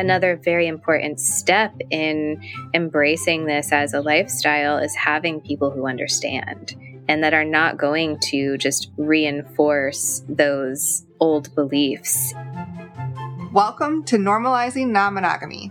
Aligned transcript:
Mm-hmm. 0.00 0.08
another 0.08 0.36
very 0.36 0.66
important 0.66 1.20
step 1.20 1.74
in 1.90 2.42
embracing 2.72 3.44
this 3.44 3.70
as 3.70 3.92
a 3.92 4.00
lifestyle 4.00 4.78
is 4.78 4.94
having 4.94 5.42
people 5.42 5.70
who 5.70 5.86
understand 5.86 6.74
and 7.06 7.22
that 7.22 7.34
are 7.34 7.44
not 7.44 7.76
going 7.76 8.18
to 8.30 8.56
just 8.56 8.90
reinforce 8.96 10.22
those 10.26 11.04
old 11.20 11.54
beliefs. 11.54 12.32
Welcome 13.52 14.04
to 14.04 14.16
Normalizing 14.16 14.88
Non 14.88 15.12
Monogamy, 15.12 15.70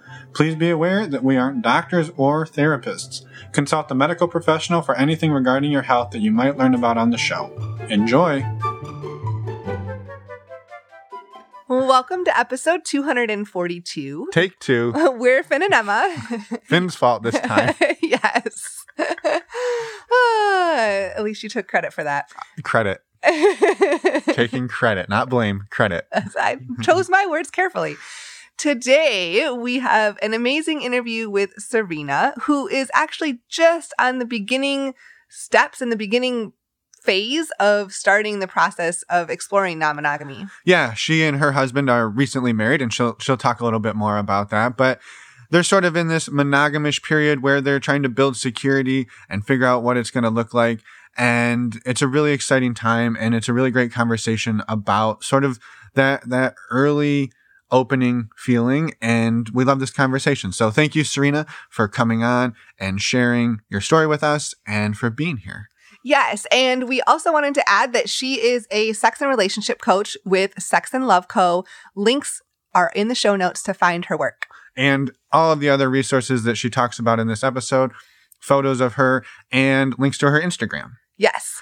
Please 0.33 0.55
be 0.55 0.69
aware 0.69 1.05
that 1.07 1.23
we 1.23 1.35
aren't 1.35 1.61
doctors 1.61 2.09
or 2.15 2.45
therapists. 2.45 3.25
Consult 3.51 3.91
a 3.91 3.95
medical 3.95 4.29
professional 4.29 4.81
for 4.81 4.95
anything 4.95 5.31
regarding 5.31 5.71
your 5.71 5.81
health 5.81 6.11
that 6.11 6.19
you 6.19 6.31
might 6.31 6.57
learn 6.57 6.73
about 6.73 6.97
on 6.97 7.09
the 7.09 7.17
show. 7.17 7.51
Enjoy! 7.89 8.39
Welcome 11.67 12.23
to 12.25 12.37
episode 12.37 12.85
242. 12.85 14.29
Take 14.31 14.57
two. 14.59 14.93
We're 15.17 15.43
Finn 15.43 15.63
and 15.63 15.73
Emma. 15.73 16.15
Finn's 16.63 16.95
fault 16.95 17.23
this 17.23 17.39
time. 17.39 17.75
yes. 18.01 18.85
Ah, 18.97 20.75
at 21.15 21.23
least 21.23 21.43
you 21.43 21.49
took 21.49 21.67
credit 21.67 21.91
for 21.91 22.03
that. 22.05 22.29
Credit. 22.63 23.01
Taking 24.33 24.67
credit, 24.67 25.07
not 25.09 25.29
blame, 25.29 25.67
credit. 25.69 26.07
I 26.13 26.57
chose 26.81 27.09
my 27.09 27.27
words 27.27 27.51
carefully. 27.51 27.95
Today, 28.61 29.49
we 29.49 29.79
have 29.79 30.19
an 30.21 30.35
amazing 30.35 30.83
interview 30.83 31.31
with 31.31 31.49
Serena, 31.57 32.35
who 32.43 32.67
is 32.67 32.91
actually 32.93 33.39
just 33.49 33.91
on 33.97 34.19
the 34.19 34.25
beginning 34.25 34.93
steps 35.29 35.81
in 35.81 35.89
the 35.89 35.95
beginning 35.95 36.53
phase 37.01 37.49
of 37.59 37.91
starting 37.91 38.37
the 38.37 38.47
process 38.47 39.01
of 39.09 39.31
exploring 39.31 39.79
non-monogamy. 39.79 40.45
Yeah, 40.63 40.93
she 40.93 41.23
and 41.23 41.37
her 41.37 41.53
husband 41.53 41.89
are 41.89 42.07
recently 42.07 42.53
married 42.53 42.83
and 42.83 42.93
she'll 42.93 43.17
she'll 43.17 43.35
talk 43.35 43.61
a 43.61 43.63
little 43.63 43.79
bit 43.79 43.95
more 43.95 44.19
about 44.19 44.51
that, 44.51 44.77
but 44.77 45.01
they're 45.49 45.63
sort 45.63 45.83
of 45.83 45.95
in 45.95 46.07
this 46.07 46.29
monogamish 46.29 47.01
period 47.01 47.41
where 47.41 47.61
they're 47.61 47.79
trying 47.79 48.03
to 48.03 48.09
build 48.09 48.37
security 48.37 49.07
and 49.27 49.43
figure 49.43 49.65
out 49.65 49.81
what 49.81 49.97
it's 49.97 50.11
going 50.11 50.23
to 50.23 50.29
look 50.29 50.53
like. 50.53 50.81
And 51.17 51.81
it's 51.83 52.03
a 52.03 52.07
really 52.07 52.31
exciting 52.31 52.75
time 52.75 53.17
and 53.19 53.33
it's 53.33 53.49
a 53.49 53.53
really 53.53 53.71
great 53.71 53.91
conversation 53.91 54.61
about 54.69 55.23
sort 55.23 55.45
of 55.45 55.59
that, 55.95 56.29
that 56.29 56.53
early 56.69 57.31
opening 57.71 58.29
feeling. 58.35 58.93
And 59.01 59.49
we 59.49 59.63
love 59.63 59.79
this 59.79 59.91
conversation. 59.91 60.51
So 60.51 60.71
thank 60.71 60.95
you, 60.95 61.03
Serena, 61.03 61.45
for 61.69 61.87
coming 61.87 62.23
on 62.23 62.53
and 62.79 63.01
sharing 63.01 63.61
your 63.69 63.81
story 63.81 64.07
with 64.07 64.23
us 64.23 64.53
and 64.67 64.97
for 64.97 65.09
being 65.09 65.37
here. 65.37 65.67
Yes. 66.03 66.47
And 66.51 66.89
we 66.89 67.01
also 67.01 67.31
wanted 67.31 67.53
to 67.55 67.69
add 67.69 67.93
that 67.93 68.09
she 68.09 68.41
is 68.41 68.67
a 68.71 68.93
sex 68.93 69.21
and 69.21 69.29
relationship 69.29 69.79
coach 69.79 70.17
with 70.25 70.61
Sex 70.61 70.93
and 70.93 71.07
Love 71.07 71.27
Co. 71.27 71.63
Links 71.95 72.41
are 72.73 72.91
in 72.95 73.07
the 73.07 73.15
show 73.15 73.35
notes 73.35 73.61
to 73.63 73.73
find 73.73 74.05
her 74.05 74.17
work 74.17 74.47
and 74.75 75.11
all 75.31 75.51
of 75.51 75.59
the 75.59 75.69
other 75.69 75.89
resources 75.89 76.43
that 76.43 76.55
she 76.55 76.69
talks 76.69 76.99
about 76.99 77.19
in 77.19 77.27
this 77.27 77.43
episode, 77.43 77.91
photos 78.39 78.81
of 78.81 78.93
her, 78.93 79.23
and 79.51 79.97
links 79.99 80.17
to 80.19 80.29
her 80.29 80.41
Instagram. 80.41 80.93
Yes. 81.17 81.61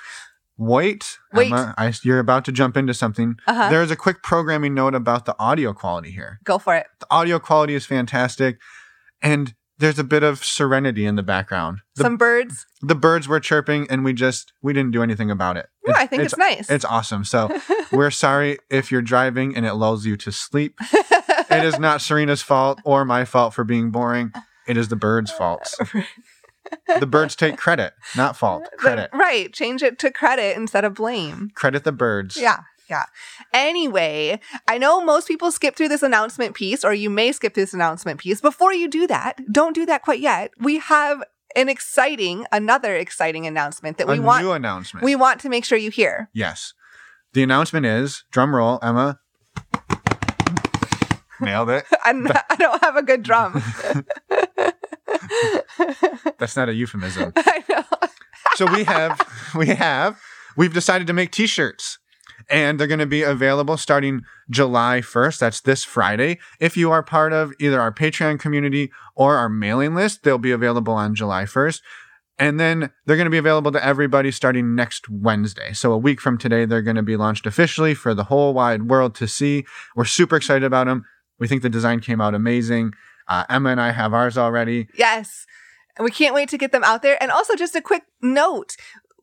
Wait, 0.59 1.17
Wait. 1.33 1.47
Emma, 1.47 1.73
I, 1.77 1.93
you're 2.03 2.19
about 2.19 2.43
to 2.43 2.52
jump 2.52 2.75
into 2.75 2.93
something. 2.93 3.38
Uh-huh. 3.47 3.69
There's 3.69 3.91
a 3.91 3.95
quick 3.95 4.21
programming 4.21 4.73
note 4.73 4.93
about 4.93 5.23
the 5.23 5.33
audio 5.39 5.71
quality 5.73 6.11
here. 6.11 6.42
Go 6.43 6.59
for 6.59 6.75
it. 6.75 6.87
The 6.99 7.08
audio 7.09 7.39
quality 7.39 7.75
is 7.75 7.86
fantastic, 7.86 8.59
and 9.21 9.53
there's 9.77 9.98
a 9.98 10.03
bit 10.03 10.21
of 10.21 10.43
serenity 10.43 11.05
in 11.05 11.15
the 11.15 11.23
background. 11.23 11.80
The, 11.95 12.03
Some 12.03 12.17
birds. 12.17 12.65
the 12.81 12.93
birds 12.93 13.25
were 13.25 13.39
chirping, 13.39 13.87
and 13.89 14.03
we 14.03 14.11
just 14.11 14.52
we 14.61 14.73
didn't 14.73 14.92
do 14.92 15.02
anything 15.02 15.31
about 15.31 15.55
it. 15.55 15.67
Yeah, 15.87 15.93
I 15.95 16.05
think 16.05 16.23
it's, 16.23 16.37
nice. 16.37 16.69
It's 16.69 16.83
awesome. 16.83 17.23
So 17.23 17.58
we're 17.93 18.11
sorry 18.11 18.58
if 18.69 18.92
you're 18.92 19.02
driving 19.02 19.55
and 19.55 19.65
it 19.65 19.75
lulls 19.75 20.05
you 20.05 20.17
to 20.17 20.31
sleep. 20.31 20.77
it 20.92 21.64
is 21.64 21.80
not 21.80 22.02
Serena's 22.02 22.42
fault 22.42 22.81
or 22.83 23.05
my 23.05 23.23
fault 23.23 23.53
for 23.53 23.64
being 23.64 23.92
boring. 23.92 24.33
It 24.67 24.75
is 24.75 24.89
the 24.89 24.98
birds' 24.98 25.31
fault. 25.31 25.73
the 26.99 27.05
birds 27.07 27.35
take 27.35 27.57
credit, 27.57 27.93
not 28.15 28.35
fault. 28.37 28.63
The- 28.71 28.77
Credit. 28.77 29.09
right. 29.13 29.52
Change 29.53 29.83
it 29.83 29.99
to 29.99 30.11
credit 30.11 30.55
instead 30.57 30.83
of 30.85 30.95
blame. 30.95 31.52
Credit 31.55 31.83
the 31.83 31.91
birds. 31.91 32.37
Yeah. 32.37 32.61
Yeah. 32.89 33.03
Anyway, 33.53 34.39
I 34.67 34.77
know 34.80 34.99
most 35.03 35.27
people 35.27 35.52
skip 35.52 35.75
through 35.75 35.89
this 35.89 36.02
announcement 36.02 36.55
piece, 36.55 36.83
or 36.83 36.91
you 36.93 37.09
may 37.11 37.31
skip 37.31 37.53
this 37.53 37.71
announcement 37.73 38.19
piece. 38.19 38.41
Before 38.41 38.73
you 38.73 38.87
do 38.87 39.05
that, 39.05 39.37
don't 39.52 39.73
do 39.75 39.85
that 39.85 40.02
quite 40.02 40.19
yet. 40.19 40.52
We 40.59 40.80
have 40.80 41.23
an 41.55 41.69
exciting, 41.69 42.45
another 42.52 42.95
exciting 42.95 43.45
announcement 43.45 43.97
that 43.99 44.07
A 44.09 44.11
we 44.13 44.19
want 44.19 44.43
new 44.43 44.53
announcement. 44.53 45.03
we 45.03 45.15
want 45.15 45.39
to 45.41 45.49
make 45.49 45.65
sure 45.65 45.77
you 45.77 45.91
hear. 45.91 46.30
yes. 46.33 46.73
The 47.33 47.43
announcement 47.43 47.86
is 47.86 48.23
drum 48.31 48.55
roll, 48.55 48.80
Emma. 48.81 49.19
Nailed 51.39 51.69
it. 51.69 51.86
I 52.03 52.55
don't 52.57 52.83
have 52.83 52.95
a 52.97 53.03
good 53.03 53.21
drum. 53.23 53.61
That's 56.38 56.55
not 56.55 56.70
a 56.70 56.73
euphemism. 56.73 57.33
I 57.36 57.64
know. 57.70 57.83
so 58.55 58.72
we 58.73 58.83
have 58.83 59.20
we 59.55 59.67
have 59.67 60.20
we've 60.58 60.73
decided 60.73 61.08
to 61.08 61.14
make 61.14 61.32
t-shirts 61.32 62.00
and 62.50 62.80
they're 62.80 62.88
going 62.88 63.00
to 63.00 63.05
be 63.05 63.22
available 63.22 63.78
starting 63.78 64.22
July 64.49 65.02
1st 65.02 65.39
that's 65.39 65.61
this 65.61 65.83
Friday 65.83 66.39
if 66.60 66.76
you 66.76 66.92
are 66.92 67.04
part 67.04 67.33
of 67.33 67.54
either 67.60 67.80
our 67.80 67.94
Patreon 67.94 68.39
community 68.39 68.92
or 69.16 69.36
our 69.36 69.49
mailing 69.49 69.95
list 69.95 70.23
they'll 70.23 70.38
be 70.38 70.52
available 70.52 70.94
on 70.94 71.16
July 71.16 71.44
1st 71.44 71.82
and 72.39 72.58
then 72.58 72.89
they're 73.05 73.17
going 73.17 73.26
to 73.26 73.32
be 73.32 73.38
available 73.38 73.72
to 73.73 73.86
everybody 73.86 74.32
starting 74.32 74.73
next 74.73 75.10
Wednesday. 75.10 75.73
So 75.73 75.92
a 75.92 75.98
week 75.98 76.22
from 76.22 76.38
today, 76.38 76.64
they're 76.64 76.82
going 76.82 76.95
to 76.95 77.04
be 77.04 77.17
launched 77.17 77.45
officially 77.45 77.94
for 77.94 78.14
the 78.14 78.23
whole 78.23 78.54
wide 78.54 78.83
world 78.83 79.14
to 79.16 79.28
see. 79.28 79.66
We're 79.94 80.05
super 80.05 80.38
excited 80.38 80.64
about 80.64 80.88
them. 80.88 81.04
We 81.38 81.49
think 81.49 81.61
the 81.61 81.70
design 81.70 81.99
came 81.99 82.22
out 82.22 82.33
amazing. 82.33 82.94
Uh, 83.30 83.45
Emma 83.50 83.70
and 83.70 83.80
I 83.80 83.92
have 83.92 84.14
ours 84.14 84.38
already. 84.38 84.88
Yes. 84.98 85.45
And 85.98 86.04
we 86.04 86.12
can't 86.12 86.36
wait 86.36 86.50
to 86.50 86.58
get 86.58 86.72
them 86.72 86.84
out 86.84 87.02
there. 87.02 87.22
And 87.22 87.32
also, 87.32 87.56
just 87.56 87.76
a 87.76 87.82
quick 87.82 88.04
note 88.22 88.76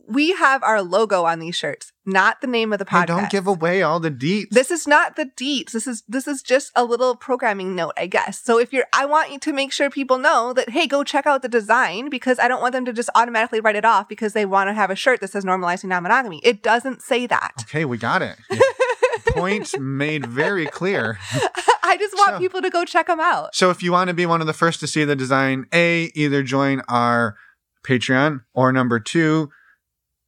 we 0.08 0.32
have 0.32 0.62
our 0.62 0.82
logo 0.82 1.24
on 1.24 1.38
these 1.38 1.56
shirts, 1.56 1.92
not 2.04 2.40
the 2.40 2.46
name 2.46 2.72
of 2.72 2.78
the 2.78 2.84
podcast. 2.84 3.00
Hey, 3.00 3.06
don't 3.06 3.30
give 3.30 3.46
away 3.46 3.82
all 3.82 3.98
the 4.00 4.10
deets. 4.10 4.50
This 4.50 4.70
is 4.70 4.86
not 4.86 5.16
the 5.16 5.26
deets. 5.26 5.72
This 5.72 5.86
is 5.86 6.02
this 6.08 6.28
is 6.28 6.42
just 6.42 6.70
a 6.76 6.84
little 6.84 7.16
programming 7.16 7.74
note, 7.74 7.94
I 7.96 8.06
guess. 8.06 8.42
So 8.42 8.58
if 8.58 8.72
you're 8.72 8.86
I 8.92 9.04
want 9.04 9.32
you 9.32 9.38
to 9.40 9.52
make 9.52 9.72
sure 9.72 9.90
people 9.90 10.18
know 10.18 10.52
that 10.52 10.70
hey, 10.70 10.86
go 10.86 11.04
check 11.04 11.26
out 11.26 11.42
the 11.42 11.48
design 11.48 12.08
because 12.08 12.38
I 12.38 12.48
don't 12.48 12.60
want 12.60 12.72
them 12.72 12.84
to 12.84 12.92
just 12.92 13.10
automatically 13.14 13.60
write 13.60 13.76
it 13.76 13.84
off 13.84 14.08
because 14.08 14.32
they 14.32 14.46
want 14.46 14.68
to 14.68 14.74
have 14.74 14.90
a 14.90 14.96
shirt 14.96 15.20
that 15.20 15.30
says 15.30 15.44
normalizing 15.44 15.88
non-monogamy. 15.88 16.40
It 16.44 16.62
doesn't 16.62 17.02
say 17.02 17.26
that. 17.26 17.54
Okay, 17.62 17.84
we 17.84 17.98
got 17.98 18.22
it. 18.22 18.36
Point 19.28 19.78
made 19.80 20.26
very 20.26 20.66
clear. 20.66 21.18
I 21.82 21.96
just 21.98 22.14
want 22.14 22.30
So- 22.32 22.38
people 22.38 22.62
to 22.62 22.70
go 22.70 22.84
check 22.84 23.06
them 23.06 23.20
out. 23.20 23.54
So 23.54 23.70
if 23.70 23.82
you 23.82 23.92
want 23.92 24.08
to 24.08 24.14
be 24.14 24.26
one 24.26 24.40
of 24.40 24.46
the 24.46 24.52
first 24.52 24.80
to 24.80 24.86
see 24.86 25.04
the 25.04 25.16
design, 25.16 25.66
A, 25.72 26.10
either 26.14 26.42
join 26.42 26.82
our 26.88 27.36
Patreon 27.86 28.40
or 28.54 28.72
number 28.72 28.98
two, 28.98 29.50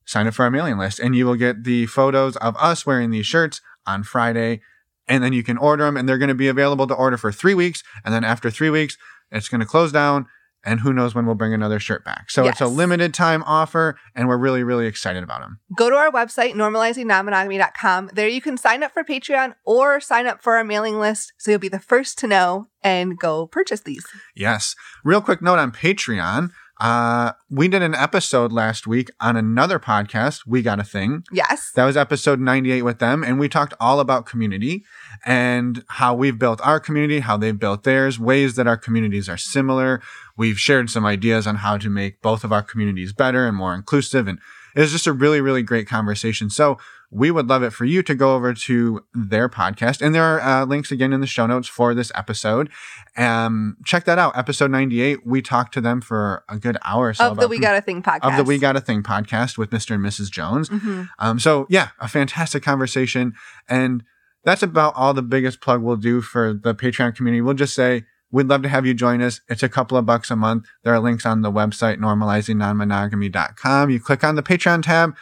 sign 0.05 0.27
up 0.27 0.35
for 0.35 0.45
our 0.45 0.51
mailing 0.51 0.79
list 0.79 0.99
and 1.01 1.15
you 1.17 1.27
will 1.27 1.35
get 1.35 1.65
the 1.65 1.87
photos 1.87 2.37
of 2.37 2.57
us 2.59 2.87
wearing 2.87 3.11
these 3.11 3.27
shirts 3.27 3.61
on 3.87 4.03
Friday. 4.03 4.61
And 5.07 5.25
then 5.25 5.33
you 5.33 5.43
can 5.43 5.59
order 5.59 5.85
them 5.85 5.97
and 5.97 6.09
they're 6.09 6.19
going 6.19 6.29
to 6.29 6.35
be 6.35 6.49
available 6.49 6.87
to 6.87 6.95
order 6.95 7.17
for 7.17 7.33
three 7.33 7.55
weeks. 7.55 7.83
And 8.05 8.13
then 8.15 8.25
after 8.25 8.51
three 8.51 8.71
weeks, 8.71 8.97
it's 9.31 9.49
going 9.49 9.61
to 9.61 9.67
close 9.67 9.91
down 9.93 10.27
and 10.65 10.81
who 10.81 10.93
knows 10.93 11.15
when 11.15 11.27
we'll 11.27 11.35
bring 11.35 11.55
another 11.55 11.79
shirt 11.79 12.05
back. 12.05 12.31
So 12.31 12.47
it's 12.47 12.61
a 12.61 12.67
limited 12.67 13.15
time 13.15 13.43
offer 13.45 13.99
and 14.15 14.29
we're 14.29 14.39
really, 14.39 14.63
really 14.63 14.87
excited 14.87 15.23
about 15.23 15.41
them. 15.41 15.61
Go 15.77 15.89
to 15.89 15.97
our 15.97 16.11
website, 16.11 16.55
normalizingnonmonogamy.com. 16.55 18.11
There 18.13 18.29
you 18.29 18.41
can 18.41 18.57
sign 18.57 18.83
up 18.83 18.93
for 18.93 19.05
Patreon 19.05 19.55
or 19.65 20.01
sign 20.01 20.27
up 20.27 20.43
for 20.43 20.57
our 20.57 20.65
mailing 20.65 20.99
list 20.99 21.33
so 21.39 21.51
you'll 21.51 21.61
be 21.61 21.69
the 21.69 21.79
first 21.79 22.19
to 22.19 22.27
know 22.27 22.69
and 22.83 23.19
go 23.19 23.47
purchase 23.47 23.81
these. 23.81 24.07
Yes. 24.35 24.75
Real 25.05 25.21
quick 25.21 25.43
note 25.43 25.59
on 25.59 25.73
Patreon. 25.73 26.51
Uh, 26.81 27.33
we 27.51 27.67
did 27.67 27.83
an 27.83 27.95
episode 27.95 28.53
last 28.53 28.87
week 28.87 29.11
on 29.21 29.37
another 29.37 29.81
podcast, 29.81 30.47
We 30.47 30.63
Got 30.63 30.79
a 30.79 30.85
Thing. 30.85 31.25
Yes. 31.33 31.73
That 31.75 31.85
was 31.85 31.97
episode 31.97 32.39
98 32.39 32.83
with 32.83 33.01
them. 33.01 33.25
And 33.25 33.41
we 33.41 33.49
talked 33.49 33.75
all 33.81 33.99
about 33.99 34.27
community 34.27 34.85
and 35.27 35.85
how 35.89 36.15
we've 36.15 36.39
built 36.39 36.61
our 36.63 36.79
community, 36.79 37.21
how 37.21 37.37
they've 37.37 37.59
built 37.59 37.83
theirs, 37.83 38.19
ways 38.21 38.55
that 38.55 38.69
our 38.69 38.77
communities 38.77 39.29
are 39.29 39.37
similar. 39.37 40.01
We've 40.37 40.59
shared 40.59 40.89
some 40.89 41.05
ideas 41.05 41.47
on 41.47 41.57
how 41.57 41.79
to 41.79 41.91
make 41.91 42.23
both 42.23 42.45
of 42.45 42.53
our 42.53 42.63
communities 42.63 43.13
better 43.13 43.47
and 43.47 43.57
more 43.57 43.75
inclusive. 43.75 44.29
And 44.29 44.39
it 44.77 44.81
was 44.81 44.93
just 44.93 45.09
a 45.09 45.13
really, 45.13 45.41
really 45.41 45.65
great 45.65 45.89
conversation. 45.89 46.49
So 46.49 46.79
we 47.11 47.31
would 47.31 47.49
love 47.49 47.63
it 47.63 47.71
for 47.71 47.85
you 47.85 48.03
to 48.03 48.15
go 48.15 48.35
over 48.35 48.53
to 48.53 49.05
their 49.15 49.49
podcast. 49.49 50.03
And 50.03 50.15
there 50.15 50.25
are 50.25 50.41
uh, 50.41 50.65
links 50.67 50.93
again 50.93 51.13
in 51.13 51.21
the 51.21 51.27
show 51.27 51.47
notes 51.47 51.67
for 51.67 51.95
this 51.95 52.13
episode. 52.15 52.69
Um, 53.17 53.79
check 53.85 54.05
that 54.05 54.19
out. 54.19 54.37
Episode 54.37 54.71
98, 54.71 55.27
we 55.27 55.41
talked 55.41 55.73
to 55.75 55.81
them 55.81 56.01
for 56.01 56.45
a 56.49 56.59
good 56.59 56.77
hour 56.85 57.09
or 57.09 57.15
so. 57.15 57.31
Of 57.31 57.39
the 57.39 57.49
We 57.49 57.59
Got 57.59 57.77
a 57.77 57.81
Thing 57.81 58.03
podcast. 58.03 58.31
Of 58.31 58.37
the 58.37 58.45
We 58.45 58.59
Got 58.59 58.77
a 58.77 58.81
Thing 58.81 59.03
podcast 59.03 59.57
with 59.57 59.71
Mr. 59.71 59.95
and 59.95 60.05
Mrs. 60.05 60.31
Jones. 60.31 60.69
Mm-hmm. 60.69 61.05
Um, 61.19 61.39
so, 61.39 61.67
yeah, 61.71 61.89
a 61.99 62.09
fantastic 62.09 62.63
conversation. 62.63 63.33
And 63.69 64.05
that's 64.45 64.63
about 64.63 64.93
all 64.95 65.15
the 65.15 65.23
biggest 65.23 65.61
plug 65.61 65.83
we'll 65.83 65.97
do 65.97 66.21
for 66.21 66.53
the 66.53 66.75
Patreon 66.75 67.15
community. 67.15 67.41
We'll 67.41 67.55
just 67.55 67.75
say, 67.75 68.05
We'd 68.31 68.47
love 68.47 68.63
to 68.63 68.69
have 68.69 68.85
you 68.85 68.93
join 68.93 69.23
us. 69.23 69.41
It's 69.49 69.63
a 69.63 69.69
couple 69.69 69.97
of 69.97 70.05
bucks 70.05 70.31
a 70.31 70.37
month. 70.37 70.67
There 70.85 70.93
are 70.93 71.01
links 71.01 71.25
on 71.25 71.41
the 71.41 71.51
website, 71.51 71.97
normalizingnonmonogamy.com. 71.99 73.91
You 73.91 74.01
click 74.01 74.23
on 74.23 74.35
the 74.35 74.43
Patreon 74.43 74.83
tab, 74.83 75.17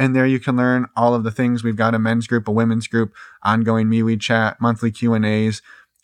and 0.00 0.16
there 0.16 0.26
you 0.26 0.40
can 0.40 0.56
learn 0.56 0.86
all 0.96 1.14
of 1.14 1.24
the 1.24 1.30
things. 1.30 1.62
We've 1.62 1.76
got 1.76 1.94
a 1.94 1.98
men's 1.98 2.26
group, 2.26 2.48
a 2.48 2.50
women's 2.50 2.88
group, 2.88 3.12
ongoing 3.42 3.86
MeWe 3.86 4.18
chat, 4.18 4.58
monthly 4.58 4.90
Q&As, 4.90 5.60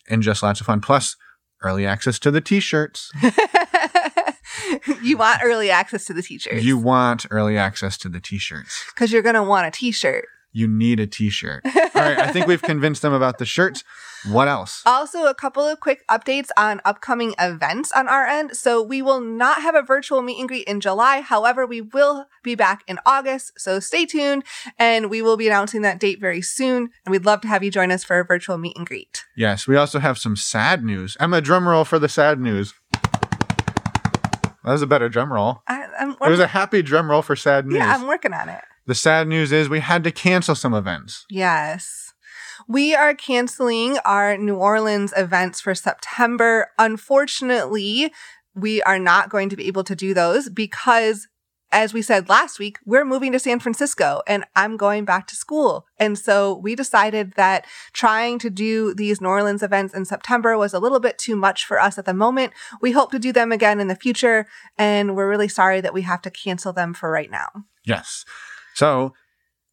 and 0.07 0.21
just 0.21 0.43
lots 0.43 0.61
of 0.61 0.67
fun. 0.67 0.81
Plus, 0.81 1.15
early 1.63 1.83
access 1.87 2.19
to 2.19 2.29
the 2.29 2.39
t-shirts. 2.39 3.11
you 5.01 5.17
want 5.17 5.41
early 5.43 5.71
access 5.71 6.05
to 6.05 6.13
the 6.13 6.21
t-shirts. 6.21 6.63
You 6.63 6.77
want 6.77 7.25
early 7.31 7.57
access 7.57 7.97
to 7.97 8.09
the 8.09 8.19
t-shirts. 8.19 8.85
Because 8.93 9.11
you're 9.11 9.23
going 9.23 9.33
to 9.33 9.41
want 9.41 9.65
a 9.65 9.71
t-shirt. 9.71 10.27
You 10.57 10.67
need 10.67 10.99
a 10.99 11.05
t-shirt. 11.05 11.61
All 11.65 12.01
right, 12.01 12.17
I 12.17 12.31
think 12.31 12.47
we've 12.47 12.61
convinced 12.73 13.03
them 13.03 13.13
about 13.13 13.37
the 13.37 13.45
shirts. 13.45 13.83
What 14.27 14.47
else? 14.47 14.81
Also, 14.87 15.25
a 15.25 15.35
couple 15.35 15.63
of 15.63 15.79
quick 15.79 16.03
updates 16.09 16.49
on 16.57 16.81
upcoming 16.83 17.35
events 17.39 17.91
on 17.91 18.07
our 18.07 18.25
end. 18.25 18.57
So, 18.57 18.81
we 18.81 19.03
will 19.03 19.21
not 19.21 19.61
have 19.61 19.75
a 19.75 19.83
virtual 19.83 20.23
meet 20.23 20.39
and 20.39 20.47
greet 20.47 20.67
in 20.67 20.79
July. 20.79 21.21
However, 21.21 21.67
we 21.67 21.81
will 21.81 22.25
be 22.41 22.55
back 22.55 22.83
in 22.87 22.97
August. 23.05 23.51
So, 23.59 23.79
stay 23.79 24.07
tuned 24.07 24.45
and 24.79 25.11
we 25.11 25.21
will 25.21 25.37
be 25.37 25.45
announcing 25.45 25.83
that 25.83 25.99
date 25.99 26.19
very 26.19 26.41
soon. 26.41 26.89
And 27.05 27.11
we'd 27.11 27.25
love 27.25 27.41
to 27.41 27.47
have 27.47 27.63
you 27.63 27.69
join 27.69 27.91
us 27.91 28.03
for 28.03 28.19
a 28.19 28.25
virtual 28.25 28.57
meet 28.57 28.75
and 28.75 28.87
greet. 28.87 29.25
Yes, 29.35 29.67
we 29.67 29.75
also 29.75 29.99
have 29.99 30.17
some 30.17 30.35
sad 30.35 30.83
news. 30.83 31.15
Emma, 31.19 31.39
drum 31.39 31.67
roll 31.67 31.85
for 31.85 31.99
the 31.99 32.09
sad 32.09 32.39
news. 32.39 32.73
That 34.63 34.73
was 34.73 34.81
a 34.81 34.87
better 34.87 35.07
drum 35.07 35.31
roll. 35.31 35.61
I, 35.67 35.87
it 36.19 36.29
was 36.29 36.39
a 36.39 36.47
happy 36.47 36.81
drum 36.81 37.11
roll 37.11 37.21
for 37.21 37.35
sad 37.35 37.67
news. 37.67 37.77
Yeah, 37.77 37.93
I'm 37.93 38.07
working 38.07 38.33
on 38.33 38.49
it. 38.49 38.63
The 38.87 38.95
sad 38.95 39.27
news 39.27 39.51
is 39.51 39.67
we 39.67 39.81
had 39.81 40.05
to 40.05 40.11
cancel 40.11 40.55
some 40.55 40.73
events. 40.73 41.25
Yes. 41.29 42.13
We 42.69 42.95
are 42.95 43.13
canceling 43.13 43.97
our 44.05 44.37
New 44.37 44.55
Orleans 44.55 45.13
events 45.15 45.59
for 45.59 45.75
September. 45.75 46.69
Unfortunately, 46.79 48.13
we 48.55 48.81
are 48.83 48.97
not 48.97 49.29
going 49.29 49.49
to 49.49 49.57
be 49.57 49.67
able 49.67 49.83
to 49.83 49.95
do 49.95 50.13
those 50.13 50.49
because 50.49 51.27
as 51.69 51.93
we 51.93 52.01
said 52.01 52.29
last 52.29 52.59
week, 52.59 52.79
we're 52.85 53.03
moving 53.03 53.33
to 53.33 53.39
San 53.39 53.59
Francisco 53.59 54.21
and 54.25 54.45
I'm 54.55 54.77
going 54.77 55.03
back 55.03 55.27
to 55.27 55.35
school. 55.35 55.85
And 55.99 56.17
so 56.17 56.55
we 56.55 56.75
decided 56.75 57.33
that 57.33 57.65
trying 57.91 58.39
to 58.39 58.49
do 58.49 58.93
these 58.93 59.19
New 59.19 59.27
Orleans 59.27 59.61
events 59.61 59.93
in 59.93 60.05
September 60.05 60.57
was 60.57 60.73
a 60.73 60.79
little 60.79 61.01
bit 61.01 61.17
too 61.17 61.35
much 61.35 61.65
for 61.65 61.77
us 61.77 61.97
at 61.97 62.05
the 62.05 62.13
moment. 62.13 62.53
We 62.81 62.93
hope 62.93 63.11
to 63.11 63.19
do 63.19 63.33
them 63.33 63.51
again 63.51 63.81
in 63.81 63.89
the 63.89 63.95
future. 63.95 64.47
And 64.77 65.13
we're 65.13 65.29
really 65.29 65.49
sorry 65.49 65.81
that 65.81 65.93
we 65.93 66.03
have 66.03 66.21
to 66.21 66.31
cancel 66.31 66.71
them 66.71 66.93
for 66.93 67.11
right 67.11 67.29
now. 67.29 67.49
Yes. 67.83 68.23
So 68.77 69.13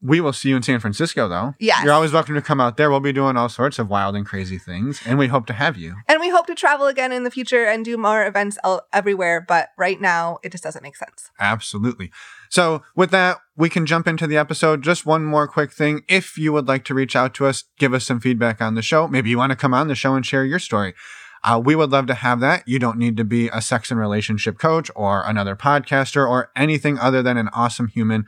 we 0.00 0.20
will 0.20 0.32
see 0.32 0.48
you 0.48 0.56
in 0.56 0.62
San 0.62 0.80
Francisco, 0.80 1.28
though. 1.28 1.54
Yes. 1.58 1.84
You're 1.84 1.92
always 1.92 2.12
welcome 2.12 2.34
to 2.34 2.42
come 2.42 2.60
out 2.60 2.78
there. 2.78 2.90
We'll 2.90 3.00
be 3.00 3.12
doing 3.12 3.36
all 3.36 3.50
sorts 3.50 3.78
of 3.78 3.88
wild 3.88 4.16
and 4.16 4.24
crazy 4.24 4.58
things, 4.58 5.02
and 5.04 5.18
we 5.18 5.28
hope 5.28 5.44
to 5.46 5.52
have 5.52 5.76
you. 5.76 5.96
And 6.08 6.20
we 6.20 6.30
hope 6.30 6.46
to 6.46 6.54
travel 6.54 6.86
again 6.86 7.12
in 7.12 7.22
the 7.22 7.30
future 7.30 7.66
and 7.66 7.84
do 7.84 7.98
more 7.98 8.26
events 8.26 8.58
everywhere, 8.94 9.44
but 9.46 9.68
right 9.76 10.00
now 10.00 10.38
it 10.42 10.52
just 10.52 10.64
doesn't 10.64 10.82
make 10.82 10.96
sense. 10.96 11.30
Absolutely. 11.38 12.10
So, 12.48 12.82
with 12.96 13.10
that, 13.10 13.38
we 13.56 13.68
can 13.68 13.84
jump 13.84 14.06
into 14.06 14.26
the 14.26 14.38
episode. 14.38 14.82
Just 14.82 15.04
one 15.04 15.24
more 15.24 15.46
quick 15.46 15.72
thing. 15.72 16.02
If 16.08 16.38
you 16.38 16.52
would 16.54 16.66
like 16.68 16.84
to 16.84 16.94
reach 16.94 17.14
out 17.14 17.34
to 17.34 17.46
us, 17.46 17.64
give 17.78 17.92
us 17.92 18.06
some 18.06 18.20
feedback 18.20 18.62
on 18.62 18.74
the 18.74 18.82
show, 18.82 19.06
maybe 19.06 19.30
you 19.30 19.38
want 19.38 19.50
to 19.50 19.56
come 19.56 19.74
on 19.74 19.88
the 19.88 19.94
show 19.94 20.14
and 20.14 20.24
share 20.24 20.44
your 20.44 20.58
story. 20.58 20.94
Uh, 21.42 21.60
we 21.62 21.76
would 21.76 21.90
love 21.90 22.06
to 22.06 22.14
have 22.14 22.40
that. 22.40 22.66
You 22.66 22.78
don't 22.78 22.96
need 22.96 23.18
to 23.18 23.24
be 23.24 23.48
a 23.48 23.60
sex 23.60 23.90
and 23.90 24.00
relationship 24.00 24.58
coach 24.58 24.90
or 24.96 25.22
another 25.26 25.54
podcaster 25.54 26.26
or 26.26 26.50
anything 26.56 26.98
other 26.98 27.22
than 27.22 27.36
an 27.36 27.50
awesome 27.52 27.88
human 27.88 28.24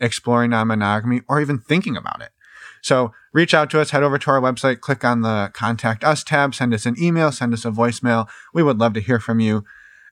exploring 0.00 0.50
non 0.50 0.68
monogamy, 0.68 1.22
or 1.28 1.40
even 1.40 1.58
thinking 1.58 1.96
about 1.96 2.22
it. 2.22 2.30
So 2.82 3.12
reach 3.32 3.54
out 3.54 3.70
to 3.70 3.80
us, 3.80 3.90
head 3.90 4.02
over 4.02 4.18
to 4.18 4.30
our 4.30 4.40
website, 4.40 4.80
click 4.80 5.04
on 5.04 5.22
the 5.22 5.50
contact 5.52 6.04
us 6.04 6.22
tab, 6.22 6.54
send 6.54 6.72
us 6.72 6.86
an 6.86 6.96
email, 7.00 7.32
send 7.32 7.52
us 7.52 7.64
a 7.64 7.70
voicemail. 7.70 8.28
We 8.54 8.62
would 8.62 8.78
love 8.78 8.94
to 8.94 9.00
hear 9.00 9.18
from 9.18 9.40
you. 9.40 9.64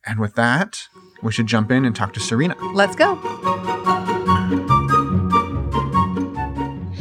And 0.04 0.20
with 0.20 0.34
that, 0.34 0.88
we 1.22 1.32
should 1.32 1.46
jump 1.46 1.70
in 1.70 1.84
and 1.84 1.94
talk 1.94 2.12
to 2.14 2.20
Serena. 2.20 2.56
Let's 2.72 2.96
go. 2.96 3.14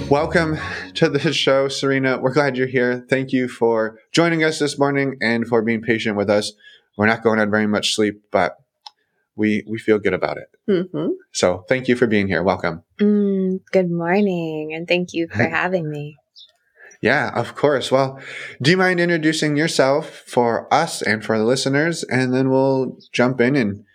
Welcome 0.09 0.57
to 0.93 1.09
the 1.09 1.33
show, 1.33 1.67
Serena. 1.67 2.19
We're 2.19 2.33
glad 2.33 2.57
you're 2.57 2.67
here. 2.67 3.05
Thank 3.09 3.31
you 3.31 3.47
for 3.47 3.97
joining 4.11 4.43
us 4.43 4.59
this 4.59 4.77
morning 4.77 5.17
and 5.19 5.47
for 5.47 5.63
being 5.63 5.81
patient 5.81 6.15
with 6.15 6.29
us. 6.29 6.53
We're 6.95 7.07
not 7.07 7.23
going 7.23 7.39
on 7.39 7.49
very 7.49 7.67
much 7.67 7.95
sleep, 7.95 8.21
but 8.31 8.55
we 9.35 9.63
we 9.67 9.77
feel 9.77 9.99
good 9.99 10.13
about 10.13 10.37
it. 10.37 10.49
Mm-hmm. 10.69 11.11
So 11.31 11.65
thank 11.67 11.87
you 11.87 11.95
for 11.95 12.07
being 12.07 12.27
here. 12.27 12.43
Welcome. 12.43 12.83
Mm, 12.99 13.61
good 13.71 13.91
morning, 13.91 14.73
and 14.73 14.87
thank 14.87 15.13
you 15.13 15.27
for 15.27 15.43
having 15.49 15.89
me. 15.89 16.17
Yeah, 17.01 17.31
of 17.35 17.55
course. 17.55 17.91
Well, 17.91 18.19
do 18.61 18.71
you 18.71 18.77
mind 18.77 18.99
introducing 18.99 19.55
yourself 19.57 20.09
for 20.25 20.73
us 20.73 21.01
and 21.01 21.23
for 21.23 21.37
the 21.37 21.43
listeners, 21.43 22.03
and 22.03 22.33
then 22.33 22.49
we'll 22.49 22.97
jump 23.11 23.41
in 23.41 23.55
and 23.55 23.85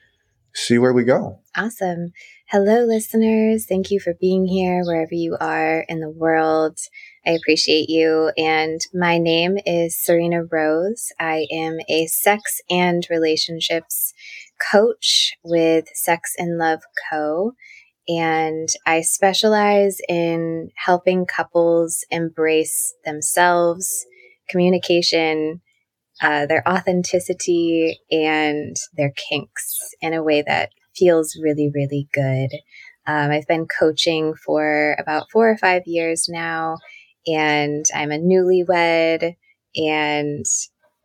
see 0.54 0.78
where 0.78 0.92
we 0.92 1.04
go. 1.04 1.40
Awesome. 1.56 2.12
Hello, 2.46 2.84
listeners. 2.84 3.66
Thank 3.66 3.90
you 3.90 4.00
for 4.00 4.14
being 4.20 4.46
here 4.46 4.82
wherever 4.84 5.14
you 5.14 5.36
are 5.40 5.84
in 5.88 6.00
the 6.00 6.10
world. 6.10 6.78
I 7.26 7.30
appreciate 7.30 7.88
you. 7.88 8.32
And 8.36 8.80
my 8.92 9.18
name 9.18 9.58
is 9.66 9.98
Serena 9.98 10.44
Rose. 10.44 11.12
I 11.18 11.46
am 11.52 11.78
a 11.88 12.06
sex 12.06 12.60
and 12.68 13.06
relationships 13.10 14.14
coach 14.70 15.32
with 15.42 15.86
Sex 15.94 16.34
and 16.38 16.58
Love 16.58 16.80
Co. 17.10 17.52
And 18.08 18.68
I 18.86 19.02
specialize 19.02 19.98
in 20.08 20.70
helping 20.76 21.26
couples 21.26 22.04
embrace 22.10 22.94
themselves, 23.04 24.06
communication, 24.48 25.60
uh, 26.20 26.46
their 26.46 26.66
authenticity, 26.68 28.00
and 28.10 28.76
their 28.96 29.12
kinks 29.30 29.78
in 30.00 30.12
a 30.12 30.22
way 30.22 30.42
that 30.46 30.70
feels 30.96 31.38
really, 31.42 31.70
really 31.74 32.08
good. 32.12 32.50
Um, 33.06 33.30
I've 33.30 33.46
been 33.46 33.66
coaching 33.66 34.34
for 34.34 34.96
about 34.98 35.30
four 35.30 35.48
or 35.48 35.56
five 35.56 35.82
years 35.86 36.26
now, 36.28 36.78
and 37.26 37.84
I'm 37.94 38.12
a 38.12 38.18
newlywed 38.18 39.34
and 39.76 40.44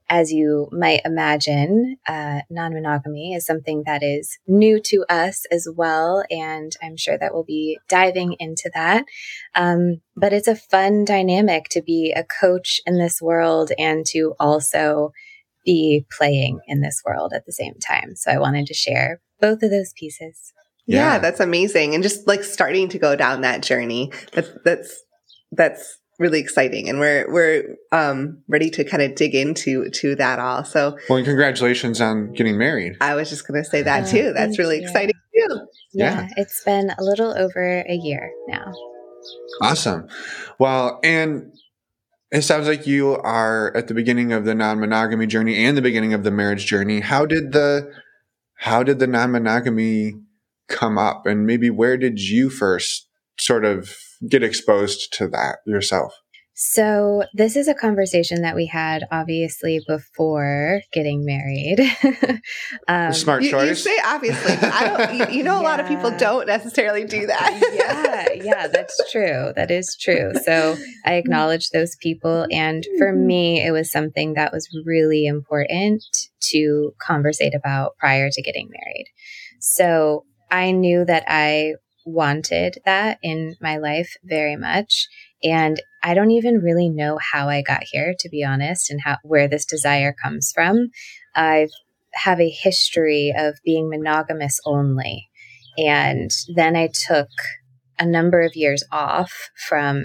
as 0.10 0.32
you 0.32 0.70
might 0.72 1.02
imagine, 1.04 1.98
uh, 2.08 2.42
non 2.50 2.74
monogamy 2.74 3.34
is 3.34 3.46
something 3.46 3.84
that 3.86 4.04
is 4.04 4.38
new 4.48 4.80
to 4.86 5.06
us 5.10 5.46
as 5.52 5.68
well. 5.76 6.24
And 6.30 6.72
I'm 6.82 6.98
sure 6.98 7.18
that 7.18 7.34
we'll 7.34 7.44
be 7.44 7.80
diving 7.90 8.36
into 8.40 8.70
that. 8.74 9.06
Um, 9.56 10.02
but 10.16 10.34
it's 10.34 10.48
a 10.48 10.56
fun 10.56 11.06
dynamic 11.06 11.70
to 11.72 11.82
be 11.82 12.14
a 12.16 12.24
coach 12.24 12.80
in 12.86 13.00
this 13.00 13.22
world 13.22 13.72
and 13.78 14.06
to 14.08 14.36
also 14.40 15.12
be 15.66 16.06
playing 16.16 16.60
in 16.68 16.82
this 16.82 17.02
world 17.04 17.34
at 17.34 17.46
the 17.46 17.52
same 17.52 17.74
time. 17.86 18.16
So 18.16 18.32
I 18.32 18.38
wanted 18.38 18.68
to 18.68 18.74
share 18.76 19.22
both 19.42 19.64
of 19.64 19.72
those 19.72 19.94
pieces. 19.98 20.54
Yeah, 20.86 21.14
yeah 21.14 21.20
that's 21.20 21.40
amazing. 21.40 21.96
And 21.96 22.04
just 22.04 22.28
like 22.28 22.44
starting 22.44 22.90
to 22.90 23.00
go 23.00 23.16
down 23.16 23.42
that 23.42 23.64
journey. 23.64 24.12
That's, 24.34 24.50
that's, 24.64 25.04
that's 25.52 26.00
really 26.20 26.40
exciting 26.40 26.90
and 26.90 27.00
we're 27.00 27.32
we're 27.32 27.76
um 27.92 28.42
ready 28.48 28.70
to 28.70 28.84
kind 28.84 29.04
of 29.04 29.16
dig 29.16 29.36
into 29.36 29.90
to 29.90 30.16
that 30.16 30.40
all. 30.40 30.64
So 30.64 30.98
well 31.10 31.18
and 31.18 31.26
congratulations 31.26 32.00
on 32.02 32.34
getting 32.34 32.58
married. 32.58 32.98
I 33.02 33.16
was 33.16 33.30
just 33.30 33.48
going 33.48 33.62
to 33.62 33.70
say 33.70 33.82
that 33.82 34.08
too. 34.08 34.34
That's 34.34 34.58
really 34.58 34.78
you. 34.78 34.84
exciting 34.84 35.16
too. 35.36 35.60
Yeah. 35.94 36.22
yeah. 36.22 36.28
it's 36.38 36.64
been 36.64 36.92
a 36.98 37.04
little 37.04 37.38
over 37.38 37.82
a 37.88 37.96
year 37.96 38.32
now. 38.48 38.72
Awesome. 39.62 40.08
Well 40.60 41.00
and 41.04 41.52
it 42.32 42.44
sounds 42.44 42.68
like 42.68 42.88
you 42.88 43.16
are 43.18 43.76
at 43.76 43.88
the 43.88 43.94
beginning 43.94 44.34
of 44.34 44.46
the 44.46 44.56
non-monogamy 44.56 45.28
journey 45.28 45.64
and 45.66 45.78
the 45.78 45.82
beginning 45.82 46.14
of 46.14 46.24
the 46.24 46.32
marriage 46.32 46.66
journey. 46.66 47.00
How 47.02 47.26
did 47.26 47.52
the 47.52 47.92
how 48.58 48.84
did 48.84 49.00
the 49.00 49.08
non-monogamy 49.08 50.14
come 50.68 50.98
up? 50.98 51.26
And 51.26 51.46
maybe 51.46 51.70
where 51.70 51.98
did 51.98 52.20
you 52.20 52.50
first 52.50 53.08
sort 53.38 53.66
of 53.66 53.96
get 54.28 54.44
exposed 54.44 55.14
to 55.14 55.28
that 55.30 55.60
yourself? 55.66 56.14
So, 56.58 57.26
this 57.34 57.58
is 57.58 57.68
a 57.68 57.74
conversation 57.74 58.44
that 58.44 58.56
we 58.56 58.66
had 58.66 59.04
obviously 59.12 59.82
before 59.86 60.80
getting 60.94 61.26
married. 61.26 61.82
um, 62.88 63.12
Smart 63.12 63.44
choice. 63.44 63.86
You, 63.86 63.92
you 63.92 63.98
say 63.98 63.98
obviously, 64.06 64.54
I 64.54 64.88
don't, 64.88 65.16
you, 65.16 65.38
you 65.40 65.44
know, 65.44 65.56
yeah. 65.56 65.62
a 65.62 65.64
lot 65.64 65.82
of 65.82 65.88
people 65.90 66.12
don't 66.12 66.48
necessarily 66.48 67.04
do 67.04 67.28
that. 67.28 67.60
yeah, 67.74 68.42
yeah, 68.42 68.68
that's 68.68 68.98
true. 69.12 69.52
That 69.54 69.70
is 69.70 69.98
true. 70.00 70.32
So, 70.46 70.78
I 71.06 71.14
acknowledge 71.16 71.72
those 71.72 71.98
people. 71.98 72.48
And 72.50 72.86
for 72.98 73.12
mm-hmm. 73.12 73.28
me, 73.28 73.62
it 73.62 73.72
was 73.72 73.92
something 73.92 74.36
that 74.36 74.54
was 74.54 74.70
really 74.86 75.26
important 75.26 76.06
to 76.54 76.94
conversate 77.02 77.54
about 77.54 77.98
prior 77.98 78.30
to 78.32 78.42
getting 78.42 78.70
married. 78.70 79.08
So, 79.60 80.24
I 80.50 80.72
knew 80.72 81.04
that 81.04 81.26
I 81.28 81.74
wanted 82.06 82.78
that 82.86 83.18
in 83.22 83.56
my 83.60 83.78
life 83.78 84.16
very 84.24 84.56
much. 84.56 85.08
And 85.44 85.82
I 86.04 86.14
don't 86.14 86.32
even 86.32 86.62
really 86.62 86.90
know 86.90 87.18
how 87.20 87.50
I 87.50 87.62
got 87.62 87.84
here, 87.84 88.16
to 88.20 88.30
be 88.30 88.44
honest, 88.44 88.90
and 88.90 89.02
how 89.04 89.18
where 89.24 89.48
this 89.48 89.66
desire 89.66 90.16
comes 90.24 90.52
from. 90.54 90.90
I 91.36 91.68
have 92.14 92.40
a 92.40 92.50
history 92.50 93.34
of 93.36 93.56
being 93.66 93.90
monogamous 93.90 94.60
only. 94.66 95.30
And 95.78 96.32
then 96.56 96.76
I 96.76 96.88
took 96.88 97.28
a 98.00 98.06
number 98.06 98.42
of 98.42 98.56
years 98.56 98.84
off 98.92 99.50
from 99.68 100.04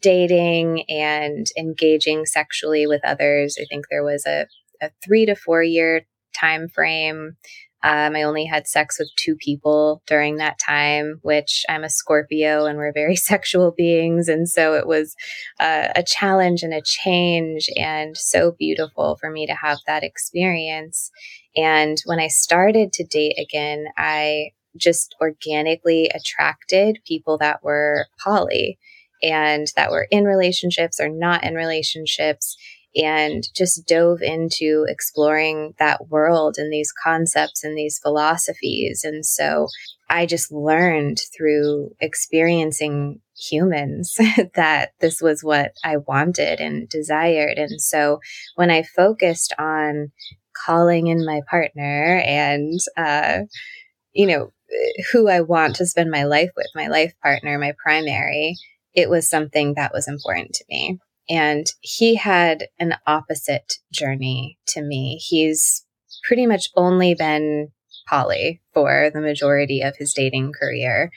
dating 0.00 0.84
and 0.88 1.46
engaging 1.56 2.26
sexually 2.26 2.86
with 2.86 3.00
others. 3.04 3.56
I 3.60 3.64
think 3.64 3.86
there 3.90 4.04
was 4.04 4.26
a, 4.26 4.46
a 4.82 4.90
three 5.04 5.26
to 5.26 5.34
four 5.34 5.62
year 5.62 6.02
time 6.38 6.68
frame. 6.68 7.36
Um, 7.86 8.16
I 8.16 8.24
only 8.24 8.44
had 8.44 8.66
sex 8.66 8.98
with 8.98 9.14
two 9.14 9.36
people 9.36 10.02
during 10.08 10.36
that 10.36 10.58
time, 10.58 11.20
which 11.22 11.64
I'm 11.68 11.84
a 11.84 11.88
Scorpio 11.88 12.66
and 12.66 12.78
we're 12.78 12.92
very 12.92 13.14
sexual 13.32 13.70
beings. 13.70 14.28
And 14.28 14.48
so 14.48 14.74
it 14.74 14.88
was 14.88 15.14
uh, 15.60 15.88
a 15.94 16.02
challenge 16.02 16.64
and 16.64 16.74
a 16.74 16.82
change 16.82 17.70
and 17.76 18.16
so 18.16 18.56
beautiful 18.58 19.16
for 19.20 19.30
me 19.30 19.46
to 19.46 19.54
have 19.54 19.78
that 19.86 20.02
experience. 20.02 21.12
And 21.54 21.96
when 22.06 22.18
I 22.18 22.26
started 22.26 22.92
to 22.94 23.04
date 23.04 23.38
again, 23.38 23.86
I 23.96 24.50
just 24.76 25.14
organically 25.20 26.10
attracted 26.12 26.98
people 27.06 27.38
that 27.38 27.62
were 27.62 28.06
poly 28.22 28.78
and 29.22 29.68
that 29.76 29.92
were 29.92 30.08
in 30.10 30.24
relationships 30.24 30.98
or 31.00 31.08
not 31.08 31.44
in 31.44 31.54
relationships 31.54 32.56
and 32.96 33.46
just 33.54 33.86
dove 33.86 34.22
into 34.22 34.86
exploring 34.88 35.74
that 35.78 36.08
world 36.08 36.56
and 36.58 36.72
these 36.72 36.92
concepts 37.04 37.62
and 37.62 37.76
these 37.76 37.98
philosophies. 37.98 39.04
And 39.04 39.24
so 39.24 39.68
I 40.08 40.24
just 40.24 40.50
learned 40.50 41.20
through 41.36 41.90
experiencing 42.00 43.20
humans 43.38 44.16
that 44.54 44.92
this 45.00 45.20
was 45.20 45.44
what 45.44 45.72
I 45.84 45.98
wanted 45.98 46.60
and 46.60 46.88
desired. 46.88 47.58
And 47.58 47.80
so 47.80 48.20
when 48.54 48.70
I 48.70 48.82
focused 48.82 49.52
on 49.58 50.12
calling 50.64 51.08
in 51.08 51.26
my 51.26 51.42
partner 51.50 52.22
and, 52.24 52.78
uh, 52.96 53.40
you 54.12 54.26
know, 54.26 54.52
who 55.12 55.28
I 55.28 55.42
want 55.42 55.76
to 55.76 55.86
spend 55.86 56.10
my 56.10 56.24
life 56.24 56.50
with, 56.56 56.66
my 56.74 56.88
life 56.88 57.12
partner, 57.22 57.58
my 57.58 57.74
primary, 57.82 58.56
it 58.94 59.10
was 59.10 59.28
something 59.28 59.74
that 59.74 59.92
was 59.92 60.08
important 60.08 60.54
to 60.54 60.64
me. 60.68 60.98
And 61.28 61.66
he 61.80 62.14
had 62.14 62.66
an 62.78 62.94
opposite 63.06 63.74
journey 63.92 64.58
to 64.68 64.82
me. 64.82 65.16
He's 65.16 65.84
pretty 66.24 66.46
much 66.46 66.68
only 66.76 67.14
been 67.14 67.68
poly 68.08 68.60
for 68.72 69.10
the 69.12 69.20
majority 69.20 69.80
of 69.80 69.96
his 69.96 70.12
dating 70.12 70.52
career 70.52 71.10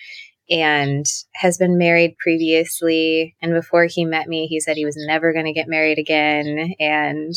and 0.49 1.05
has 1.35 1.57
been 1.57 1.77
married 1.77 2.15
previously. 2.17 3.35
And 3.41 3.53
before 3.53 3.85
he 3.85 4.03
met 4.05 4.27
me, 4.27 4.47
he 4.47 4.59
said 4.59 4.77
he 4.77 4.85
was 4.85 4.97
never 4.97 5.31
going 5.31 5.45
to 5.45 5.53
get 5.53 5.67
married 5.67 5.99
again. 5.99 6.73
And 6.79 7.33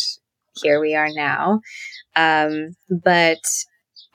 here 0.54 0.80
we 0.80 0.94
are 0.94 1.10
now. 1.10 1.60
Um, 2.16 2.74
but 2.88 3.42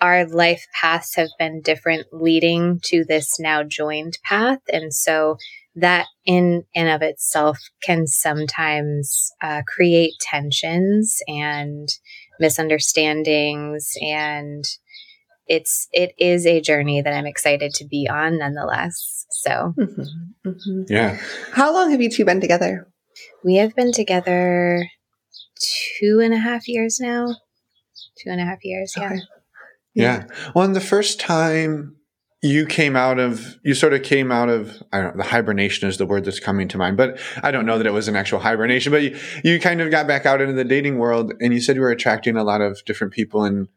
our 0.02 0.28
life 0.28 0.66
paths 0.80 1.16
have 1.16 1.30
been 1.40 1.62
different 1.62 2.08
leading 2.12 2.80
to 2.86 3.04
this 3.08 3.40
now 3.40 3.64
joined 3.64 4.18
path. 4.24 4.60
And 4.72 4.94
so 4.94 5.38
that 5.78 6.08
in 6.26 6.64
and 6.76 6.90
of 6.90 7.02
itself 7.02 7.60
can 7.84 8.08
sometimes 8.08 9.32
uh, 9.42 9.62
create 9.68 10.14
tensions 10.20 11.20
and 11.28 11.88
misunderstandings 12.40 13.94
and 14.02 14.64
it's 15.48 15.88
it 15.94 16.14
is 16.18 16.46
a 16.46 16.62
journey 16.62 17.02
that 17.02 17.14
i'm 17.14 17.26
excited 17.26 17.74
to 17.74 17.86
be 17.86 18.08
on 18.10 18.38
nonetheless. 18.38 19.26
So 19.30 19.74
mm-hmm. 19.78 20.50
Mm-hmm. 20.50 20.82
yeah. 20.90 21.20
How 21.52 21.74
long 21.74 21.92
have 21.92 22.02
you 22.02 22.10
two 22.10 22.26
been 22.26 22.42
together? 22.42 22.88
We 23.44 23.56
have 23.56 23.76
been 23.76 23.92
together 23.92 24.88
two 26.00 26.20
and 26.24 26.34
a 26.34 26.38
half 26.38 26.68
years 26.68 27.00
now. 27.00 27.36
Two 28.18 28.30
and 28.30 28.42
a 28.42 28.46
half 28.46 28.60
years 28.64 28.94
yeah. 28.98 29.06
Okay. 29.06 29.22
yeah. 29.94 30.26
Well 30.56 30.66
and 30.66 30.76
the 30.76 30.82
first 30.82 31.20
time 31.20 31.97
you 32.48 32.66
came 32.66 32.96
out 32.96 33.20
of 33.20 33.58
you 33.64 33.74
sort 33.74 33.94
of 33.94 34.04
came 34.04 34.32
out 34.32 34.50
of 34.50 34.82
I 34.92 35.02
don't 35.02 35.18
know 35.18 35.24
the 35.24 35.30
hibernation 35.30 35.88
is 35.88 35.98
the 35.98 36.06
word 36.06 36.26
that's 36.26 36.40
coming 36.40 36.68
to 36.70 36.78
mind, 36.78 36.98
but 36.98 37.20
I 37.44 37.52
don't 37.52 37.66
know 37.66 37.78
that 37.78 37.86
it 37.86 37.92
was 37.92 38.08
an 38.08 38.16
actual 38.16 38.40
hibernation. 38.40 38.92
But 38.92 39.04
you, 39.04 39.20
you 39.44 39.60
kind 39.60 39.82
of 39.82 39.92
got 39.92 40.08
back 40.08 40.26
out 40.26 40.42
into 40.42 40.54
the 40.54 40.64
dating 40.64 40.98
world, 40.98 41.34
and 41.40 41.54
you 41.54 41.60
said 41.60 41.76
you 41.76 41.82
were 41.82 41.92
attracting 41.92 42.38
a 42.38 42.44
lot 42.44 42.62
of 42.62 42.84
different 42.86 43.14
people 43.14 43.44
in 43.44 43.68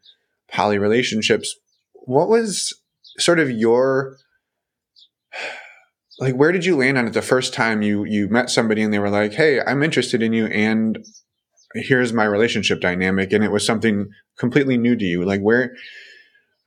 poly 0.48 0.78
relationships. 0.78 1.54
What 1.92 2.28
was 2.28 2.72
sort 3.18 3.38
of 3.38 3.50
your 3.50 4.16
like 6.18 6.34
where 6.34 6.52
did 6.52 6.64
you 6.64 6.76
land 6.76 6.98
on 6.98 7.06
it 7.06 7.12
the 7.12 7.22
first 7.22 7.52
time 7.52 7.82
you 7.82 8.04
you 8.04 8.28
met 8.28 8.50
somebody 8.50 8.82
and 8.82 8.92
they 8.92 8.98
were 8.98 9.10
like, 9.10 9.32
"Hey, 9.32 9.60
I'm 9.60 9.82
interested 9.82 10.22
in 10.22 10.32
you 10.32 10.46
and 10.46 11.04
here's 11.74 12.12
my 12.12 12.24
relationship 12.24 12.80
dynamic," 12.80 13.32
and 13.32 13.42
it 13.42 13.50
was 13.50 13.66
something 13.66 14.08
completely 14.38 14.76
new 14.76 14.96
to 14.96 15.04
you. 15.04 15.24
Like 15.24 15.40
where 15.40 15.74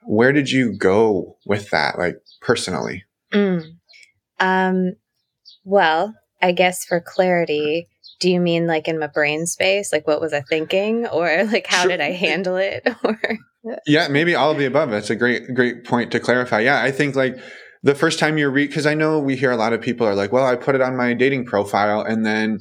where 0.06 0.32
did 0.32 0.52
you 0.52 0.78
go 0.78 1.38
with 1.46 1.70
that, 1.72 1.98
like 1.98 2.16
personally? 2.42 3.04
Mm. 3.34 3.78
Um, 4.40 4.96
well, 5.64 6.14
I 6.42 6.52
guess 6.52 6.86
for 6.86 7.00
clarity, 7.00 7.88
do 8.20 8.30
you 8.30 8.40
mean 8.40 8.68
like 8.68 8.88
in 8.88 9.00
my 9.00 9.08
brain 9.08 9.46
space? 9.46 9.92
Like 9.92 10.08
what 10.08 10.22
was 10.22 10.34
I 10.34 10.42
thinking? 10.42 11.08
Or 11.08 11.44
like 11.52 11.68
how 11.68 11.88
did 11.88 12.02
I 12.02 12.12
handle 12.12 12.58
it? 12.58 12.88
or 13.04 13.20
Yeah, 13.86 14.08
maybe 14.08 14.36
all 14.36 14.52
of 14.52 14.58
the 14.58 14.66
above. 14.66 14.92
That's 14.92 15.10
a 15.10 15.16
great, 15.16 15.54
great 15.54 15.84
point 15.84 16.12
to 16.12 16.20
clarify. 16.20 16.62
Yeah, 16.62 16.82
I 16.82 16.92
think 16.92 17.16
like 17.16 17.38
the 17.84 17.96
first 17.96 18.20
time 18.20 18.38
you 18.38 18.50
read, 18.50 18.70
because 18.70 18.86
I 18.86 18.94
know 18.94 19.20
we 19.20 19.36
hear 19.36 19.52
a 19.52 19.58
lot 19.58 19.74
of 19.74 19.82
people 19.82 20.08
are 20.08 20.16
like, 20.16 20.32
well, 20.32 20.46
I 20.46 20.56
put 20.56 20.76
it 20.76 20.82
on 20.82 20.96
my 20.96 21.14
dating 21.14 21.46
profile 21.46 22.02
and 22.02 22.26
then, 22.26 22.60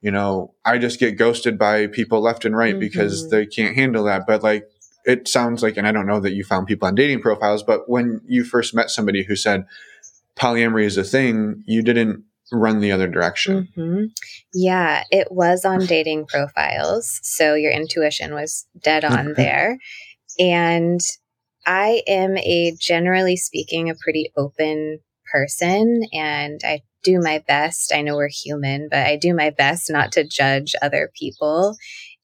you 0.00 0.10
know, 0.10 0.54
I 0.64 0.78
just 0.78 1.00
get 1.00 1.18
ghosted 1.18 1.58
by 1.58 1.86
people 1.86 2.20
left 2.20 2.44
and 2.44 2.56
right 2.56 2.74
mm-hmm. 2.74 2.80
because 2.80 3.30
they 3.30 3.46
can't 3.46 3.76
handle 3.76 4.04
that. 4.04 4.26
But 4.26 4.42
like 4.42 4.68
it 5.06 5.28
sounds 5.28 5.62
like, 5.62 5.76
and 5.76 5.86
I 5.86 5.92
don't 5.92 6.06
know 6.06 6.20
that 6.20 6.34
you 6.34 6.44
found 6.44 6.66
people 6.66 6.88
on 6.88 6.94
dating 6.94 7.22
profiles, 7.22 7.62
but 7.62 7.88
when 7.88 8.20
you 8.26 8.44
first 8.44 8.74
met 8.74 8.90
somebody 8.90 9.22
who 9.22 9.36
said 9.36 9.64
polyamory 10.36 10.84
is 10.84 10.98
a 10.98 11.04
thing, 11.04 11.62
you 11.66 11.82
didn't 11.82 12.24
run 12.52 12.80
the 12.80 12.92
other 12.92 13.08
direction. 13.08 13.68
Mm-hmm. 13.76 14.04
Yeah, 14.52 15.04
it 15.10 15.28
was 15.30 15.64
on 15.64 15.86
dating 15.86 16.26
profiles. 16.26 17.20
So 17.22 17.54
your 17.54 17.72
intuition 17.72 18.34
was 18.34 18.66
dead 18.82 19.04
on 19.04 19.34
there. 19.34 19.78
And 20.38 21.00
I 21.66 22.02
am 22.06 22.36
a 22.36 22.74
generally 22.78 23.36
speaking, 23.36 23.88
a 23.88 23.94
pretty 24.02 24.32
open 24.36 24.98
person 25.32 26.02
and 26.12 26.60
I 26.64 26.82
do 27.02 27.20
my 27.20 27.42
best. 27.46 27.92
I 27.94 28.02
know 28.02 28.16
we're 28.16 28.28
human, 28.28 28.88
but 28.90 29.06
I 29.06 29.16
do 29.16 29.34
my 29.34 29.50
best 29.50 29.90
not 29.90 30.12
to 30.12 30.26
judge 30.26 30.74
other 30.82 31.10
people. 31.18 31.76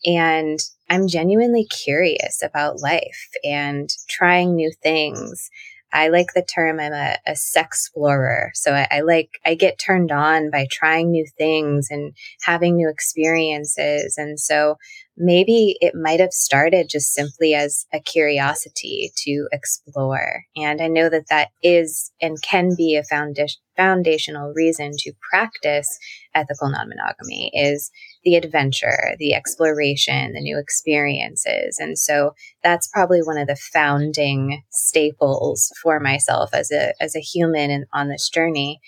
And 0.04 0.59
I'm 0.90 1.09
genuinely 1.09 1.64
curious 1.66 2.42
about 2.42 2.80
life 2.80 3.28
and 3.44 3.88
trying 4.09 4.54
new 4.54 4.73
things. 4.82 5.50
I 5.94 6.09
like 6.09 6.28
the 6.35 6.42
term 6.42 6.80
I'm 6.80 6.92
a, 6.92 7.16
a 7.26 7.37
sex 7.37 7.82
explorer. 7.92 8.50
So 8.54 8.73
I, 8.73 8.88
I, 8.90 9.00
like, 9.00 9.28
I 9.44 9.54
get 9.54 9.78
turned 9.78 10.11
on 10.11 10.50
by 10.50 10.66
trying 10.71 11.11
new 11.11 11.26
things 11.37 11.88
and 11.90 12.14
having 12.42 12.76
new 12.76 12.88
experiences. 12.88 14.16
And 14.16 14.40
so 14.40 14.76
maybe 15.18 15.76
it 15.80 15.94
might 15.94 16.21
have 16.21 16.32
started 16.32 16.88
just 16.88 17.12
simply 17.12 17.54
as 17.54 17.85
a 17.92 18.00
curiosity 18.00 19.12
to 19.18 19.49
explore. 19.52 20.44
And 20.56 20.80
I 20.80 20.88
know 20.88 21.11
that 21.11 21.28
that 21.28 21.49
is 21.62 22.11
and 22.23 22.40
can 22.42 22.71
be 22.75 22.97
a 22.97 23.04
foundation, 23.04 23.61
foundational 23.76 24.52
reason 24.54 24.92
to 25.00 25.12
practice 25.30 25.99
ethical 26.35 26.71
non-monogamy 26.71 27.50
is 27.54 27.90
the 28.25 28.37
adventure, 28.37 29.14
the 29.19 29.35
exploration, 29.35 30.33
the 30.33 30.41
new 30.41 30.59
experiences. 30.59 31.79
And 31.79 31.99
so 31.99 32.35
that's 32.62 32.88
probably 32.88 33.21
one 33.21 33.38
of 33.38 33.49
the 33.49 33.57
founding 33.57 34.62
staples 34.71 35.71
for 35.83 36.00
myself 36.00 36.50
as 36.52 36.71
a 36.71 36.95
as 37.00 37.17
a 37.17 37.21
human 37.21 37.71
and 37.71 37.87
on 37.93 38.09
this 38.09 38.29
journey. 38.29 38.81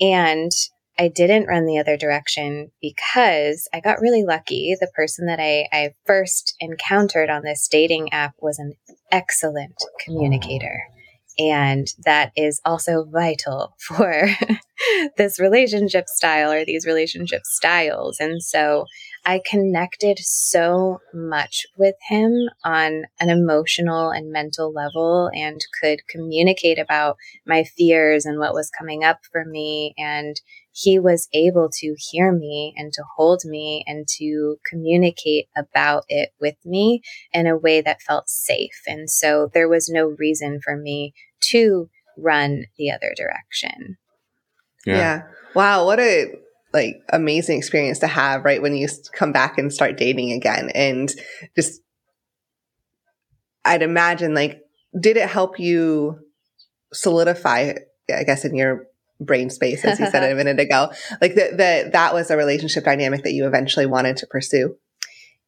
And 0.00 0.50
I 0.98 1.08
didn't 1.08 1.46
run 1.46 1.66
the 1.66 1.78
other 1.78 1.96
direction 1.96 2.70
because 2.80 3.68
I 3.72 3.80
got 3.80 4.00
really 4.00 4.24
lucky. 4.24 4.74
The 4.80 4.90
person 4.94 5.26
that 5.26 5.38
I, 5.38 5.66
I 5.70 5.90
first 6.06 6.54
encountered 6.58 7.28
on 7.28 7.42
this 7.42 7.68
dating 7.68 8.12
app 8.12 8.34
was 8.40 8.58
an 8.58 8.74
excellent 9.12 9.76
communicator. 10.00 10.84
And 11.38 11.86
that 12.04 12.32
is 12.36 12.60
also 12.64 13.04
vital 13.04 13.74
for 13.80 14.28
this 15.16 15.38
relationship 15.38 16.08
style 16.08 16.50
or 16.50 16.64
these 16.64 16.86
relationship 16.86 17.42
styles. 17.44 18.18
And 18.20 18.42
so 18.42 18.86
I 19.24 19.40
connected 19.44 20.18
so 20.20 21.00
much 21.12 21.66
with 21.76 21.96
him 22.08 22.48
on 22.64 23.04
an 23.20 23.28
emotional 23.28 24.10
and 24.10 24.30
mental 24.30 24.72
level 24.72 25.30
and 25.34 25.60
could 25.80 26.06
communicate 26.08 26.78
about 26.78 27.16
my 27.46 27.64
fears 27.64 28.24
and 28.24 28.38
what 28.38 28.54
was 28.54 28.70
coming 28.70 29.02
up 29.04 29.20
for 29.32 29.44
me. 29.44 29.94
And 29.98 30.40
he 30.78 30.98
was 30.98 31.26
able 31.32 31.70
to 31.72 31.96
hear 31.98 32.32
me 32.32 32.74
and 32.76 32.92
to 32.92 33.02
hold 33.16 33.40
me 33.46 33.82
and 33.86 34.06
to 34.06 34.58
communicate 34.68 35.46
about 35.56 36.04
it 36.10 36.30
with 36.38 36.56
me 36.66 37.00
in 37.32 37.46
a 37.46 37.56
way 37.56 37.80
that 37.80 38.02
felt 38.02 38.28
safe. 38.28 38.82
And 38.86 39.08
so 39.08 39.50
there 39.54 39.70
was 39.70 39.88
no 39.88 40.14
reason 40.18 40.60
for 40.62 40.76
me 40.76 41.14
to 41.44 41.88
run 42.18 42.66
the 42.76 42.90
other 42.90 43.14
direction. 43.16 43.96
Yeah. 44.84 44.96
yeah. 44.96 45.22
Wow. 45.54 45.86
What 45.86 45.98
a 45.98 46.34
like 46.74 46.96
amazing 47.10 47.56
experience 47.56 48.00
to 48.00 48.06
have 48.06 48.44
right 48.44 48.60
when 48.60 48.76
you 48.76 48.86
come 49.14 49.32
back 49.32 49.56
and 49.56 49.72
start 49.72 49.96
dating 49.96 50.32
again 50.32 50.70
and 50.74 51.10
just 51.56 51.80
I'd 53.64 53.80
imagine 53.82 54.34
like 54.34 54.60
did 55.00 55.16
it 55.16 55.30
help 55.30 55.58
you 55.58 56.18
solidify 56.92 57.74
I 58.14 58.24
guess 58.24 58.44
in 58.44 58.54
your 58.54 58.88
brain 59.20 59.50
space 59.50 59.84
as 59.84 59.98
you 59.98 60.06
said 60.06 60.30
a 60.30 60.34
minute 60.36 60.60
ago 60.60 60.90
like 61.20 61.34
that 61.34 61.56
that 61.56 61.92
that 61.92 62.12
was 62.12 62.30
a 62.30 62.36
relationship 62.36 62.84
dynamic 62.84 63.22
that 63.22 63.32
you 63.32 63.46
eventually 63.46 63.86
wanted 63.86 64.16
to 64.16 64.26
pursue 64.26 64.76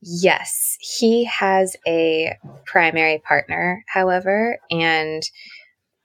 Yes, 0.01 0.77
he 0.79 1.25
has 1.25 1.77
a 1.87 2.37
primary 2.65 3.19
partner, 3.19 3.85
however, 3.89 4.59
and 4.71 5.23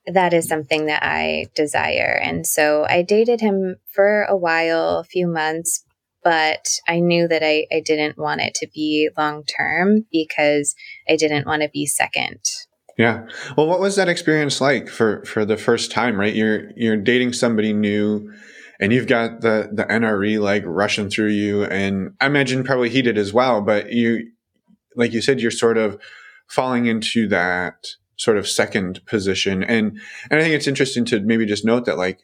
that 0.07 0.33
is 0.33 0.47
something 0.47 0.87
that 0.87 1.03
I 1.03 1.45
desire. 1.53 2.19
And 2.21 2.45
so 2.45 2.85
I 2.89 3.03
dated 3.03 3.39
him 3.39 3.75
for 3.91 4.23
a 4.23 4.35
while, 4.35 4.97
a 4.97 5.03
few 5.03 5.27
months, 5.27 5.85
but 6.23 6.79
I 6.87 6.99
knew 6.99 7.27
that 7.27 7.43
I, 7.43 7.67
I 7.71 7.81
didn't 7.81 8.17
want 8.17 8.41
it 8.41 8.55
to 8.55 8.67
be 8.73 9.09
long 9.17 9.43
term 9.43 10.05
because 10.11 10.75
I 11.07 11.15
didn't 11.15 11.45
want 11.45 11.61
to 11.61 11.69
be 11.69 11.85
second. 11.85 12.39
Yeah. 12.97 13.25
Well, 13.57 13.67
what 13.67 13.79
was 13.79 13.95
that 13.95 14.09
experience 14.09 14.61
like 14.61 14.87
for 14.87 15.23
for 15.25 15.45
the 15.45 15.57
first 15.57 15.91
time, 15.91 16.19
right? 16.19 16.33
You're 16.33 16.71
you're 16.75 16.97
dating 16.97 17.33
somebody 17.33 17.73
new 17.73 18.31
and 18.79 18.93
you've 18.93 19.07
got 19.07 19.41
the 19.41 19.69
the 19.71 19.85
NRE 19.85 20.39
like 20.39 20.63
rushing 20.65 21.09
through 21.09 21.29
you 21.29 21.63
and 21.65 22.13
I 22.21 22.27
imagine 22.27 22.63
probably 22.63 22.89
he 22.89 23.01
did 23.01 23.17
as 23.17 23.33
well, 23.33 23.61
but 23.61 23.91
you 23.91 24.31
like 24.95 25.11
you 25.11 25.21
said 25.21 25.41
you're 25.41 25.51
sort 25.51 25.77
of 25.77 25.99
falling 26.47 26.85
into 26.85 27.27
that 27.29 27.75
sort 28.17 28.37
of 28.37 28.47
second 28.47 29.03
position 29.07 29.63
and 29.63 29.99
and 30.29 30.39
I 30.39 30.43
think 30.43 30.53
it's 30.53 30.67
interesting 30.67 31.03
to 31.05 31.19
maybe 31.19 31.47
just 31.47 31.65
note 31.65 31.85
that 31.85 31.97
like 31.97 32.19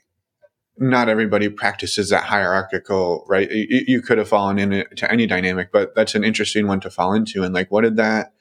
not 0.80 1.10
everybody 1.10 1.50
practices 1.50 2.10
that 2.10 2.24
hierarchical, 2.24 3.26
right? 3.28 3.50
You, 3.52 3.84
you 3.88 4.02
could 4.02 4.18
have 4.18 4.30
fallen 4.30 4.58
into 4.58 5.12
any 5.12 5.28
dynamic, 5.28 5.72
but 5.72 5.94
that's 5.94 6.16
an 6.16 6.24
interesting 6.24 6.68
one 6.68 6.80
to 6.82 6.90
fall 6.90 7.14
into. 7.14 7.44
And 7.44 7.54
like, 7.54 7.70
what 7.70 7.82
did 7.82 7.98
that, 7.98 8.34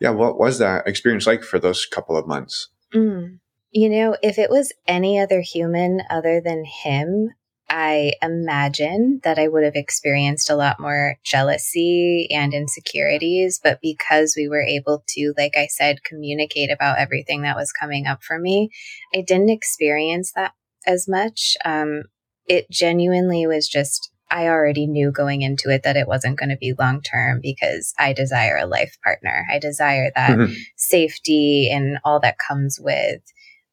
yeah, 0.00 0.10
what 0.10 0.38
was 0.38 0.58
that 0.58 0.86
experience 0.86 1.26
like 1.26 1.42
for 1.42 1.58
those 1.58 1.86
couple 1.86 2.16
of 2.16 2.26
months? 2.26 2.68
Mm. 2.94 3.38
You 3.70 3.88
know, 3.88 4.16
if 4.22 4.38
it 4.38 4.50
was 4.50 4.72
any 4.86 5.18
other 5.18 5.40
human 5.40 6.02
other 6.10 6.40
than 6.40 6.64
him, 6.64 7.30
I 7.68 8.12
imagine 8.22 9.20
that 9.24 9.38
I 9.38 9.48
would 9.48 9.64
have 9.64 9.74
experienced 9.74 10.50
a 10.50 10.54
lot 10.54 10.78
more 10.78 11.16
jealousy 11.24 12.28
and 12.30 12.54
insecurities. 12.54 13.58
But 13.62 13.80
because 13.82 14.34
we 14.36 14.48
were 14.48 14.62
able 14.62 15.02
to, 15.08 15.34
like 15.36 15.54
I 15.56 15.66
said, 15.66 16.04
communicate 16.04 16.70
about 16.70 16.98
everything 16.98 17.42
that 17.42 17.56
was 17.56 17.72
coming 17.72 18.06
up 18.06 18.22
for 18.22 18.38
me, 18.38 18.70
I 19.14 19.22
didn't 19.26 19.50
experience 19.50 20.32
that 20.36 20.52
as 20.86 21.08
much. 21.08 21.56
Um, 21.64 22.04
it 22.46 22.70
genuinely 22.70 23.46
was 23.46 23.66
just, 23.66 24.10
I 24.34 24.48
already 24.48 24.88
knew 24.88 25.12
going 25.12 25.42
into 25.42 25.70
it 25.70 25.84
that 25.84 25.96
it 25.96 26.08
wasn't 26.08 26.40
going 26.40 26.48
to 26.48 26.56
be 26.56 26.74
long 26.76 27.02
term 27.02 27.38
because 27.40 27.94
I 27.96 28.12
desire 28.12 28.56
a 28.56 28.66
life 28.66 28.98
partner. 29.04 29.46
I 29.48 29.60
desire 29.60 30.10
that 30.16 30.30
mm-hmm. 30.30 30.52
safety 30.76 31.70
and 31.72 31.98
all 32.04 32.18
that 32.18 32.36
comes 32.36 32.80
with 32.82 33.22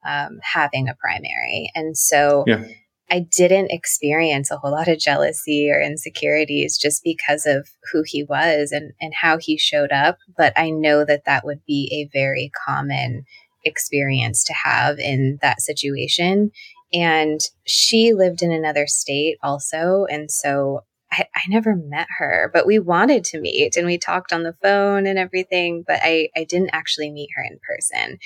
um, 0.06 0.38
having 0.44 0.88
a 0.88 0.96
primary. 1.02 1.72
And 1.74 1.98
so 1.98 2.44
yeah. 2.46 2.64
I 3.10 3.26
didn't 3.36 3.72
experience 3.72 4.52
a 4.52 4.58
whole 4.58 4.72
lot 4.72 4.88
of 4.88 5.00
jealousy 5.00 5.72
or 5.72 5.82
insecurities 5.82 6.78
just 6.78 7.04
because 7.04 7.48
of 7.48 7.68
who 7.92 8.04
he 8.06 8.24
was 8.24 8.72
and, 8.72 8.94
and 9.02 9.14
how 9.20 9.40
he 9.40 9.58
showed 9.58 9.92
up. 9.92 10.20
But 10.38 10.54
I 10.56 10.70
know 10.70 11.04
that 11.06 11.26
that 11.26 11.44
would 11.44 11.66
be 11.66 11.90
a 11.92 12.16
very 12.16 12.52
common 12.68 13.26
experience 13.66 14.44
to 14.44 14.54
have 14.54 15.00
in 15.00 15.40
that 15.42 15.62
situation. 15.62 16.52
And 16.94 17.40
she 17.66 18.14
lived 18.14 18.42
in 18.42 18.52
another 18.52 18.88
state 18.88 19.38
also. 19.42 20.06
And 20.10 20.30
so 20.30 20.82
I, 21.12 21.26
I, 21.36 21.42
never 21.50 21.76
met 21.76 22.08
her, 22.18 22.50
but 22.54 22.66
we 22.66 22.80
wanted 22.80 23.26
to 23.26 23.42
meet 23.42 23.76
and 23.76 23.86
we 23.86 23.98
talked 23.98 24.32
on 24.32 24.44
the 24.44 24.56
phone 24.62 25.06
and 25.06 25.20
everything, 25.20 25.84
but 25.86 26.00
I, 26.02 26.30
I 26.36 26.46
didn't 26.46 26.70
actually 26.72 27.12
meet 27.12 27.30
her 27.36 27.44
in 27.44 27.60
person. 27.68 28.18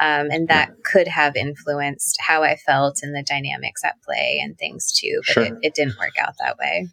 Um, 0.00 0.28
and 0.30 0.48
that 0.48 0.70
yeah. 0.70 0.74
could 0.84 1.08
have 1.08 1.36
influenced 1.36 2.18
how 2.20 2.42
I 2.42 2.56
felt 2.56 2.98
and 3.02 3.14
the 3.14 3.22
dynamics 3.22 3.84
at 3.84 4.02
play 4.02 4.40
and 4.42 4.58
things 4.58 4.92
too, 4.92 5.20
but 5.26 5.32
sure. 5.32 5.44
it, 5.44 5.54
it, 5.62 5.74
didn't 5.74 5.98
work 5.98 6.14
out 6.20 6.34
that 6.40 6.58
way. 6.58 6.88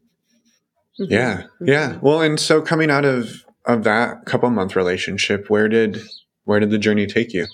Mm-hmm. 1.00 1.14
Yeah. 1.14 1.44
Yeah. 1.62 1.98
Well, 2.02 2.22
and 2.22 2.40
so 2.40 2.62
coming 2.62 2.92
out 2.92 3.06
of, 3.06 3.44
of 3.66 3.84
that 3.86 4.26
couple 4.26 4.50
month 4.52 4.76
relationship, 4.76 5.50
where 5.50 5.68
did, 5.68 6.02
where 6.44 6.60
did 6.60 6.70
the 6.70 6.78
journey 6.78 7.08
take 7.08 7.34
you? 7.34 7.48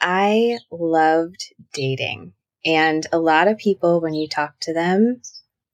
I 0.00 0.58
loved 0.70 1.54
dating. 1.72 2.34
And 2.64 3.06
a 3.12 3.18
lot 3.18 3.48
of 3.48 3.58
people, 3.58 4.00
when 4.00 4.14
you 4.14 4.28
talk 4.28 4.58
to 4.60 4.72
them, 4.72 5.20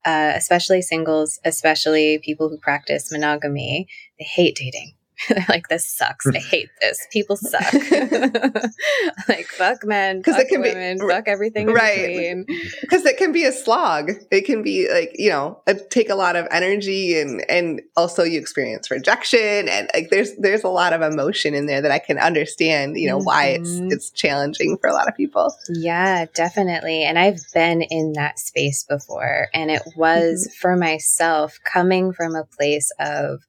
uh, 0.05 0.33
especially 0.35 0.83
singles, 0.83 1.39
especially 1.45 2.19
people 2.19 2.49
who 2.49 2.59
practice 2.59 3.13
monogamy, 3.13 3.87
they 4.19 4.25
hate 4.25 4.57
dating. 4.57 4.95
They're 5.29 5.45
like, 5.49 5.69
this 5.69 5.87
sucks. 5.87 6.27
I 6.27 6.39
hate 6.39 6.71
this. 6.81 7.07
People 7.13 7.37
suck. 7.37 7.73
like, 9.29 9.47
fuck 9.47 9.85
men, 9.85 10.23
fuck 10.23 10.41
it 10.41 10.49
can 10.49 10.63
women, 10.63 10.99
be, 10.99 11.09
fuck 11.09 11.29
everything 11.29 11.67
right. 11.67 12.45
Because 12.81 13.05
it 13.07 13.17
can 13.17 13.33
be 13.33 13.45
a 13.45 13.53
slog. 13.53 14.13
It 14.31 14.43
can 14.43 14.63
be 14.63 14.91
like, 14.91 15.13
you 15.15 15.31
know, 15.31 15.61
take 15.91 16.09
a 16.09 16.15
lot 16.15 16.37
of 16.37 16.47
energy 16.51 17.19
and, 17.19 17.45
and 17.51 17.83
also 17.97 18.23
you 18.23 18.39
experience 18.39 18.91
rejection. 18.91 19.69
And 19.69 19.91
like, 19.95 20.11
there's, 20.11 20.35
there's 20.37 20.65
a 20.65 20.69
lot 20.69 20.93
of 20.93 21.03
emotion 21.03 21.55
in 21.55 21.67
there 21.67 21.83
that 21.83 21.91
I 21.91 21.99
can 21.99 22.19
understand, 22.19 22.97
you 22.97 23.09
know, 23.09 23.19
mm-hmm. 23.19 23.27
why 23.27 23.47
it's, 23.49 23.71
mm-hmm. 23.71 23.93
it's 23.93 24.11
challenging 24.11 24.79
for 24.79 24.89
a 24.89 24.95
lot 24.95 25.09
of 25.09 25.17
people. 25.17 25.55
Yeah, 25.69 26.27
definitely. 26.35 27.03
And 27.03 27.19
I've 27.19 27.41
been 27.53 27.83
in 27.83 28.15
that 28.15 28.39
space 28.39 28.85
before. 28.85 29.49
And 29.53 29.71
it 29.71 29.83
was 29.97 30.47
mm-hmm. 30.47 30.61
for 30.61 30.77
myself 30.77 31.59
coming 31.65 32.13
from 32.13 32.35
a 32.35 32.45
place 32.45 32.91
of, 32.99 33.41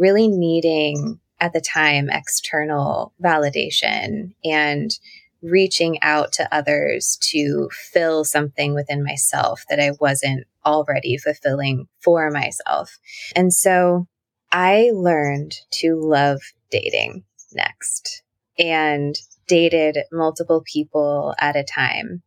really 0.00 0.28
needing 0.28 1.20
at 1.40 1.52
the 1.52 1.60
time 1.60 2.08
external 2.10 3.12
validation 3.22 4.34
and 4.44 4.98
reaching 5.42 5.98
out 6.02 6.32
to 6.32 6.54
others 6.54 7.18
to 7.20 7.68
fill 7.72 8.24
something 8.24 8.74
within 8.74 9.02
myself 9.02 9.64
that 9.70 9.80
I 9.80 9.92
wasn't 10.00 10.46
already 10.66 11.16
fulfilling 11.16 11.86
for 12.00 12.30
myself. 12.30 12.98
And 13.34 13.52
so 13.52 14.06
I 14.52 14.90
learned 14.92 15.54
to 15.74 15.94
love 15.94 16.40
dating 16.70 17.24
next 17.52 18.22
and 18.58 19.16
dated 19.46 19.98
multiple 20.12 20.62
people 20.70 21.34
at 21.38 21.56
a 21.56 21.64
time. 21.64 22.22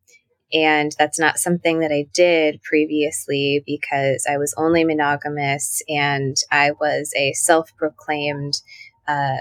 And 0.53 0.91
that's 0.99 1.19
not 1.19 1.39
something 1.39 1.79
that 1.79 1.91
I 1.91 2.05
did 2.13 2.61
previously 2.61 3.63
because 3.65 4.25
I 4.29 4.37
was 4.37 4.53
only 4.57 4.83
monogamous 4.83 5.81
and 5.89 6.37
I 6.51 6.71
was 6.71 7.11
a 7.17 7.33
self 7.33 7.75
proclaimed 7.75 8.61
uh, 9.07 9.37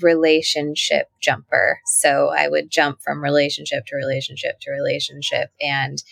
relationship 0.00 1.08
jumper. 1.20 1.80
So 1.84 2.32
I 2.34 2.48
would 2.48 2.70
jump 2.70 3.00
from 3.02 3.22
relationship 3.22 3.84
to 3.86 3.96
relationship 3.96 4.58
to 4.60 4.70
relationship. 4.70 5.50
And 5.60 6.02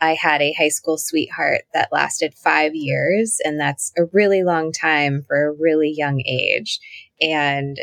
I 0.00 0.14
had 0.14 0.40
a 0.42 0.52
high 0.52 0.68
school 0.68 0.96
sweetheart 0.98 1.62
that 1.74 1.92
lasted 1.92 2.34
five 2.34 2.74
years, 2.74 3.38
and 3.44 3.60
that's 3.60 3.92
a 3.98 4.04
really 4.12 4.42
long 4.42 4.72
time 4.72 5.22
for 5.26 5.46
a 5.46 5.52
really 5.52 5.92
young 5.94 6.22
age. 6.26 6.80
And 7.20 7.76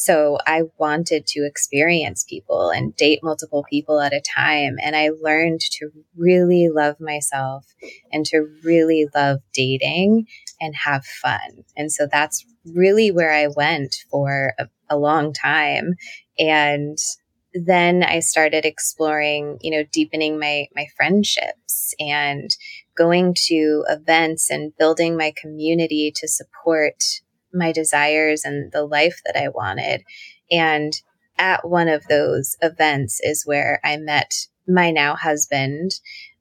so 0.00 0.38
I 0.46 0.62
wanted 0.78 1.26
to 1.26 1.44
experience 1.44 2.24
people 2.26 2.70
and 2.70 2.96
date 2.96 3.20
multiple 3.22 3.66
people 3.68 4.00
at 4.00 4.14
a 4.14 4.22
time. 4.22 4.76
And 4.82 4.96
I 4.96 5.10
learned 5.10 5.60
to 5.72 5.90
really 6.16 6.70
love 6.72 6.98
myself 7.00 7.66
and 8.10 8.24
to 8.24 8.48
really 8.64 9.08
love 9.14 9.40
dating 9.52 10.26
and 10.58 10.74
have 10.74 11.04
fun. 11.04 11.64
And 11.76 11.92
so 11.92 12.08
that's 12.10 12.46
really 12.64 13.10
where 13.10 13.30
I 13.30 13.48
went 13.54 13.94
for 14.10 14.54
a, 14.58 14.68
a 14.88 14.96
long 14.96 15.34
time. 15.34 15.96
And 16.38 16.96
then 17.52 18.02
I 18.02 18.20
started 18.20 18.64
exploring, 18.64 19.58
you 19.60 19.70
know, 19.70 19.84
deepening 19.92 20.38
my 20.38 20.68
my 20.74 20.86
friendships 20.96 21.94
and 22.00 22.48
going 22.96 23.34
to 23.48 23.84
events 23.90 24.50
and 24.50 24.72
building 24.78 25.14
my 25.14 25.34
community 25.36 26.10
to 26.16 26.26
support 26.26 27.20
my 27.52 27.72
desires 27.72 28.44
and 28.44 28.72
the 28.72 28.84
life 28.84 29.20
that 29.24 29.36
I 29.36 29.48
wanted. 29.48 30.02
And 30.50 30.92
at 31.38 31.68
one 31.68 31.88
of 31.88 32.06
those 32.08 32.56
events 32.60 33.20
is 33.22 33.46
where 33.46 33.80
I 33.84 33.96
met 33.96 34.46
my 34.68 34.90
now 34.90 35.16
husband. 35.16 35.92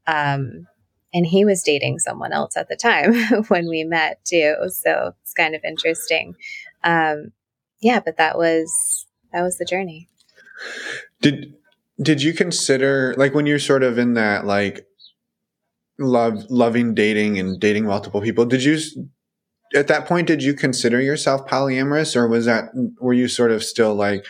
Um, 0.07 0.67
and 1.13 1.25
he 1.25 1.45
was 1.45 1.63
dating 1.63 1.99
someone 1.99 2.33
else 2.33 2.55
at 2.55 2.69
the 2.69 2.75
time 2.75 3.15
when 3.47 3.67
we 3.67 3.83
met 3.83 4.23
too. 4.25 4.55
So 4.69 5.13
it's 5.23 5.33
kind 5.33 5.55
of 5.55 5.63
interesting. 5.63 6.35
Um, 6.83 7.31
yeah, 7.81 7.99
but 8.03 8.17
that 8.17 8.37
was 8.37 9.05
that 9.33 9.41
was 9.41 9.57
the 9.57 9.65
journey. 9.65 10.07
Did 11.21 11.53
did 12.01 12.21
you 12.21 12.33
consider 12.33 13.13
like 13.17 13.33
when 13.33 13.45
you're 13.45 13.59
sort 13.59 13.83
of 13.83 13.97
in 13.97 14.13
that 14.13 14.45
like 14.45 14.85
love 15.97 16.45
loving 16.49 16.93
dating 16.93 17.39
and 17.39 17.59
dating 17.59 17.85
multiple 17.85 18.21
people? 18.21 18.45
Did 18.45 18.63
you 18.63 18.79
at 19.75 19.87
that 19.87 20.05
point 20.05 20.27
did 20.27 20.41
you 20.41 20.53
consider 20.53 21.01
yourself 21.01 21.47
polyamorous 21.47 22.15
or 22.15 22.27
was 22.27 22.45
that 22.45 22.69
were 22.99 23.13
you 23.13 23.27
sort 23.27 23.51
of 23.51 23.63
still 23.63 23.93
like 23.93 24.25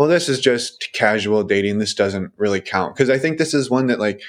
well, 0.00 0.08
this 0.08 0.30
is 0.30 0.40
just 0.40 0.94
casual 0.94 1.44
dating. 1.44 1.76
This 1.76 1.92
doesn't 1.92 2.32
really 2.38 2.62
count. 2.62 2.94
Because 2.94 3.10
I 3.10 3.18
think 3.18 3.36
this 3.36 3.52
is 3.52 3.68
one 3.68 3.88
that, 3.88 4.00
like, 4.00 4.22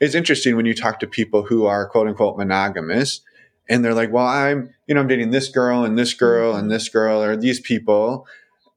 is 0.00 0.16
interesting 0.16 0.56
when 0.56 0.66
you 0.66 0.74
talk 0.74 0.98
to 0.98 1.06
people 1.06 1.44
who 1.44 1.64
are 1.64 1.88
quote 1.88 2.08
unquote 2.08 2.36
monogamous 2.36 3.20
and 3.68 3.84
they're 3.84 3.94
like, 3.94 4.10
well, 4.10 4.26
I'm, 4.26 4.74
you 4.88 4.96
know, 4.96 5.00
I'm 5.00 5.06
dating 5.06 5.30
this 5.30 5.48
girl 5.48 5.84
and 5.84 5.96
this 5.96 6.12
girl 6.12 6.56
and 6.56 6.72
this 6.72 6.88
girl 6.88 7.22
or 7.22 7.36
these 7.36 7.60
people. 7.60 8.26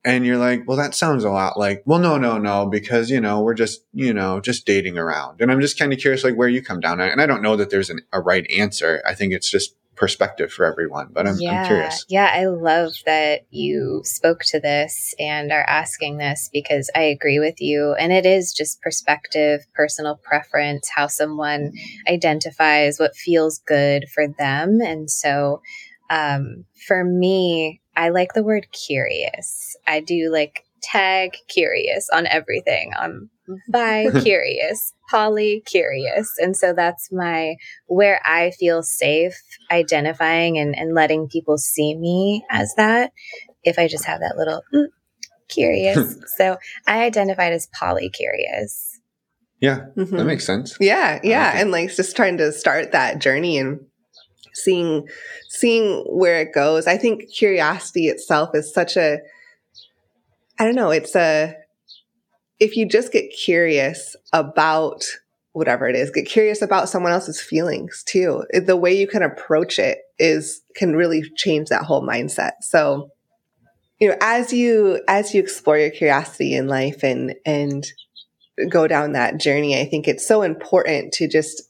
And 0.03 0.23
you're 0.23 0.37
like, 0.37 0.67
well, 0.67 0.77
that 0.77 0.93
sounds 0.93 1.23
a 1.23 1.31
lot 1.31 1.57
like, 1.57 1.81
well, 1.87 1.97
no, 1.97 2.19
no, 2.19 2.37
no, 2.37 2.67
because, 2.67 3.09
you 3.09 3.19
know, 3.19 3.41
we're 3.41 3.55
just, 3.55 3.83
you 3.91 4.13
know, 4.13 4.39
just 4.39 4.67
dating 4.67 4.99
around. 4.99 5.41
And 5.41 5.51
I'm 5.51 5.61
just 5.61 5.79
kind 5.79 5.91
of 5.93 5.97
curious, 5.97 6.23
like, 6.23 6.35
where 6.35 6.47
you 6.47 6.61
come 6.61 6.79
down. 6.79 7.01
And 7.01 7.19
I 7.19 7.25
don't 7.25 7.41
know 7.41 7.55
that 7.55 7.71
there's 7.71 7.89
an, 7.89 8.01
a 8.13 8.21
right 8.21 8.45
answer. 8.51 9.01
I 9.03 9.15
think 9.15 9.33
it's 9.33 9.49
just 9.49 9.75
perspective 9.95 10.51
for 10.51 10.65
everyone, 10.65 11.09
but 11.11 11.27
I'm, 11.27 11.37
yeah, 11.39 11.59
I'm 11.59 11.65
curious. 11.65 12.05
Yeah, 12.09 12.31
I 12.33 12.45
love 12.45 12.93
that 13.05 13.41
you 13.49 14.01
spoke 14.03 14.41
to 14.47 14.59
this 14.59 15.13
and 15.19 15.51
are 15.51 15.65
asking 15.67 16.17
this 16.17 16.49
because 16.51 16.89
I 16.95 17.01
agree 17.01 17.39
with 17.39 17.61
you. 17.61 17.93
And 17.93 18.11
it 18.11 18.25
is 18.25 18.53
just 18.53 18.81
perspective, 18.81 19.61
personal 19.73 20.17
preference, 20.17 20.89
how 20.93 21.07
someone 21.07 21.73
identifies 22.07 22.99
what 22.99 23.15
feels 23.15 23.59
good 23.59 24.05
for 24.13 24.27
them. 24.27 24.79
And 24.81 25.09
so 25.09 25.61
um, 26.09 26.65
for 26.87 27.03
me, 27.03 27.81
I 27.95 28.09
like 28.09 28.33
the 28.33 28.43
word 28.43 28.67
curious. 28.71 29.75
I 29.87 30.01
do 30.01 30.29
like 30.31 30.65
tag 30.85 31.31
curious 31.47 32.09
on 32.13 32.27
everything. 32.27 32.91
I'm 32.97 33.29
bi 33.67 34.07
curious, 34.21 34.93
poly 35.09 35.63
curious. 35.65 36.31
And 36.39 36.55
so 36.55 36.73
that's 36.73 37.11
my 37.11 37.55
where 37.87 38.21
I 38.25 38.51
feel 38.51 38.83
safe 38.83 39.35
identifying 39.71 40.57
and, 40.57 40.77
and 40.77 40.93
letting 40.93 41.27
people 41.27 41.57
see 41.57 41.95
me 41.95 42.45
as 42.49 42.73
that. 42.75 43.11
If 43.63 43.79
I 43.79 43.87
just 43.87 44.05
have 44.05 44.19
that 44.19 44.37
little 44.37 44.61
mm, 44.73 44.87
curious. 45.47 46.15
so 46.37 46.57
I 46.87 47.03
identified 47.03 47.53
as 47.53 47.67
poly 47.67 48.09
curious. 48.09 48.99
Yeah, 49.59 49.85
mm-hmm. 49.97 50.17
that 50.17 50.25
makes 50.25 50.45
sense. 50.45 50.77
Yeah, 50.79 51.19
yeah. 51.23 51.45
Like 51.45 51.55
and 51.55 51.71
like 51.71 51.95
just 51.95 52.15
trying 52.15 52.37
to 52.37 52.51
start 52.51 52.91
that 52.91 53.19
journey 53.19 53.57
and 53.57 53.79
seeing 54.53 55.07
seeing 55.49 56.03
where 56.07 56.41
it 56.41 56.53
goes. 56.53 56.87
I 56.87 56.97
think 56.97 57.31
curiosity 57.33 58.07
itself 58.07 58.51
is 58.53 58.71
such 58.73 58.97
a 58.97 59.19
I 60.57 60.65
don't 60.65 60.75
know, 60.75 60.91
it's 60.91 61.15
a 61.15 61.55
if 62.59 62.77
you 62.77 62.87
just 62.87 63.11
get 63.11 63.29
curious 63.31 64.15
about 64.31 65.03
whatever 65.51 65.87
it 65.87 65.95
is, 65.95 66.11
get 66.11 66.25
curious 66.25 66.61
about 66.61 66.89
someone 66.89 67.11
else's 67.11 67.39
feelings 67.41 68.03
too. 68.05 68.43
The 68.53 68.77
way 68.77 68.97
you 68.97 69.07
can 69.07 69.23
approach 69.23 69.79
it 69.79 69.99
is 70.19 70.61
can 70.75 70.95
really 70.95 71.23
change 71.35 71.69
that 71.69 71.83
whole 71.83 72.05
mindset. 72.05 72.51
So, 72.61 73.09
you 73.99 74.09
know, 74.09 74.17
as 74.21 74.53
you 74.53 75.01
as 75.07 75.33
you 75.33 75.41
explore 75.41 75.77
your 75.77 75.91
curiosity 75.91 76.53
in 76.53 76.67
life 76.67 77.03
and 77.03 77.35
and 77.45 77.85
go 78.69 78.87
down 78.87 79.13
that 79.13 79.39
journey, 79.39 79.79
I 79.79 79.85
think 79.85 80.07
it's 80.07 80.27
so 80.27 80.41
important 80.41 81.13
to 81.13 81.27
just 81.27 81.63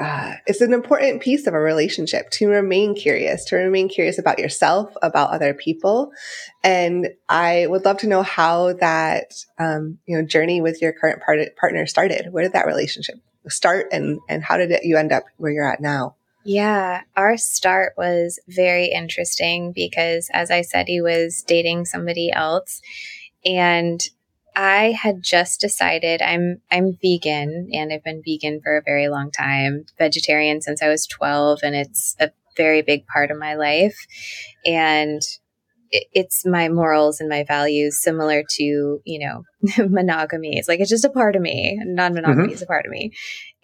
uh, 0.00 0.34
it's 0.46 0.60
an 0.60 0.72
important 0.72 1.22
piece 1.22 1.46
of 1.46 1.54
a 1.54 1.60
relationship 1.60 2.30
to 2.30 2.48
remain 2.48 2.94
curious, 2.94 3.44
to 3.46 3.56
remain 3.56 3.88
curious 3.88 4.18
about 4.18 4.38
yourself, 4.38 4.92
about 5.02 5.30
other 5.30 5.54
people. 5.54 6.10
And 6.64 7.08
I 7.28 7.66
would 7.68 7.84
love 7.84 7.98
to 7.98 8.08
know 8.08 8.22
how 8.22 8.72
that, 8.74 9.34
um, 9.58 9.98
you 10.06 10.16
know, 10.16 10.26
journey 10.26 10.60
with 10.60 10.82
your 10.82 10.92
current 10.92 11.22
part- 11.22 11.56
partner 11.56 11.86
started. 11.86 12.32
Where 12.32 12.42
did 12.42 12.52
that 12.52 12.66
relationship 12.66 13.16
start 13.48 13.88
and, 13.92 14.18
and 14.28 14.42
how 14.42 14.56
did 14.56 14.72
it, 14.72 14.84
you 14.84 14.96
end 14.96 15.12
up 15.12 15.24
where 15.36 15.52
you're 15.52 15.70
at 15.70 15.80
now? 15.80 16.16
Yeah, 16.44 17.02
our 17.16 17.36
start 17.36 17.94
was 17.96 18.38
very 18.46 18.86
interesting 18.86 19.72
because, 19.72 20.28
as 20.32 20.50
I 20.50 20.62
said, 20.62 20.86
he 20.86 21.00
was 21.00 21.42
dating 21.46 21.86
somebody 21.86 22.30
else. 22.32 22.80
And 23.44 24.00
I 24.56 24.92
had 24.92 25.22
just 25.22 25.60
decided 25.60 26.22
I'm 26.22 26.62
I'm 26.72 26.98
vegan 27.02 27.68
and 27.72 27.92
I've 27.92 28.02
been 28.02 28.22
vegan 28.26 28.60
for 28.62 28.78
a 28.78 28.82
very 28.82 29.08
long 29.08 29.30
time, 29.30 29.84
vegetarian 29.98 30.62
since 30.62 30.82
I 30.82 30.88
was 30.88 31.06
12 31.06 31.60
and 31.62 31.76
it's 31.76 32.16
a 32.18 32.30
very 32.56 32.80
big 32.80 33.06
part 33.06 33.30
of 33.30 33.38
my 33.38 33.54
life 33.54 34.06
and 34.64 35.20
it's 35.90 36.44
my 36.46 36.68
morals 36.68 37.20
and 37.20 37.28
my 37.28 37.44
values 37.44 38.00
similar 38.02 38.42
to, 38.48 39.00
you 39.04 39.18
know, 39.18 39.44
monogamy. 39.88 40.56
It's 40.56 40.68
like 40.68 40.80
it's 40.80 40.90
just 40.90 41.04
a 41.04 41.10
part 41.10 41.36
of 41.36 41.42
me. 41.42 41.78
Non-monogamy 41.84 42.44
mm-hmm. 42.44 42.52
is 42.52 42.62
a 42.62 42.66
part 42.66 42.86
of 42.86 42.90
me. 42.90 43.12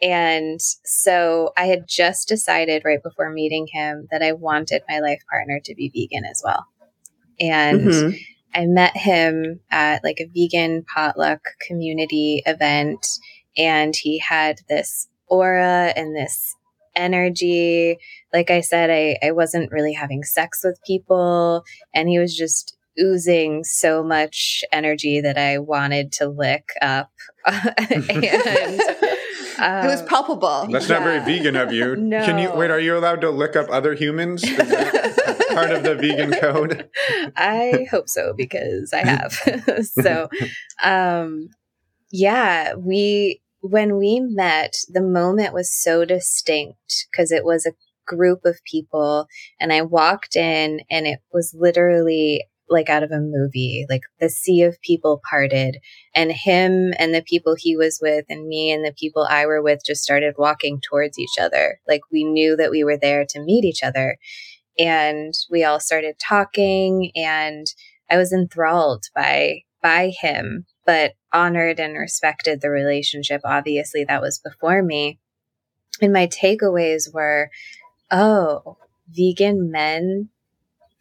And 0.02 0.60
so 0.84 1.52
I 1.56 1.66
had 1.66 1.88
just 1.88 2.28
decided 2.28 2.84
right 2.84 3.02
before 3.02 3.30
meeting 3.30 3.66
him 3.72 4.08
that 4.10 4.22
I 4.22 4.32
wanted 4.32 4.82
my 4.88 5.00
life 5.00 5.22
partner 5.30 5.60
to 5.64 5.74
be 5.74 5.88
vegan 5.88 6.24
as 6.24 6.42
well. 6.44 6.66
And 7.40 7.80
mm-hmm. 7.80 8.16
I 8.54 8.66
met 8.66 8.96
him 8.96 9.60
at 9.70 10.04
like 10.04 10.18
a 10.20 10.28
vegan 10.32 10.84
potluck 10.94 11.40
community 11.66 12.42
event, 12.46 13.06
and 13.56 13.94
he 13.96 14.18
had 14.18 14.60
this 14.68 15.08
aura 15.28 15.92
and 15.96 16.14
this 16.14 16.54
energy. 16.94 17.98
Like 18.32 18.50
I 18.50 18.60
said, 18.60 18.90
I, 18.90 19.18
I 19.26 19.32
wasn't 19.32 19.72
really 19.72 19.94
having 19.94 20.22
sex 20.22 20.62
with 20.64 20.78
people, 20.86 21.64
and 21.94 22.08
he 22.08 22.18
was 22.18 22.36
just 22.36 22.76
oozing 23.00 23.64
so 23.64 24.02
much 24.02 24.62
energy 24.70 25.20
that 25.20 25.38
I 25.38 25.58
wanted 25.58 26.12
to 26.12 26.28
lick 26.28 26.68
up. 26.82 27.10
and 27.46 28.24
um, 29.62 29.84
it 29.84 29.88
was 29.88 30.02
palpable. 30.02 30.66
That's 30.70 30.88
yeah. 30.88 30.98
not 30.98 31.04
very 31.04 31.24
vegan 31.24 31.56
of 31.56 31.72
you. 31.72 31.96
No. 31.96 32.22
Can 32.24 32.38
you 32.38 32.52
wait? 32.52 32.70
Are 32.70 32.80
you 32.80 32.96
allowed 32.96 33.20
to 33.20 33.30
lick 33.30 33.56
up 33.56 33.68
other 33.70 33.94
humans? 33.94 34.44
part 35.54 35.70
of 35.70 35.82
the 35.82 35.94
vegan 35.94 36.32
code? 36.32 36.88
I 37.36 37.86
hope 37.90 38.08
so 38.08 38.32
because 38.36 38.92
I 38.92 39.06
have. 39.06 39.32
so, 39.84 40.28
um, 40.82 41.48
yeah, 42.10 42.74
we 42.74 43.40
when 43.60 43.96
we 43.96 44.20
met, 44.20 44.74
the 44.88 45.02
moment 45.02 45.54
was 45.54 45.72
so 45.72 46.04
distinct 46.04 47.06
because 47.10 47.30
it 47.30 47.44
was 47.44 47.64
a 47.64 47.72
group 48.06 48.40
of 48.44 48.58
people, 48.64 49.26
and 49.60 49.72
I 49.72 49.82
walked 49.82 50.34
in, 50.36 50.80
and 50.90 51.06
it 51.06 51.20
was 51.32 51.54
literally 51.56 52.44
like 52.72 52.88
out 52.88 53.02
of 53.02 53.10
a 53.10 53.20
movie. 53.20 53.86
Like 53.88 54.02
the 54.20 54.28
sea 54.28 54.62
of 54.62 54.80
people 54.80 55.20
parted, 55.28 55.78
and 56.14 56.32
him 56.32 56.92
and 56.98 57.14
the 57.14 57.22
people 57.22 57.54
he 57.56 57.76
was 57.76 57.98
with, 58.02 58.24
and 58.28 58.48
me 58.48 58.72
and 58.72 58.84
the 58.84 58.94
people 58.98 59.26
I 59.28 59.46
were 59.46 59.62
with 59.62 59.80
just 59.84 60.02
started 60.02 60.34
walking 60.38 60.80
towards 60.80 61.18
each 61.18 61.38
other. 61.40 61.80
Like 61.86 62.02
we 62.10 62.24
knew 62.24 62.56
that 62.56 62.70
we 62.70 62.84
were 62.84 62.98
there 62.98 63.24
to 63.28 63.40
meet 63.40 63.64
each 63.64 63.82
other. 63.82 64.18
And 64.78 65.34
we 65.50 65.64
all 65.64 65.80
started 65.80 66.16
talking, 66.18 67.12
and 67.14 67.66
I 68.10 68.16
was 68.16 68.32
enthralled 68.32 69.04
by 69.14 69.62
by 69.82 70.12
him, 70.20 70.66
but 70.86 71.14
honored 71.32 71.80
and 71.80 71.98
respected 71.98 72.60
the 72.60 72.70
relationship. 72.70 73.40
Obviously, 73.44 74.04
that 74.04 74.22
was 74.22 74.38
before 74.38 74.82
me. 74.82 75.18
And 76.00 76.12
my 76.12 76.26
takeaways 76.26 77.12
were, 77.12 77.50
oh, 78.10 78.78
vegan 79.08 79.70
men 79.70 80.30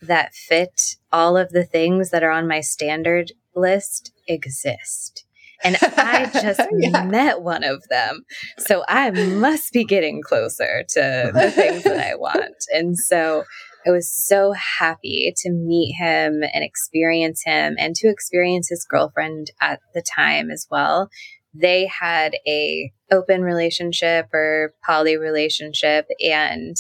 that 0.02 0.34
fit 0.34 0.96
all 1.12 1.38
of 1.38 1.50
the 1.50 1.64
things 1.64 2.10
that 2.10 2.24
are 2.24 2.32
on 2.32 2.48
my 2.48 2.62
standard 2.62 3.32
list 3.56 4.12
exist. 4.28 5.26
And 5.64 5.78
I 5.82 6.30
just 6.42 6.62
yeah. 6.80 7.04
met 7.04 7.42
one 7.42 7.64
of 7.64 7.88
them. 7.90 8.24
So 8.58 8.84
I 8.88 9.12
must 9.12 9.74
be 9.74 9.84
getting 9.84 10.22
closer 10.22 10.84
to 10.90 11.32
the 11.34 11.52
things 11.52 11.84
that 11.84 12.00
I 12.00 12.16
want. 12.16 12.56
And 12.74 12.98
so 12.98 13.44
I 13.86 13.92
was 13.92 14.12
so 14.12 14.54
happy 14.54 15.34
to 15.38 15.52
meet 15.52 15.94
him 15.94 16.44
and 16.44 16.64
experience 16.64 17.42
him 17.44 17.76
and 17.80 17.96
to 17.96 18.10
experience 18.10 18.70
his 18.70 18.86
girlfriend 18.90 19.52
at 19.60 19.80
the 19.94 20.04
time 20.04 20.52
as 20.52 20.68
well. 20.70 21.10
They 21.54 21.88
had 21.88 22.36
a 22.48 22.92
open 23.12 23.42
relationship 23.42 24.28
or 24.34 24.74
poly 24.86 25.18
relationship 25.18 26.06
and 26.22 26.76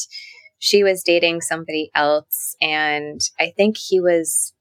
she 0.61 0.83
was 0.83 1.01
dating 1.01 1.41
somebody 1.41 1.89
else 1.95 2.55
and 2.61 3.19
I 3.39 3.51
think 3.57 3.77
he 3.77 3.99
was 3.99 4.53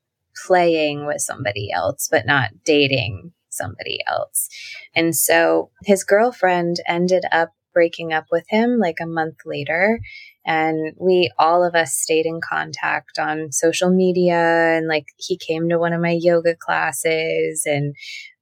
playing 0.46 1.06
with 1.06 1.20
somebody 1.20 1.70
else 1.70 2.08
but 2.10 2.24
not 2.24 2.50
dating 2.64 3.32
somebody 3.50 3.98
else. 4.06 4.48
And 4.94 5.14
so 5.14 5.70
his 5.84 6.02
girlfriend 6.02 6.76
ended 6.88 7.24
up 7.30 7.50
breaking 7.74 8.14
up 8.14 8.24
with 8.32 8.44
him 8.48 8.78
like 8.78 8.96
a 9.00 9.06
month 9.06 9.36
later 9.44 10.00
and 10.46 10.94
we 10.98 11.30
all 11.38 11.62
of 11.62 11.74
us 11.74 11.94
stayed 11.94 12.24
in 12.24 12.40
contact 12.40 13.18
on 13.18 13.52
social 13.52 13.90
media 13.90 14.78
and 14.78 14.88
like 14.88 15.08
he 15.18 15.36
came 15.36 15.68
to 15.68 15.78
one 15.78 15.92
of 15.92 16.00
my 16.00 16.18
yoga 16.18 16.56
classes 16.56 17.64
and 17.66 17.94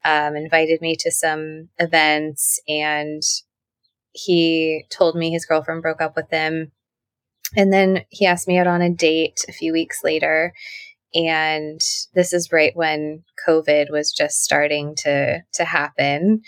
um, 0.04 0.36
invited 0.36 0.80
me 0.80 0.96
to 1.00 1.10
some 1.10 1.68
events 1.78 2.60
and 2.68 3.22
he 4.12 4.84
told 4.90 5.16
me 5.16 5.30
his 5.30 5.44
girlfriend 5.44 5.82
broke 5.82 6.00
up 6.00 6.14
with 6.14 6.30
him 6.30 6.70
and 7.56 7.72
then 7.72 8.04
he 8.10 8.26
asked 8.26 8.48
me 8.48 8.58
out 8.58 8.66
on 8.66 8.82
a 8.82 8.90
date 8.90 9.44
a 9.48 9.52
few 9.52 9.72
weeks 9.72 10.00
later. 10.04 10.52
And 11.14 11.80
this 12.14 12.32
is 12.32 12.52
right 12.52 12.72
when 12.74 13.24
COVID 13.46 13.90
was 13.90 14.12
just 14.12 14.42
starting 14.42 14.94
to, 14.96 15.40
to 15.54 15.64
happen. 15.64 16.42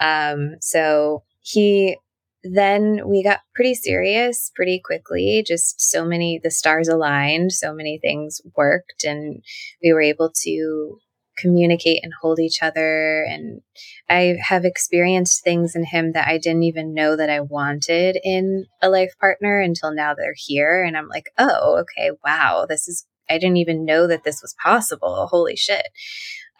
Um, 0.00 0.56
so 0.60 1.22
he, 1.40 1.96
then 2.42 3.02
we 3.06 3.22
got 3.22 3.40
pretty 3.54 3.74
serious 3.74 4.50
pretty 4.54 4.80
quickly. 4.84 5.44
Just 5.46 5.80
so 5.80 6.04
many, 6.04 6.40
the 6.42 6.50
stars 6.50 6.88
aligned, 6.88 7.52
so 7.52 7.72
many 7.72 7.98
things 7.98 8.40
worked, 8.56 9.04
and 9.04 9.42
we 9.82 9.92
were 9.92 10.02
able 10.02 10.32
to 10.42 10.98
communicate 11.40 12.00
and 12.02 12.12
hold 12.20 12.38
each 12.38 12.62
other. 12.62 13.24
And 13.28 13.60
I 14.08 14.36
have 14.40 14.64
experienced 14.64 15.42
things 15.42 15.74
in 15.74 15.84
him 15.84 16.12
that 16.12 16.28
I 16.28 16.38
didn't 16.38 16.64
even 16.64 16.94
know 16.94 17.16
that 17.16 17.30
I 17.30 17.40
wanted 17.40 18.18
in 18.22 18.66
a 18.82 18.88
life 18.90 19.12
partner 19.20 19.60
until 19.60 19.94
now 19.94 20.14
they're 20.14 20.34
here. 20.36 20.82
And 20.82 20.96
I'm 20.96 21.08
like, 21.08 21.30
oh, 21.38 21.82
okay, 21.82 22.10
wow, 22.24 22.66
this 22.68 22.88
is, 22.88 23.06
I 23.28 23.38
didn't 23.38 23.58
even 23.58 23.84
know 23.84 24.06
that 24.06 24.24
this 24.24 24.40
was 24.42 24.54
possible. 24.62 25.26
Holy 25.30 25.56
shit. 25.56 25.86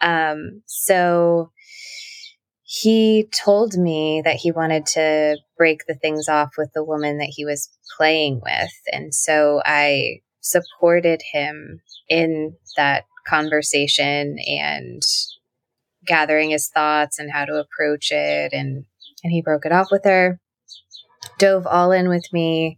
Um, 0.01 0.63
so 0.65 1.51
he 2.63 3.27
told 3.33 3.73
me 3.73 4.21
that 4.23 4.37
he 4.37 4.51
wanted 4.51 4.85
to 4.85 5.37
break 5.57 5.81
the 5.87 5.95
things 5.95 6.29
off 6.29 6.51
with 6.57 6.71
the 6.73 6.83
woman 6.83 7.17
that 7.17 7.29
he 7.29 7.43
was 7.43 7.69
playing 7.97 8.39
with. 8.41 8.71
And 8.93 9.13
so 9.13 9.61
I 9.65 10.21
supported 10.39 11.21
him 11.33 11.81
in 12.07 12.55
that 12.77 13.03
conversation 13.27 14.37
and 14.47 15.01
gathering 16.05 16.49
his 16.49 16.69
thoughts 16.69 17.19
and 17.19 17.31
how 17.31 17.45
to 17.45 17.53
approach 17.53 18.11
it 18.11 18.53
and 18.53 18.85
and 19.23 19.31
he 19.31 19.41
broke 19.41 19.65
it 19.65 19.71
off 19.71 19.89
with 19.91 20.03
her 20.03 20.39
dove 21.37 21.67
all 21.67 21.91
in 21.91 22.09
with 22.09 22.25
me. 22.31 22.77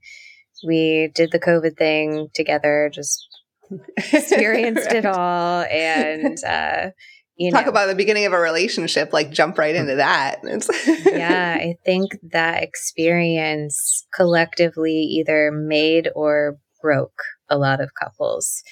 We 0.65 1.11
did 1.13 1.31
the 1.31 1.39
covid 1.39 1.77
thing 1.77 2.29
together 2.33 2.89
just 2.93 3.27
experienced 3.97 4.87
right. 4.87 4.97
it 4.97 5.05
all 5.05 5.63
and 5.63 6.37
uh 6.43 6.89
you 7.35 7.51
talk 7.51 7.65
know, 7.65 7.71
about 7.71 7.87
the 7.87 7.95
beginning 7.95 8.25
of 8.25 8.33
a 8.33 8.39
relationship 8.39 9.11
like 9.11 9.31
jump 9.31 9.57
right 9.57 9.75
into 9.75 9.95
that. 9.95 10.39
Yeah 11.05 11.57
i 11.59 11.75
think 11.85 12.17
that 12.31 12.63
experience 12.63 14.05
collectively 14.13 15.01
either 15.01 15.51
made 15.51 16.09
or 16.15 16.57
broke 16.81 17.23
a 17.49 17.57
lot 17.57 17.81
of 17.81 17.89
couples 17.99 18.63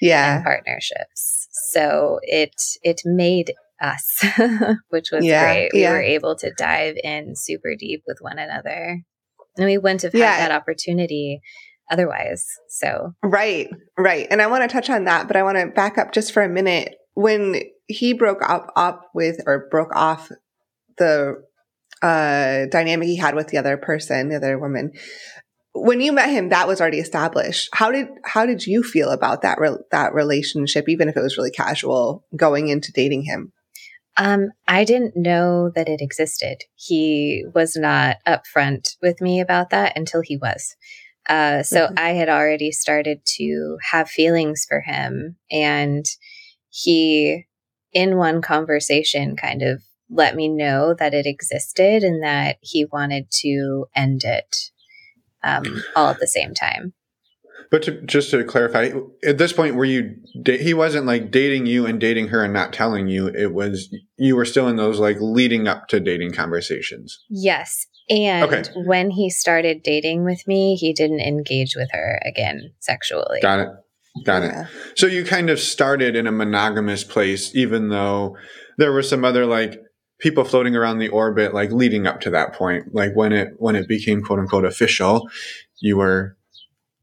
yeah. 0.00 0.36
and 0.36 0.44
partnerships. 0.44 1.48
So 1.72 2.20
it 2.22 2.54
it 2.82 3.02
made 3.04 3.52
us 3.80 4.24
which 4.90 5.10
was 5.10 5.24
yeah, 5.24 5.44
great. 5.44 5.70
We 5.72 5.82
yeah. 5.82 5.92
were 5.92 6.02
able 6.02 6.36
to 6.36 6.52
dive 6.56 6.96
in 7.02 7.34
super 7.34 7.74
deep 7.78 8.02
with 8.06 8.18
one 8.20 8.38
another. 8.38 9.02
And 9.56 9.66
we 9.66 9.78
wouldn't 9.78 10.02
have 10.02 10.12
had 10.12 10.18
yeah. 10.18 10.48
that 10.48 10.52
opportunity 10.52 11.40
otherwise. 11.90 12.46
So 12.68 13.14
right 13.22 13.68
right. 13.96 14.26
And 14.30 14.42
i 14.42 14.46
want 14.46 14.62
to 14.62 14.72
touch 14.72 14.90
on 14.90 15.04
that 15.04 15.26
but 15.26 15.36
i 15.36 15.42
want 15.42 15.58
to 15.58 15.66
back 15.66 15.98
up 15.98 16.12
just 16.12 16.32
for 16.32 16.42
a 16.42 16.48
minute. 16.48 16.96
When 17.14 17.60
he 17.86 18.12
broke 18.12 18.42
up 18.48 18.72
up 18.76 19.10
with 19.14 19.40
or 19.46 19.68
broke 19.70 19.94
off 19.94 20.30
the 20.98 21.42
uh 22.02 22.66
dynamic 22.70 23.08
he 23.08 23.16
had 23.16 23.34
with 23.34 23.48
the 23.48 23.58
other 23.58 23.76
person 23.76 24.28
the 24.28 24.36
other 24.36 24.58
woman 24.58 24.92
when 25.72 26.00
you 26.00 26.12
met 26.12 26.30
him 26.30 26.48
that 26.48 26.68
was 26.68 26.80
already 26.80 26.98
established 26.98 27.68
how 27.72 27.90
did 27.90 28.08
how 28.24 28.44
did 28.44 28.66
you 28.66 28.82
feel 28.82 29.10
about 29.10 29.42
that 29.42 29.58
re- 29.58 29.78
that 29.90 30.14
relationship 30.14 30.88
even 30.88 31.08
if 31.08 31.16
it 31.16 31.22
was 31.22 31.36
really 31.36 31.50
casual 31.50 32.24
going 32.36 32.68
into 32.68 32.92
dating 32.92 33.22
him 33.22 33.52
um, 34.16 34.50
I 34.68 34.84
didn't 34.84 35.16
know 35.16 35.70
that 35.74 35.88
it 35.88 36.02
existed. 36.02 36.64
He 36.74 37.44
was 37.54 37.74
not 37.74 38.16
upfront 38.26 38.96
with 39.00 39.20
me 39.20 39.40
about 39.40 39.70
that 39.70 39.96
until 39.96 40.20
he 40.20 40.36
was. 40.36 40.76
Uh, 41.28 41.62
so 41.62 41.86
mm-hmm. 41.86 41.94
I 41.96 42.10
had 42.10 42.28
already 42.28 42.72
started 42.72 43.20
to 43.36 43.78
have 43.92 44.10
feelings 44.10 44.66
for 44.68 44.80
him. 44.80 45.36
And 45.50 46.04
he, 46.68 47.46
in 47.92 48.16
one 48.16 48.42
conversation, 48.42 49.36
kind 49.36 49.62
of 49.62 49.82
let 50.10 50.34
me 50.34 50.48
know 50.48 50.94
that 50.98 51.14
it 51.14 51.24
existed 51.24 52.02
and 52.02 52.22
that 52.22 52.58
he 52.60 52.84
wanted 52.84 53.30
to 53.30 53.86
end 53.94 54.24
it 54.24 54.56
um, 55.42 55.82
all 55.96 56.08
at 56.08 56.18
the 56.18 56.26
same 56.26 56.54
time. 56.54 56.92
But 57.70 57.84
to, 57.84 58.00
just 58.02 58.30
to 58.32 58.42
clarify, 58.42 58.90
at 59.24 59.38
this 59.38 59.52
point, 59.52 59.76
were 59.76 59.84
you? 59.84 60.16
He 60.44 60.74
wasn't 60.74 61.06
like 61.06 61.30
dating 61.30 61.66
you 61.66 61.86
and 61.86 62.00
dating 62.00 62.28
her 62.28 62.42
and 62.42 62.52
not 62.52 62.72
telling 62.72 63.06
you. 63.06 63.28
It 63.28 63.52
was 63.54 63.94
you 64.16 64.34
were 64.34 64.44
still 64.44 64.66
in 64.66 64.76
those 64.76 64.98
like 64.98 65.18
leading 65.20 65.68
up 65.68 65.86
to 65.88 66.00
dating 66.00 66.32
conversations. 66.32 67.22
Yes, 67.28 67.86
and 68.08 68.44
okay. 68.44 68.64
when 68.74 69.10
he 69.10 69.30
started 69.30 69.82
dating 69.84 70.24
with 70.24 70.46
me, 70.48 70.74
he 70.74 70.92
didn't 70.92 71.20
engage 71.20 71.76
with 71.76 71.88
her 71.92 72.20
again 72.24 72.72
sexually. 72.80 73.40
Got 73.40 73.60
it. 73.60 73.68
Got 74.24 74.42
yeah. 74.42 74.62
it. 74.62 74.98
So 74.98 75.06
you 75.06 75.24
kind 75.24 75.48
of 75.48 75.60
started 75.60 76.16
in 76.16 76.26
a 76.26 76.32
monogamous 76.32 77.04
place, 77.04 77.54
even 77.54 77.88
though 77.88 78.36
there 78.78 78.90
were 78.90 79.02
some 79.02 79.24
other 79.24 79.46
like 79.46 79.80
people 80.20 80.44
floating 80.44 80.76
around 80.76 80.98
the 80.98 81.08
orbit, 81.08 81.52
like 81.54 81.72
leading 81.72 82.06
up 82.06 82.20
to 82.20 82.30
that 82.30 82.54
point. 82.54 82.94
Like 82.94 83.14
when 83.14 83.32
it 83.32 83.54
when 83.56 83.76
it 83.76 83.88
became 83.88 84.22
quote 84.22 84.38
unquote 84.38 84.64
official, 84.64 85.28
you 85.80 85.96
were 85.96 86.36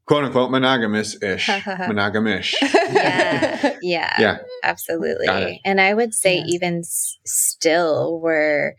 quote 0.06 0.24
unquote 0.24 0.50
monogamous 0.50 1.20
ish, 1.22 1.46
monogamish. 1.86 2.54
yeah, 2.62 3.76
yeah, 3.82 4.14
yeah, 4.18 4.38
absolutely. 4.62 5.60
And 5.64 5.80
I 5.80 5.94
would 5.94 6.14
say 6.14 6.42
even 6.46 6.78
s- 6.78 7.18
still 7.26 8.20
we're 8.20 8.74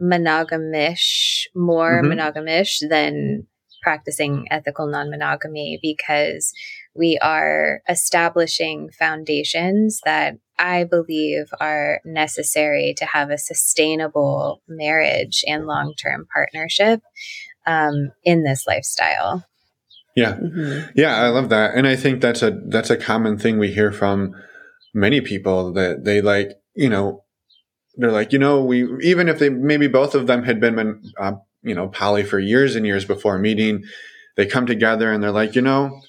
monogamish, 0.00 1.46
more 1.54 2.02
mm-hmm. 2.02 2.18
monogamish 2.18 2.88
than 2.88 3.46
practicing 3.82 4.46
ethical 4.50 4.86
non-monogamy 4.86 5.78
because 5.80 6.52
we 6.94 7.18
are 7.22 7.80
establishing 7.88 8.90
foundations 8.90 10.00
that 10.04 10.34
I 10.60 10.84
believe 10.84 11.46
are 11.58 12.00
necessary 12.04 12.94
to 12.98 13.06
have 13.06 13.30
a 13.30 13.38
sustainable 13.38 14.60
marriage 14.68 15.42
and 15.46 15.66
long-term 15.66 16.28
partnership 16.32 17.00
um, 17.66 18.12
in 18.22 18.44
this 18.44 18.66
lifestyle. 18.66 19.44
Yeah. 20.14 20.34
Mm-hmm. 20.34 20.90
Yeah, 20.94 21.16
I 21.16 21.28
love 21.28 21.48
that. 21.48 21.74
And 21.74 21.86
I 21.86 21.96
think 21.96 22.20
that's 22.20 22.42
a 22.42 22.60
that's 22.66 22.90
a 22.90 22.96
common 22.96 23.38
thing 23.38 23.58
we 23.58 23.72
hear 23.72 23.90
from 23.90 24.34
many 24.92 25.20
people 25.20 25.72
that 25.72 26.04
they 26.04 26.20
like, 26.20 26.52
you 26.74 26.90
know, 26.90 27.24
they're 27.96 28.12
like, 28.12 28.32
you 28.32 28.38
know, 28.38 28.62
we 28.62 28.86
even 29.02 29.28
if 29.28 29.38
they 29.38 29.48
maybe 29.48 29.86
both 29.86 30.14
of 30.14 30.26
them 30.26 30.42
had 30.42 30.60
been 30.60 31.02
uh, 31.18 31.32
you 31.62 31.74
know, 31.74 31.88
poly 31.88 32.24
for 32.24 32.38
years 32.38 32.76
and 32.76 32.86
years 32.86 33.04
before 33.04 33.38
meeting, 33.38 33.84
they 34.36 34.46
come 34.46 34.66
together 34.66 35.12
and 35.12 35.22
they're 35.22 35.30
like, 35.30 35.54
you 35.54 35.62
know, 35.62 36.00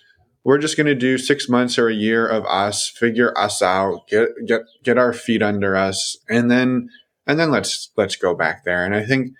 we're 0.44 0.58
just 0.58 0.76
going 0.76 0.88
to 0.88 0.96
do 0.96 1.18
6 1.18 1.50
months 1.50 1.78
or 1.78 1.88
a 1.88 1.94
year 1.94 2.28
of 2.28 2.46
us, 2.46 2.90
figure 2.90 3.38
us 3.38 3.62
out, 3.62 4.08
get 4.08 4.30
get 4.48 4.62
get 4.84 4.98
our 4.98 5.14
feet 5.14 5.42
under 5.42 5.76
us 5.76 6.18
and 6.30 6.50
then 6.50 6.90
and 7.28 7.40
then 7.40 7.52
let's 7.52 7.92
let's 7.98 8.16
go 8.16 8.34
back 8.36 8.64
there. 8.66 8.84
And 8.86 8.96
I 8.96 9.06
think 9.06 9.34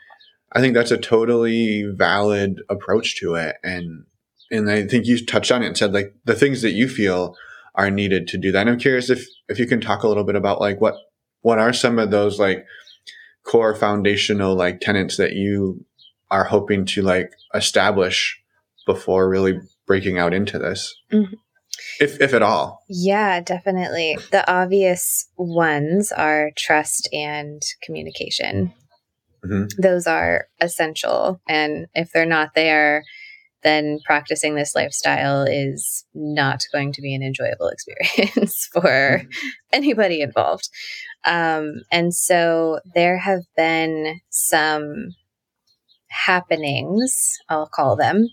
I 0.54 0.62
think 0.62 0.74
that's 0.74 0.92
a 0.92 0.98
totally 0.98 1.84
valid 1.84 2.62
approach 2.70 3.18
to 3.18 3.36
it 3.36 3.56
and 3.64 4.06
and 4.52 4.70
I 4.70 4.86
think 4.86 5.06
you 5.06 5.26
touched 5.26 5.52
on 5.52 5.64
it 5.64 5.68
and 5.68 5.78
said 5.78 5.94
like 5.94 6.14
the 6.26 6.36
things 6.36 6.62
that 6.62 6.72
you 6.72 6.88
feel 6.88 7.36
are 7.76 7.90
needed 7.90 8.28
to 8.28 8.38
do 8.38 8.52
that. 8.52 8.62
And 8.62 8.70
I'm 8.70 8.80
curious 8.80 9.10
if 9.10 9.26
if 9.48 9.58
you 9.58 9.66
can 9.66 9.82
talk 9.82 10.04
a 10.04 10.08
little 10.08 10.24
bit 10.24 10.36
about 10.36 10.60
like 10.60 10.82
what 10.82 10.96
what 11.42 11.58
are 11.58 11.74
some 11.74 11.98
of 11.98 12.12
those 12.12 12.40
like 12.40 12.66
core 13.44 13.76
foundational 13.76 14.56
like 14.56 14.82
tenants 14.82 15.18
that 15.18 15.34
you 15.34 15.84
are 16.30 16.44
hoping 16.44 16.86
to 16.86 17.02
like 17.02 17.32
establish 17.54 18.40
before 18.86 19.30
really 19.30 19.60
breaking 19.92 20.18
out 20.18 20.34
into 20.34 20.58
this. 20.58 20.96
Mm-hmm. 21.12 21.34
If, 22.00 22.22
if 22.22 22.34
at 22.34 22.42
all. 22.42 22.82
Yeah, 22.88 23.42
definitely. 23.42 24.18
The 24.32 24.50
obvious 24.50 25.28
ones 25.36 26.14
are 26.14 26.52
trust 26.56 27.10
and 27.12 27.62
communication. 27.84 28.74
Mm-hmm. 29.44 29.82
Those 29.82 30.08
are 30.08 30.48
essential. 30.62 31.42
And 31.46 31.88
if 31.94 32.14
they're 32.14 32.26
not 32.26 32.56
there, 32.56 33.04
then 33.64 34.00
practicing 34.06 34.56
this 34.56 34.76
lifestyle 34.76 35.44
is 35.44 36.06
not 36.14 36.64
going 36.72 36.94
to 36.94 37.02
be 37.02 37.14
an 37.14 37.22
enjoyable 37.22 37.68
experience 37.98 38.70
for 38.72 38.82
mm-hmm. 38.82 39.48
anybody 39.74 40.22
involved. 40.22 40.70
Um, 41.26 41.82
and 41.92 42.14
so 42.14 42.80
there 42.96 43.18
have 43.18 43.42
been 43.58 44.22
some 44.30 45.16
happenings, 46.08 47.38
I'll 47.50 47.68
call 47.68 47.98
them, 47.98 48.30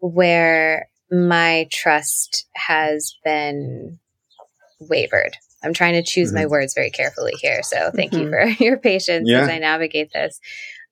where 0.00 0.89
my 1.10 1.68
trust 1.72 2.46
has 2.54 3.14
been 3.24 3.98
wavered. 4.78 5.36
I'm 5.62 5.74
trying 5.74 5.94
to 5.94 6.02
choose 6.02 6.28
mm-hmm. 6.28 6.38
my 6.38 6.46
words 6.46 6.74
very 6.74 6.90
carefully 6.90 7.34
here. 7.40 7.62
So 7.62 7.90
thank 7.94 8.12
mm-hmm. 8.12 8.24
you 8.24 8.30
for 8.30 8.44
your 8.64 8.78
patience 8.78 9.28
yeah. 9.28 9.40
as 9.40 9.48
I 9.48 9.58
navigate 9.58 10.12
this 10.12 10.40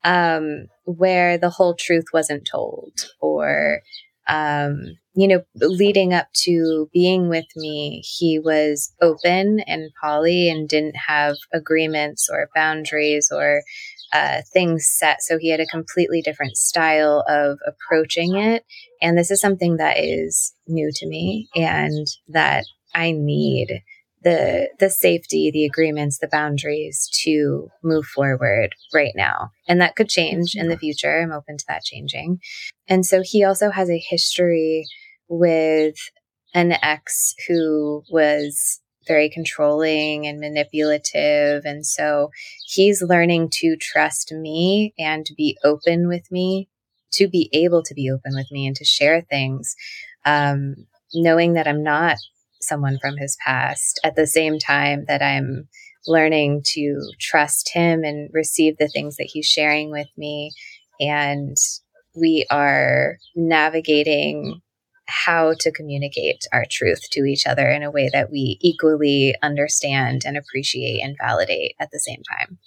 um, 0.05 0.67
where 0.85 1.39
the 1.39 1.51
whole 1.51 1.75
truth 1.75 2.07
wasn't 2.13 2.47
told 2.47 3.11
or 3.21 3.83
um, 4.29 4.99
you 5.15 5.27
know, 5.27 5.43
leading 5.57 6.13
up 6.13 6.29
to 6.45 6.89
being 6.93 7.29
with 7.29 7.47
me, 7.57 8.03
he 8.05 8.39
was 8.39 8.95
open 9.01 9.59
and 9.61 9.91
poly 10.01 10.49
and 10.49 10.69
didn't 10.69 10.97
have 11.09 11.37
agreements 11.53 12.29
or 12.31 12.51
boundaries 12.55 13.31
or 13.33 13.63
uh, 14.13 14.41
things 14.53 14.89
set. 14.89 15.23
So 15.23 15.39
he 15.39 15.51
had 15.51 15.61
a 15.61 15.67
completely 15.67 16.23
different 16.23 16.57
style 16.57 17.25
of 17.29 17.59
approaching 17.67 18.37
it. 18.37 18.65
And 19.03 19.17
this 19.17 19.31
is 19.31 19.41
something 19.41 19.77
that 19.77 19.99
is 19.99 20.55
new 20.67 20.91
to 20.95 21.07
me 21.07 21.49
and 21.55 22.07
that 22.29 22.65
I 22.95 23.13
need 23.13 23.83
the 24.23 24.69
the 24.81 24.91
safety, 24.91 25.51
the 25.51 25.65
agreements, 25.65 26.19
the 26.19 26.29
boundaries 26.29 27.09
to 27.23 27.69
move 27.85 28.05
forward 28.07 28.75
right 28.93 29.13
now. 29.15 29.51
And 29.69 29.81
that 29.81 29.95
could 29.95 30.09
change 30.09 30.55
in 30.55 30.69
the 30.69 30.79
future. 30.79 31.21
I'm 31.21 31.33
open 31.33 31.57
to 31.57 31.65
that 31.69 31.85
changing. 31.85 32.41
And 32.89 33.07
so 33.07 33.23
he 33.23 33.45
also 33.45 33.71
has 33.71 33.91
a 33.91 34.03
history 34.11 34.87
with 35.29 35.97
an 36.55 36.73
ex 36.83 37.35
who 37.47 38.03
was 38.11 38.81
very 39.09 39.29
controlling 39.29 40.27
and 40.27 40.39
manipulative. 40.39 41.65
And 41.65 41.85
so 41.85 42.31
he's 42.67 43.03
learning 43.03 43.49
to 43.55 43.77
trust 43.77 44.33
me 44.33 44.95
and 44.99 45.27
be 45.37 45.59
open 45.65 46.07
with 46.07 46.31
me, 46.31 46.69
to 47.15 47.27
be 47.27 47.51
able 47.53 47.83
to 47.83 47.95
be 47.95 48.11
open 48.11 48.35
with 48.35 48.51
me 48.53 48.67
and 48.67 48.77
to 48.77 48.85
share 48.85 49.23
things, 49.23 49.75
um, 50.25 50.75
knowing 51.15 51.55
that 51.55 51.67
I'm 51.67 51.83
not 51.83 52.19
someone 52.61 52.99
from 53.01 53.17
his 53.17 53.37
past 53.45 53.99
at 54.05 54.15
the 54.17 54.27
same 54.27 54.59
time 54.59 55.05
that 55.09 55.23
I'm 55.23 55.69
learning 56.07 56.63
to 56.65 57.01
trust 57.21 57.71
him 57.73 58.05
and 58.05 58.31
receive 58.33 58.77
the 58.79 58.89
things 58.89 59.17
that 59.17 59.29
he's 59.33 59.47
sharing 59.47 59.91
with 59.91 60.09
me. 60.17 60.53
And 61.01 61.57
we 62.15 62.47
are 62.51 63.19
navigating 63.35 64.61
how 65.09 65.55
to 65.59 65.73
communicate 65.73 66.45
our 66.53 66.65
truth 66.71 67.01
to 67.11 67.25
each 67.25 67.47
other 67.47 67.69
in 67.69 67.83
a 67.83 67.91
way 67.91 68.11
that 68.13 68.31
we 68.31 68.59
equally 68.61 69.35
understand 69.43 70.23
and 70.27 70.37
appreciate 70.37 71.01
and 71.03 71.17
validate 71.19 71.75
at 71.81 71.91
the 71.91 71.99
same 71.99 72.23
time 72.31 72.59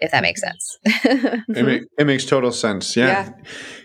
if 0.00 0.10
that 0.10 0.22
makes 0.22 0.40
sense 0.40 0.78
mm-hmm. 0.86 1.56
it, 1.56 1.64
make, 1.64 1.82
it, 1.98 2.06
makes 2.06 2.24
total 2.24 2.50
sense 2.50 2.96
yeah. 2.96 3.06
yeah 3.06 3.30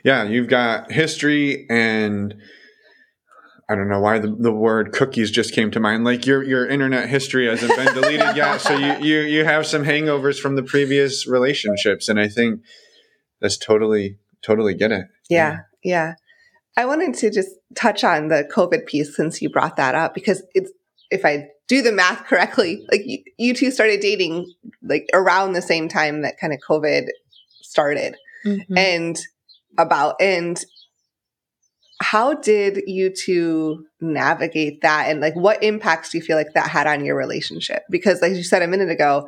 yeah 0.04 0.24
you've 0.24 0.48
got 0.48 0.92
history 0.92 1.68
and 1.70 2.36
I 3.70 3.76
don't 3.76 3.88
know 3.88 4.00
why 4.00 4.18
the, 4.18 4.36
the 4.36 4.52
word 4.52 4.94
cookies 4.94 5.30
just 5.30 5.54
came 5.54 5.70
to 5.72 5.80
mind. 5.80 6.04
Like 6.04 6.26
your 6.26 6.44
your 6.44 6.68
internet 6.68 7.08
history 7.08 7.48
hasn't 7.48 7.76
been 7.76 7.94
deleted 7.94 8.36
yet, 8.36 8.62
so 8.62 8.76
you, 8.76 8.98
you 8.98 9.20
you 9.20 9.46
have 9.46 9.68
some 9.68 9.84
hangovers 9.84 10.40
from 10.40 10.56
the 10.56 10.64
previous 10.64 11.28
relationships, 11.28 12.10
and 12.10 12.20
I 12.20 12.30
think 12.30 12.62
that's 13.40 13.58
totally 13.58 14.18
totally 14.42 14.74
get 14.74 14.92
it. 14.92 15.06
Yeah, 15.30 15.60
yeah. 15.84 16.16
I 16.76 16.86
wanted 16.86 17.14
to 17.16 17.30
just 17.30 17.50
touch 17.76 18.04
on 18.04 18.28
the 18.28 18.50
COVID 18.54 18.86
piece 18.86 19.16
since 19.16 19.42
you 19.42 19.50
brought 19.50 19.76
that 19.78 19.96
up 19.96 20.14
because 20.14 20.44
it's 20.54 20.72
if 21.12 21.26
I 21.26 21.48
do 21.68 21.82
the 21.82 21.92
math 21.92 22.26
correctly, 22.26 22.86
like 22.92 23.02
you, 23.06 23.20
you 23.38 23.54
two 23.54 23.72
started 23.72 24.00
dating 24.00 24.52
like 24.84 25.08
around 25.14 25.54
the 25.54 25.62
same 25.62 25.88
time 25.88 26.22
that 26.22 26.40
kind 26.40 26.54
of 26.54 26.60
COVID 26.68 27.08
started, 27.62 28.16
mm-hmm. 28.46 28.78
and 28.78 29.20
about 29.78 30.16
and 30.20 30.64
how 32.02 32.34
did 32.34 32.82
you 32.88 33.14
two 33.14 33.86
navigate 34.00 34.82
that 34.82 35.10
and 35.10 35.20
like 35.20 35.36
what 35.36 35.62
impacts 35.64 36.10
do 36.10 36.18
you 36.18 36.24
feel 36.24 36.38
like 36.38 36.54
that 36.54 36.70
had 36.70 36.88
on 36.88 37.04
your 37.04 37.16
relationship 37.16 37.84
because 37.90 38.22
like 38.22 38.34
you 38.34 38.44
said 38.44 38.62
a 38.62 38.68
minute 38.68 38.90
ago 38.90 39.28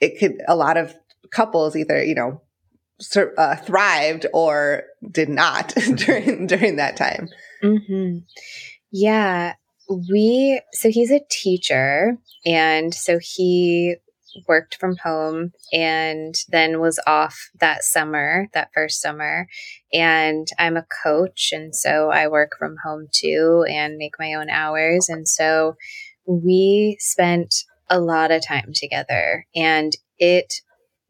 it 0.00 0.18
could 0.18 0.40
a 0.46 0.54
lot 0.54 0.76
of 0.76 0.94
couples 1.32 1.74
either 1.74 2.02
you 2.02 2.14
know 2.14 2.40
uh, 3.36 3.56
thrived 3.56 4.26
or 4.32 4.84
did 5.10 5.28
not 5.28 5.68
during 5.96 6.46
during 6.46 6.76
that 6.76 6.96
time 6.96 7.28
mm-hmm. 7.62 8.18
yeah 8.90 9.54
we 10.08 10.60
so 10.72 10.90
he's 10.90 11.10
a 11.10 11.20
teacher 11.30 12.16
and 12.46 12.94
so 12.94 13.18
he 13.20 13.96
worked 14.48 14.76
from 14.76 14.96
home 14.96 15.52
and 15.72 16.34
then 16.48 16.80
was 16.80 16.98
off 17.06 17.50
that 17.60 17.82
summer, 17.82 18.48
that 18.54 18.70
first 18.74 19.00
summer. 19.00 19.46
And 19.92 20.46
I'm 20.58 20.76
a 20.76 20.86
coach. 21.02 21.50
And 21.52 21.74
so 21.74 22.10
I 22.10 22.28
work 22.28 22.52
from 22.58 22.76
home 22.84 23.08
too 23.12 23.64
and 23.68 23.96
make 23.96 24.14
my 24.18 24.34
own 24.34 24.50
hours. 24.50 25.08
And 25.08 25.28
so 25.28 25.76
we 26.26 26.96
spent 27.00 27.54
a 27.90 28.00
lot 28.00 28.30
of 28.30 28.46
time 28.46 28.72
together. 28.74 29.46
And 29.54 29.92
it 30.18 30.54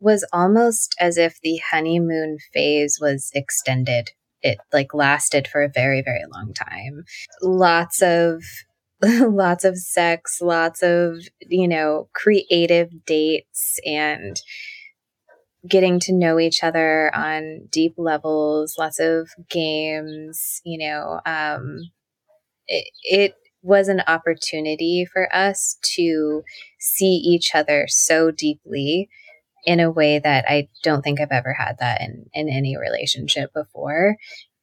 was 0.02 0.26
almost 0.32 0.94
as 0.98 1.16
if 1.16 1.40
the 1.42 1.60
honeymoon 1.70 2.38
phase 2.52 2.98
was 3.00 3.30
extended. 3.34 4.10
It 4.42 4.58
like 4.72 4.92
lasted 4.92 5.46
for 5.46 5.62
a 5.62 5.70
very, 5.72 6.02
very 6.02 6.24
long 6.34 6.52
time. 6.52 7.04
Lots 7.40 8.02
of 8.02 8.42
lots 9.02 9.64
of 9.64 9.78
sex, 9.78 10.40
lots 10.40 10.82
of, 10.82 11.18
you 11.40 11.68
know, 11.68 12.08
creative 12.12 13.04
dates 13.06 13.78
and 13.84 14.40
getting 15.68 16.00
to 16.00 16.12
know 16.12 16.40
each 16.40 16.64
other 16.64 17.14
on 17.14 17.68
deep 17.70 17.94
levels, 17.96 18.74
lots 18.78 18.98
of 18.98 19.28
games, 19.48 20.60
you 20.64 20.78
know, 20.88 21.20
um, 21.24 21.78
it, 22.66 22.88
it 23.04 23.34
was 23.62 23.86
an 23.86 24.02
opportunity 24.08 25.06
for 25.10 25.34
us 25.34 25.78
to 25.82 26.42
see 26.80 27.14
each 27.14 27.54
other 27.54 27.86
so 27.88 28.32
deeply 28.32 29.08
in 29.64 29.80
a 29.80 29.90
way 29.90 30.18
that 30.18 30.44
I 30.48 30.68
don't 30.82 31.02
think 31.02 31.20
I've 31.20 31.30
ever 31.30 31.52
had 31.52 31.78
that 31.78 32.00
in, 32.00 32.26
in 32.34 32.48
any 32.48 32.76
relationship 32.76 33.52
before. 33.52 34.16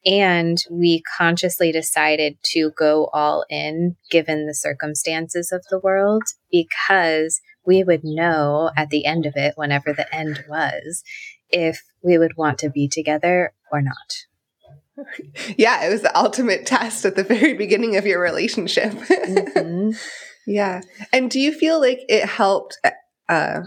And 0.06 0.58
we 0.70 1.04
consciously 1.18 1.72
decided 1.72 2.38
to 2.52 2.72
go 2.78 3.10
all 3.12 3.46
in 3.50 3.98
given 4.10 4.46
the 4.46 4.54
circumstances 4.54 5.52
of 5.52 5.66
the 5.70 5.80
world 5.80 6.24
because 6.52 7.42
we 7.66 7.84
would 7.84 8.04
know 8.04 8.72
at 8.78 8.90
the 8.90 9.06
end 9.06 9.26
of 9.26 9.34
it, 9.36 9.54
whenever 9.58 9.94
the 9.94 10.14
end 10.16 10.44
was, 10.48 11.04
if 11.50 11.84
we 12.02 12.18
would 12.18 12.38
want 12.38 12.58
to 12.60 12.70
be 12.70 12.88
together 12.88 13.54
or 13.72 13.82
not. 13.82 13.96
Yeah, 15.58 15.86
it 15.86 15.90
was 15.90 16.02
the 16.02 16.18
ultimate 16.18 16.66
test 16.66 17.06
at 17.06 17.16
the 17.16 17.24
very 17.24 17.54
beginning 17.54 17.96
of 17.96 18.06
your 18.06 18.20
relationship. 18.22 18.92
mm-hmm. 18.94 19.92
Yeah. 20.46 20.82
And 21.14 21.32
do 21.32 21.40
you 21.40 21.54
feel 21.54 21.80
like 21.80 22.02
it 22.10 22.26
helped 22.26 22.78
uh 23.30 23.62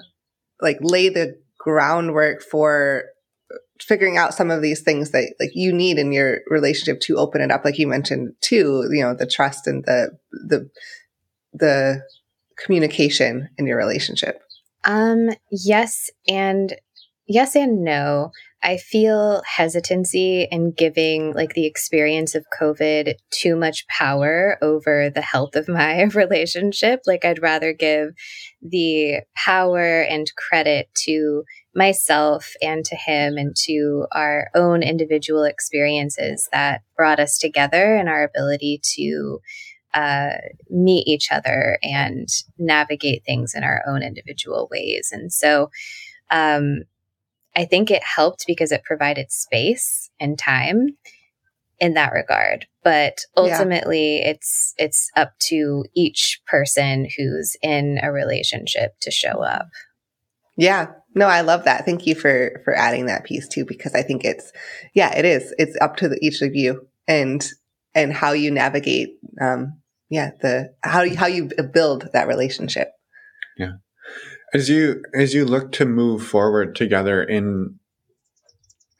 like 0.62 0.78
lay 0.80 1.08
the 1.08 1.38
groundwork 1.58 2.42
for 2.42 3.04
figuring 3.80 4.16
out 4.16 4.32
some 4.32 4.50
of 4.50 4.62
these 4.62 4.80
things 4.80 5.10
that 5.10 5.34
like 5.40 5.50
you 5.54 5.72
need 5.72 5.98
in 5.98 6.12
your 6.12 6.40
relationship 6.46 7.00
to 7.00 7.16
open 7.16 7.40
it 7.40 7.50
up 7.50 7.64
like 7.64 7.78
you 7.78 7.86
mentioned 7.86 8.32
too 8.40 8.88
you 8.92 9.02
know 9.02 9.14
the 9.14 9.26
trust 9.26 9.66
and 9.66 9.84
the 9.84 10.16
the 10.30 10.70
the 11.52 12.02
communication 12.56 13.48
in 13.58 13.66
your 13.66 13.76
relationship. 13.76 14.42
Um 14.84 15.30
yes 15.50 16.10
and 16.28 16.74
yes 17.26 17.54
and 17.56 17.84
no 17.84 18.30
I 18.62 18.76
feel 18.76 19.42
hesitancy 19.44 20.46
in 20.50 20.70
giving 20.70 21.32
like 21.34 21.54
the 21.54 21.66
experience 21.66 22.34
of 22.34 22.46
COVID 22.58 23.14
too 23.30 23.56
much 23.56 23.86
power 23.88 24.56
over 24.62 25.10
the 25.10 25.20
health 25.20 25.56
of 25.56 25.68
my 25.68 26.02
relationship. 26.14 27.00
Like 27.06 27.24
I'd 27.24 27.42
rather 27.42 27.72
give 27.72 28.10
the 28.62 29.22
power 29.34 30.02
and 30.02 30.30
credit 30.36 30.88
to 31.06 31.42
myself 31.74 32.52
and 32.62 32.84
to 32.84 32.94
him 32.94 33.36
and 33.36 33.56
to 33.64 34.06
our 34.12 34.48
own 34.54 34.82
individual 34.82 35.42
experiences 35.44 36.48
that 36.52 36.82
brought 36.96 37.18
us 37.18 37.38
together 37.38 37.96
and 37.96 38.08
our 38.08 38.22
ability 38.22 38.80
to 38.94 39.40
uh, 39.94 40.34
meet 40.70 41.06
each 41.08 41.32
other 41.32 41.78
and 41.82 42.28
navigate 42.58 43.24
things 43.24 43.54
in 43.54 43.64
our 43.64 43.82
own 43.86 44.02
individual 44.02 44.68
ways. 44.70 45.10
And 45.12 45.32
so, 45.32 45.70
um, 46.30 46.82
I 47.54 47.64
think 47.64 47.90
it 47.90 48.02
helped 48.02 48.44
because 48.46 48.72
it 48.72 48.84
provided 48.84 49.30
space 49.30 50.10
and 50.18 50.38
time 50.38 50.96
in 51.78 51.94
that 51.94 52.12
regard. 52.12 52.66
But 52.84 53.18
ultimately 53.36 54.18
yeah. 54.18 54.30
it's 54.30 54.74
it's 54.78 55.10
up 55.16 55.32
to 55.40 55.84
each 55.94 56.40
person 56.46 57.08
who's 57.16 57.56
in 57.62 57.98
a 58.02 58.12
relationship 58.12 58.94
to 59.00 59.10
show 59.10 59.42
up. 59.42 59.68
Yeah. 60.56 60.92
No, 61.14 61.26
I 61.26 61.42
love 61.42 61.64
that. 61.64 61.84
Thank 61.84 62.06
you 62.06 62.14
for 62.14 62.60
for 62.64 62.74
adding 62.74 63.06
that 63.06 63.24
piece 63.24 63.48
too 63.48 63.64
because 63.64 63.94
I 63.94 64.02
think 64.02 64.24
it's 64.24 64.52
yeah, 64.94 65.16
it 65.16 65.24
is. 65.24 65.54
It's 65.58 65.76
up 65.80 65.96
to 65.96 66.08
the, 66.08 66.18
each 66.22 66.40
of 66.40 66.54
you 66.54 66.86
and 67.08 67.46
and 67.94 68.12
how 68.12 68.32
you 68.32 68.50
navigate 68.50 69.18
um 69.40 69.78
yeah, 70.08 70.32
the 70.40 70.74
how 70.82 71.08
how 71.16 71.26
you 71.26 71.50
build 71.72 72.08
that 72.12 72.28
relationship. 72.28 72.92
Yeah. 73.58 73.72
As 74.54 74.68
you 74.68 75.02
as 75.14 75.34
you 75.34 75.44
look 75.44 75.72
to 75.72 75.86
move 75.86 76.26
forward 76.26 76.74
together 76.74 77.22
in 77.22 77.78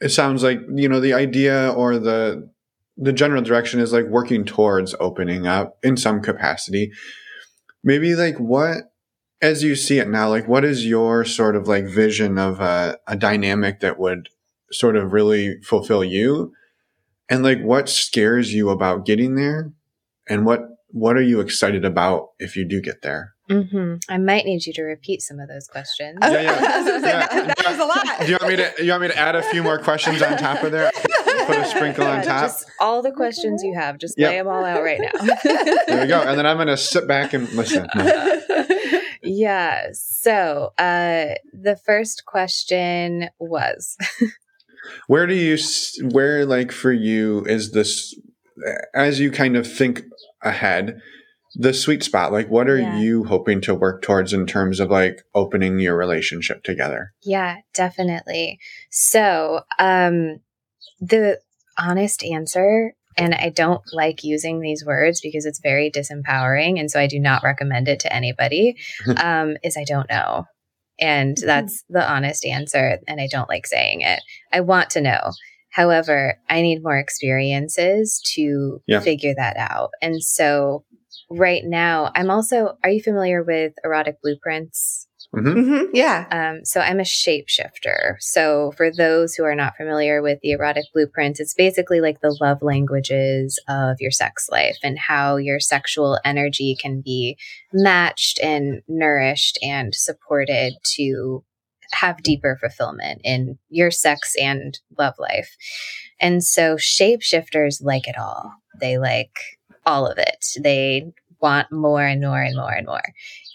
it 0.01 0.11
sounds 0.11 0.43
like, 0.43 0.61
you 0.75 0.89
know, 0.89 0.99
the 0.99 1.15
idea 1.15 1.71
or 1.71 1.99
the 1.99 2.51
the 2.97 3.13
general 3.13 3.43
direction 3.43 3.81
is 3.81 3.93
like 3.93 4.07
working 4.07 4.45
towards 4.45 4.95
opening 5.01 5.47
up 5.47 5.79
in 5.83 5.97
some 5.97 6.21
capacity. 6.21 6.91
Maybe 7.85 8.15
like 8.15 8.37
what 8.39 8.93
as 9.41 9.63
you 9.63 9.75
see 9.75 9.99
it 9.99 10.09
now, 10.09 10.29
like 10.29 10.47
what 10.47 10.65
is 10.65 10.87
your 10.87 11.25
sort 11.25 11.57
of 11.57 11.67
like 11.67 11.85
vision 11.85 12.39
of 12.39 12.61
a, 12.61 12.99
a 13.07 13.17
dynamic 13.17 13.81
that 13.81 13.99
would 13.99 14.29
sort 14.71 14.97
of 14.97 15.13
really 15.13 15.61
fulfill 15.63 16.05
you? 16.05 16.53
And 17.29 17.43
like 17.43 17.61
what 17.61 17.89
scares 17.89 18.53
you 18.53 18.71
about 18.71 19.07
getting 19.07 19.37
there? 19.37 19.73
And 20.29 20.45
what 20.45 20.61
what 20.89 21.17
are 21.17 21.23
you 21.23 21.41
excited 21.41 21.85
about 21.85 22.29
if 22.39 22.57
you 22.57 22.67
do 22.67 22.81
get 22.81 23.03
there? 23.03 23.35
Mm-hmm. 23.53 23.95
I 24.09 24.19
might 24.19 24.45
need 24.45 24.67
you 24.67 24.73
to 24.75 24.83
repeat 24.83 25.23
some 25.23 25.39
of 25.41 25.49
those 25.49 25.67
questions. 25.67 26.19
Yeah, 26.23 26.31
yeah. 26.31 26.41
yeah. 26.43 26.99
That, 27.01 27.57
that, 27.57 27.67
was 27.67 27.79
a 27.79 27.85
lot. 27.85 28.21
Do 28.21 28.27
you 28.27 28.39
want 28.41 28.49
me 28.49 28.57
to? 28.57 28.85
You 28.85 28.91
want 28.91 29.03
me 29.03 29.09
to 29.09 29.19
add 29.19 29.37
a 29.37 29.43
few 29.43 29.63
more 29.63 29.79
questions 29.79 30.23
on 30.23 30.37
top 30.37 30.63
of 30.63 30.73
there? 30.73 30.91
Put 31.47 31.59
a 31.59 31.65
sprinkle 31.67 32.07
on 32.07 32.23
top. 32.23 32.43
Just 32.43 32.71
all 32.81 33.03
the 33.03 33.13
questions 33.13 33.63
you 33.63 33.75
have. 33.75 33.99
Just 33.99 34.19
yep. 34.19 34.31
lay 34.31 34.39
them 34.39 34.49
all 34.49 34.65
out 34.65 34.83
right 34.83 35.01
now. 35.01 35.35
there 35.87 36.03
we 36.03 36.07
go. 36.07 36.21
And 36.21 36.39
then 36.39 36.47
I'm 36.47 36.57
going 36.57 36.69
to 36.69 36.77
sit 36.77 37.09
back 37.09 37.33
and 37.33 37.49
listen. 37.53 37.89
Yeah. 39.23 39.89
So 39.93 40.73
uh, 40.79 41.35
the 41.53 41.77
first 41.85 42.27
question 42.27 43.31
was 43.39 43.97
Where 45.07 45.27
do 45.27 45.35
you, 45.35 45.57
where 46.11 46.45
like 46.45 46.73
for 46.73 46.93
you 46.93 47.45
is 47.47 47.73
this, 47.73 48.19
as 48.95 49.21
you 49.21 49.31
kind 49.31 49.57
of 49.57 49.71
think 49.71 50.03
ahead, 50.43 51.01
the 51.55 51.75
sweet 51.75 52.03
spot? 52.03 52.33
Like, 52.33 52.49
what 52.49 52.69
are 52.69 52.79
Yeah. 52.81 52.97
you 52.99 53.25
hoping 53.25 53.61
to 53.63 53.75
work 53.75 54.03
towards 54.03 54.33
in 54.33 54.47
terms 54.47 54.81
of 54.81 54.91
like 54.91 55.19
opening 55.35 55.79
your 55.79 55.97
relationship 55.97 56.63
together? 56.65 57.13
Yeah, 57.23 57.57
definitely. 57.75 58.59
So, 58.91 59.63
um, 59.79 60.41
the 61.01 61.41
honest 61.79 62.25
answer, 62.25 62.95
and 63.19 63.35
I 63.35 63.51
don't 63.51 63.83
like 63.93 64.25
using 64.25 64.61
these 64.61 64.85
words 64.87 65.21
because 65.21 65.45
it's 65.45 65.61
very 65.61 65.91
disempowering, 65.91 66.79
and 66.81 66.91
so 66.91 66.99
I 67.01 67.07
do 67.07 67.19
not 67.19 67.43
recommend 67.43 67.89
it 67.89 68.01
to 68.01 68.13
anybody, 68.15 68.77
um, 69.23 69.57
is 69.63 69.77
I 69.77 69.85
don't 69.85 70.09
know. 70.09 70.45
And 71.01 71.37
that's 71.37 71.83
the 71.89 72.09
honest 72.09 72.45
answer, 72.47 72.99
and 73.09 73.21
I 73.21 73.27
don't 73.31 73.49
like 73.49 73.67
saying 73.67 74.03
it. 74.03 74.21
I 74.53 74.61
want 74.61 74.91
to 74.91 75.01
know. 75.01 75.33
However, 75.71 76.39
I 76.49 76.61
need 76.63 76.83
more 76.83 76.99
experiences 76.99 78.21
to 78.35 78.83
Yeah. 78.87 79.01
figure 79.01 79.35
that 79.37 79.57
out. 79.57 79.91
And 80.01 80.23
so, 80.23 80.85
right 81.37 81.63
now, 81.65 82.11
I'm 82.15 82.31
also, 82.31 82.79
are 82.83 82.91
you 82.91 83.03
familiar 83.03 83.43
with 83.43 83.75
erotic 83.85 84.21
blueprints? 84.23 85.07
hmm 85.35 85.53
hmm 85.53 85.85
Yeah. 85.95 86.27
Um, 86.31 86.65
so 86.65 86.81
I'm 86.81 87.01
a 87.01 87.05
shapeshifter. 87.05 88.17
So 88.21 88.73
for 88.77 88.91
those 88.91 89.35
who 89.35 89.45
are 89.45 89.55
not 89.55 89.77
familiar 89.77 90.21
with 90.21 90.41
the 90.43 90.51
erotic 90.51 90.85
blueprints, 90.93 91.41
it's 91.41 91.55
basically 91.55 92.01
like 92.01 92.21
the 92.21 92.37
love 92.41 92.59
languages 92.61 93.59
of 93.69 93.97
your 94.01 94.11
sex 94.11 94.49
life 94.51 94.77
and 94.83 94.99
how 94.99 95.37
your 95.37 95.59
sexual 95.59 96.19
energy 96.25 96.77
can 96.81 97.01
be 97.01 97.39
matched 97.73 98.41
and 98.43 98.83
nourished 98.89 99.59
and 99.63 99.95
supported 99.95 100.75
to 100.97 101.45
have 101.93 102.23
deeper 102.23 102.57
fulfillment 102.61 103.21
in 103.25 103.59
your 103.69 103.91
sex 103.91 104.35
and 104.41 104.79
love 104.99 105.15
life. 105.19 105.57
And 106.21 106.43
so 106.45 106.77
shapeshifters 106.77 107.83
like 107.83 108.09
it 108.09 108.17
all. 108.19 108.53
They 108.81 108.99
like 108.99 109.35
all 109.85 110.07
of 110.07 110.19
it. 110.19 110.47
They 110.61 111.13
want 111.43 111.71
more 111.71 112.05
and 112.05 112.21
more 112.21 112.41
and 112.41 112.57
more 112.57 112.73
and 112.73 112.87
more 112.87 113.03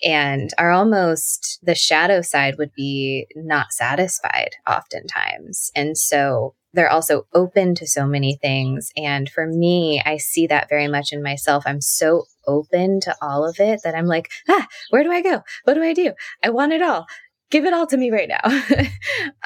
and 0.03 0.51
are 0.57 0.71
almost 0.71 1.59
the 1.63 1.75
shadow 1.75 2.21
side 2.21 2.55
would 2.57 2.73
be 2.73 3.27
not 3.35 3.71
satisfied 3.71 4.51
oftentimes. 4.67 5.71
And 5.75 5.97
so 5.97 6.53
they're 6.73 6.89
also 6.89 7.25
open 7.33 7.73
to 7.75 7.87
so 7.87 8.05
many 8.05 8.37
things. 8.41 8.91
And 8.95 9.29
for 9.29 9.47
me, 9.47 10.01
I 10.05 10.17
see 10.17 10.47
that 10.47 10.69
very 10.69 10.87
much 10.87 11.11
in 11.11 11.23
myself. 11.23 11.63
I'm 11.65 11.81
so 11.81 12.25
open 12.45 12.99
to 13.01 13.15
all 13.21 13.47
of 13.47 13.59
it 13.59 13.81
that 13.83 13.95
I'm 13.95 14.05
like, 14.05 14.29
ah, 14.47 14.67
where 14.91 15.03
do 15.03 15.11
I 15.11 15.21
go? 15.21 15.41
What 15.63 15.73
do 15.73 15.81
I 15.81 15.93
do? 15.93 16.13
I 16.43 16.49
want 16.49 16.73
it 16.73 16.81
all. 16.81 17.07
Give 17.49 17.65
it 17.65 17.73
all 17.73 17.87
to 17.87 17.97
me 17.97 18.11
right 18.11 18.29
now. 18.29 18.41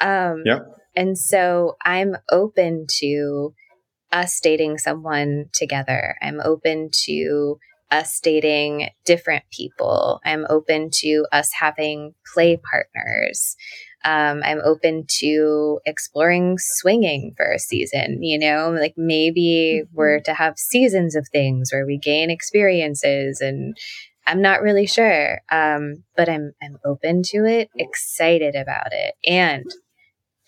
um, 0.00 0.42
Yep. 0.44 0.66
And 0.94 1.16
so 1.16 1.76
I'm 1.82 2.16
open 2.30 2.86
to 2.98 3.54
us 4.10 4.40
dating 4.40 4.76
someone 4.76 5.46
together. 5.54 6.16
I'm 6.20 6.38
open 6.44 6.90
to 7.04 7.58
us 7.92 8.18
dating 8.20 8.88
different 9.04 9.44
people. 9.52 10.20
I'm 10.24 10.46
open 10.50 10.90
to 10.94 11.26
us 11.30 11.50
having 11.52 12.14
play 12.34 12.56
partners. 12.56 13.56
Um, 14.04 14.42
I'm 14.44 14.60
open 14.64 15.04
to 15.20 15.78
exploring 15.86 16.56
swinging 16.58 17.34
for 17.36 17.52
a 17.52 17.58
season, 17.60 18.22
you 18.22 18.38
know, 18.38 18.70
like 18.76 18.94
maybe 18.96 19.82
Mhm. 19.84 19.88
we're 19.92 20.20
to 20.20 20.34
have 20.34 20.58
seasons 20.58 21.14
of 21.14 21.28
things 21.28 21.72
where 21.72 21.86
we 21.86 21.98
gain 21.98 22.30
experiences 22.30 23.40
and 23.40 23.76
I'm 24.26 24.40
not 24.42 24.62
really 24.62 24.86
sure. 24.86 25.40
Um, 25.50 26.04
but 26.16 26.28
I'm, 26.28 26.52
I'm 26.62 26.78
open 26.84 27.22
to 27.26 27.44
it, 27.44 27.70
excited 27.76 28.54
about 28.56 28.92
it 28.92 29.14
and 29.26 29.64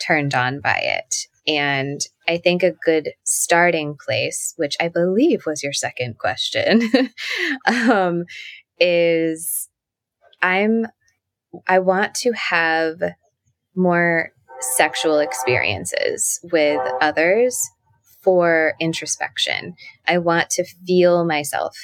turned 0.00 0.34
on 0.34 0.60
by 0.60 0.78
it. 0.78 1.26
And 1.46 2.00
I 2.28 2.38
think 2.38 2.62
a 2.62 2.72
good 2.72 3.10
starting 3.24 3.96
place, 4.02 4.54
which 4.56 4.76
I 4.80 4.88
believe 4.88 5.44
was 5.46 5.62
your 5.62 5.72
second 5.72 6.18
question, 6.18 6.90
um, 7.66 8.24
is 8.80 9.68
I'm 10.42 10.86
I 11.68 11.78
want 11.78 12.14
to 12.16 12.32
have 12.32 13.00
more 13.76 14.30
sexual 14.60 15.18
experiences 15.18 16.40
with 16.52 16.80
others 17.00 17.58
for 18.22 18.74
introspection. 18.80 19.74
I 20.08 20.18
want 20.18 20.50
to 20.50 20.64
feel 20.86 21.24
myself. 21.24 21.76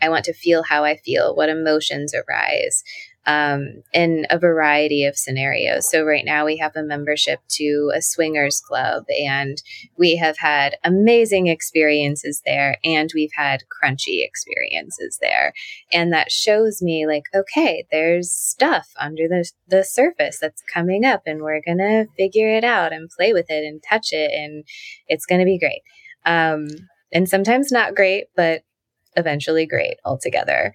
I 0.00 0.08
want 0.08 0.24
to 0.24 0.32
feel 0.32 0.64
how 0.64 0.84
I 0.84 0.96
feel, 0.96 1.36
what 1.36 1.48
emotions 1.48 2.12
arise 2.14 2.82
um, 3.26 3.82
in 3.92 4.26
a 4.30 4.38
variety 4.38 5.04
of 5.04 5.16
scenarios. 5.16 5.88
So, 5.88 6.04
right 6.04 6.24
now 6.24 6.44
we 6.44 6.56
have 6.56 6.74
a 6.74 6.82
membership 6.82 7.40
to 7.50 7.92
a 7.94 8.02
swingers 8.02 8.60
club, 8.60 9.04
and 9.24 9.62
we 9.96 10.16
have 10.16 10.38
had 10.38 10.76
amazing 10.82 11.46
experiences 11.46 12.42
there, 12.44 12.78
and 12.84 13.10
we've 13.14 13.32
had 13.36 13.62
crunchy 13.70 14.24
experiences 14.24 15.18
there. 15.20 15.52
And 15.92 16.12
that 16.12 16.32
shows 16.32 16.82
me, 16.82 17.06
like, 17.06 17.24
okay, 17.34 17.86
there's 17.90 18.30
stuff 18.30 18.88
under 18.98 19.28
the, 19.28 19.48
the 19.68 19.84
surface 19.84 20.38
that's 20.40 20.62
coming 20.72 21.04
up, 21.04 21.22
and 21.26 21.42
we're 21.42 21.62
going 21.64 21.78
to 21.78 22.06
figure 22.16 22.48
it 22.48 22.64
out 22.64 22.92
and 22.92 23.10
play 23.10 23.32
with 23.32 23.50
it 23.50 23.64
and 23.64 23.82
touch 23.88 24.08
it, 24.12 24.32
and 24.32 24.64
it's 25.06 25.26
going 25.26 25.40
to 25.40 25.44
be 25.44 25.58
great. 25.58 25.82
Um, 26.24 26.68
and 27.12 27.28
sometimes 27.28 27.70
not 27.70 27.94
great, 27.94 28.26
but 28.34 28.62
eventually 29.16 29.66
great 29.66 29.96
altogether. 30.04 30.72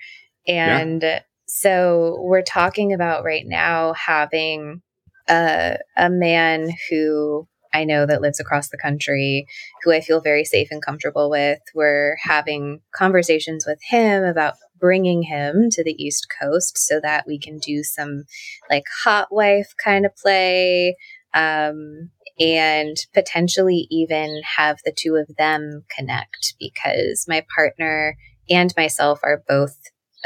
And 0.47 1.03
so 1.47 2.19
we're 2.21 2.43
talking 2.43 2.93
about 2.93 3.23
right 3.23 3.45
now 3.45 3.93
having 3.93 4.81
a, 5.29 5.77
a 5.95 6.09
man 6.09 6.69
who 6.89 7.47
I 7.73 7.83
know 7.83 8.05
that 8.05 8.21
lives 8.21 8.39
across 8.39 8.69
the 8.69 8.77
country, 8.77 9.45
who 9.83 9.91
I 9.91 10.01
feel 10.01 10.21
very 10.21 10.45
safe 10.45 10.69
and 10.71 10.81
comfortable 10.81 11.29
with. 11.29 11.59
We're 11.75 12.17
having 12.21 12.81
conversations 12.95 13.65
with 13.67 13.79
him 13.83 14.23
about 14.23 14.55
bringing 14.79 15.23
him 15.23 15.69
to 15.71 15.83
the 15.83 15.95
East 16.01 16.27
Coast 16.41 16.77
so 16.77 16.99
that 17.01 17.25
we 17.27 17.39
can 17.39 17.59
do 17.59 17.83
some 17.83 18.23
like 18.69 18.85
hot 19.03 19.27
wife 19.31 19.73
kind 19.83 20.05
of 20.05 20.15
play. 20.15 20.95
Um, 21.33 22.11
and 22.39 22.97
potentially 23.13 23.87
even 23.89 24.41
have 24.57 24.77
the 24.85 24.93
two 24.95 25.15
of 25.15 25.35
them 25.37 25.83
connect 25.95 26.53
because 26.59 27.25
my 27.27 27.43
partner 27.53 28.15
and 28.49 28.73
myself 28.77 29.19
are 29.23 29.43
both 29.47 29.75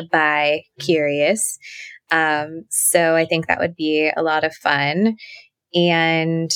bi 0.10 0.64
curious. 0.80 1.58
Um, 2.12 2.66
so 2.70 3.16
I 3.16 3.26
think 3.26 3.48
that 3.48 3.60
would 3.60 3.76
be 3.76 4.12
a 4.16 4.24
lot 4.24 4.44
of 4.44 4.54
fun. 4.54 5.16
And 5.74 6.52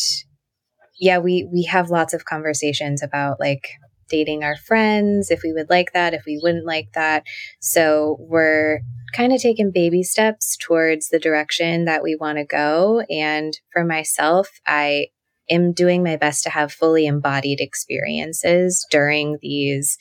yeah, 1.00 1.20
we 1.20 1.48
we 1.52 1.64
have 1.64 1.90
lots 1.90 2.14
of 2.14 2.26
conversations 2.26 3.02
about 3.04 3.40
like 3.40 3.68
dating 4.10 4.44
our 4.44 4.56
friends, 4.56 5.32
if 5.32 5.42
we 5.44 5.52
would 5.52 5.70
like 5.70 5.92
that, 5.94 6.14
if 6.14 6.24
we 6.26 6.40
wouldn't 6.42 6.66
like 6.66 6.90
that. 6.94 7.24
So 7.60 8.18
we're 8.20 8.82
kind 9.14 9.34
of 9.34 9.42
taking 9.42 9.72
baby 9.72 10.04
steps 10.04 10.58
towards 10.58 11.10
the 11.10 11.20
direction 11.20 11.86
that 11.86 12.04
we 12.04 12.16
want 12.16 12.38
to 12.38 12.46
go. 12.46 13.04
And 13.10 13.58
for 13.72 13.84
myself, 13.84 14.50
I 14.68 15.08
am 15.50 15.74
doing 15.74 16.04
my 16.04 16.18
best 16.18 16.44
to 16.44 16.50
have 16.50 16.72
fully 16.72 17.06
embodied 17.06 17.62
experiences 17.62 18.86
during 18.92 19.38
these 19.42 19.98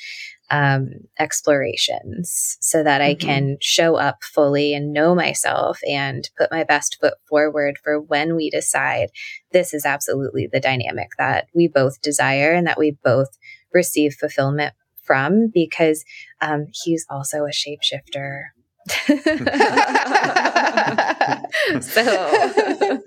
um, 0.54 0.90
explorations 1.18 2.56
so 2.60 2.84
that 2.84 3.00
I 3.00 3.14
Mhm. 3.14 3.20
can 3.20 3.56
show 3.60 3.96
up 3.96 4.22
fully 4.22 4.72
and 4.72 4.92
know 4.92 5.12
myself 5.14 5.80
and 5.88 6.30
put 6.38 6.52
my 6.52 6.62
best 6.62 6.98
foot 7.00 7.14
forward 7.28 7.76
for 7.82 8.00
when 8.00 8.36
we 8.36 8.50
decide 8.50 9.10
this 9.50 9.74
is 9.74 9.84
absolutely 9.84 10.46
the 10.46 10.60
dynamic 10.60 11.08
that 11.18 11.48
we 11.54 11.66
both 11.66 12.00
desire 12.02 12.52
and 12.52 12.68
that 12.68 12.78
we 12.78 12.92
both 13.02 13.36
receive 13.72 14.14
fulfillment 14.14 14.74
from 15.02 15.48
because 15.52 16.04
um, 16.40 16.68
he's 16.84 17.04
also 17.10 17.44
a 17.44 17.50
shapeshifter. 17.50 18.44
so 21.80 22.02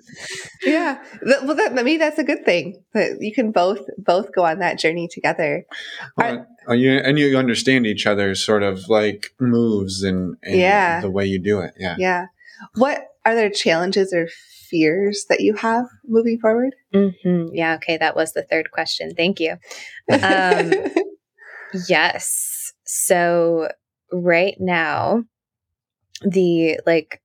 yeah. 0.63 1.03
Th- 1.23 1.41
Well, 1.43 1.55
that, 1.55 1.73
maybe 1.73 1.97
that's 1.97 2.17
a 2.19 2.23
good 2.23 2.45
thing 2.45 2.81
that 2.93 3.17
you 3.19 3.33
can 3.33 3.51
both 3.51 3.81
both 3.97 4.33
go 4.33 4.45
on 4.45 4.59
that 4.59 4.79
journey 4.79 5.07
together. 5.11 5.65
Well, 6.17 6.45
uh, 6.69 6.73
you, 6.73 6.91
and 6.97 7.17
you 7.19 7.37
understand 7.37 7.85
each 7.85 8.05
other's 8.07 8.43
sort 8.43 8.63
of 8.63 8.87
like 8.89 9.33
moves 9.39 10.03
and, 10.03 10.35
and 10.43 10.55
Yeah. 10.59 11.01
the 11.01 11.11
way 11.11 11.25
you 11.25 11.39
do 11.39 11.59
it. 11.59 11.73
Yeah. 11.77 11.95
Yeah. 11.97 12.25
What 12.75 13.05
are 13.25 13.35
there 13.35 13.49
challenges 13.49 14.13
or 14.13 14.27
fears 14.69 15.25
that 15.29 15.39
you 15.41 15.53
have 15.55 15.85
moving 16.05 16.39
forward? 16.39 16.73
Mhm. 16.93 17.49
yeah, 17.53 17.75
okay, 17.75 17.97
that 17.97 18.15
was 18.15 18.33
the 18.33 18.43
third 18.43 18.71
question. 18.71 19.13
Thank 19.15 19.39
you. 19.39 19.57
Um, 20.11 20.73
Yes. 21.89 22.71
So 22.85 23.69
right 24.11 24.55
now, 24.57 25.23
the 26.21 26.79
like 26.85 27.21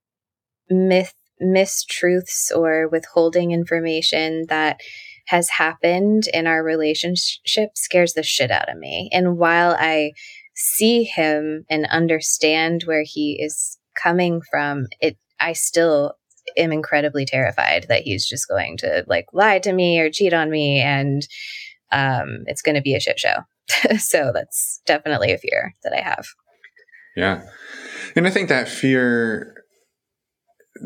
myth 0.70 1.14
mistruths 1.42 2.54
or 2.54 2.88
withholding 2.88 3.50
information 3.50 4.44
that 4.48 4.80
has 5.26 5.48
happened 5.48 6.24
in 6.32 6.46
our 6.46 6.62
relationship 6.62 7.70
scares 7.74 8.14
the 8.14 8.22
shit 8.22 8.50
out 8.50 8.68
of 8.68 8.78
me. 8.78 9.08
And 9.12 9.38
while 9.38 9.76
I 9.78 10.12
see 10.54 11.04
him 11.04 11.64
and 11.70 11.86
understand 11.86 12.82
where 12.84 13.04
he 13.04 13.38
is 13.40 13.78
coming 13.94 14.40
from, 14.50 14.86
it 15.00 15.16
I 15.40 15.54
still 15.54 16.14
am 16.56 16.72
incredibly 16.72 17.24
terrified 17.24 17.86
that 17.88 18.02
he's 18.02 18.26
just 18.26 18.48
going 18.48 18.76
to 18.78 19.04
like 19.06 19.26
lie 19.32 19.58
to 19.60 19.72
me 19.72 19.98
or 20.00 20.10
cheat 20.10 20.32
on 20.32 20.50
me 20.50 20.80
and 20.80 21.26
um, 21.90 22.44
it's 22.46 22.62
going 22.62 22.74
to 22.74 22.80
be 22.80 22.94
a 22.94 23.00
shit 23.00 23.18
show. 23.18 23.36
so 23.98 24.30
that's 24.32 24.80
definitely 24.86 25.32
a 25.32 25.38
fear 25.38 25.74
that 25.82 25.92
I 25.92 26.00
have. 26.00 26.26
Yeah. 27.16 27.42
And 28.16 28.26
I 28.26 28.30
think 28.30 28.48
that 28.48 28.68
fear 28.68 29.61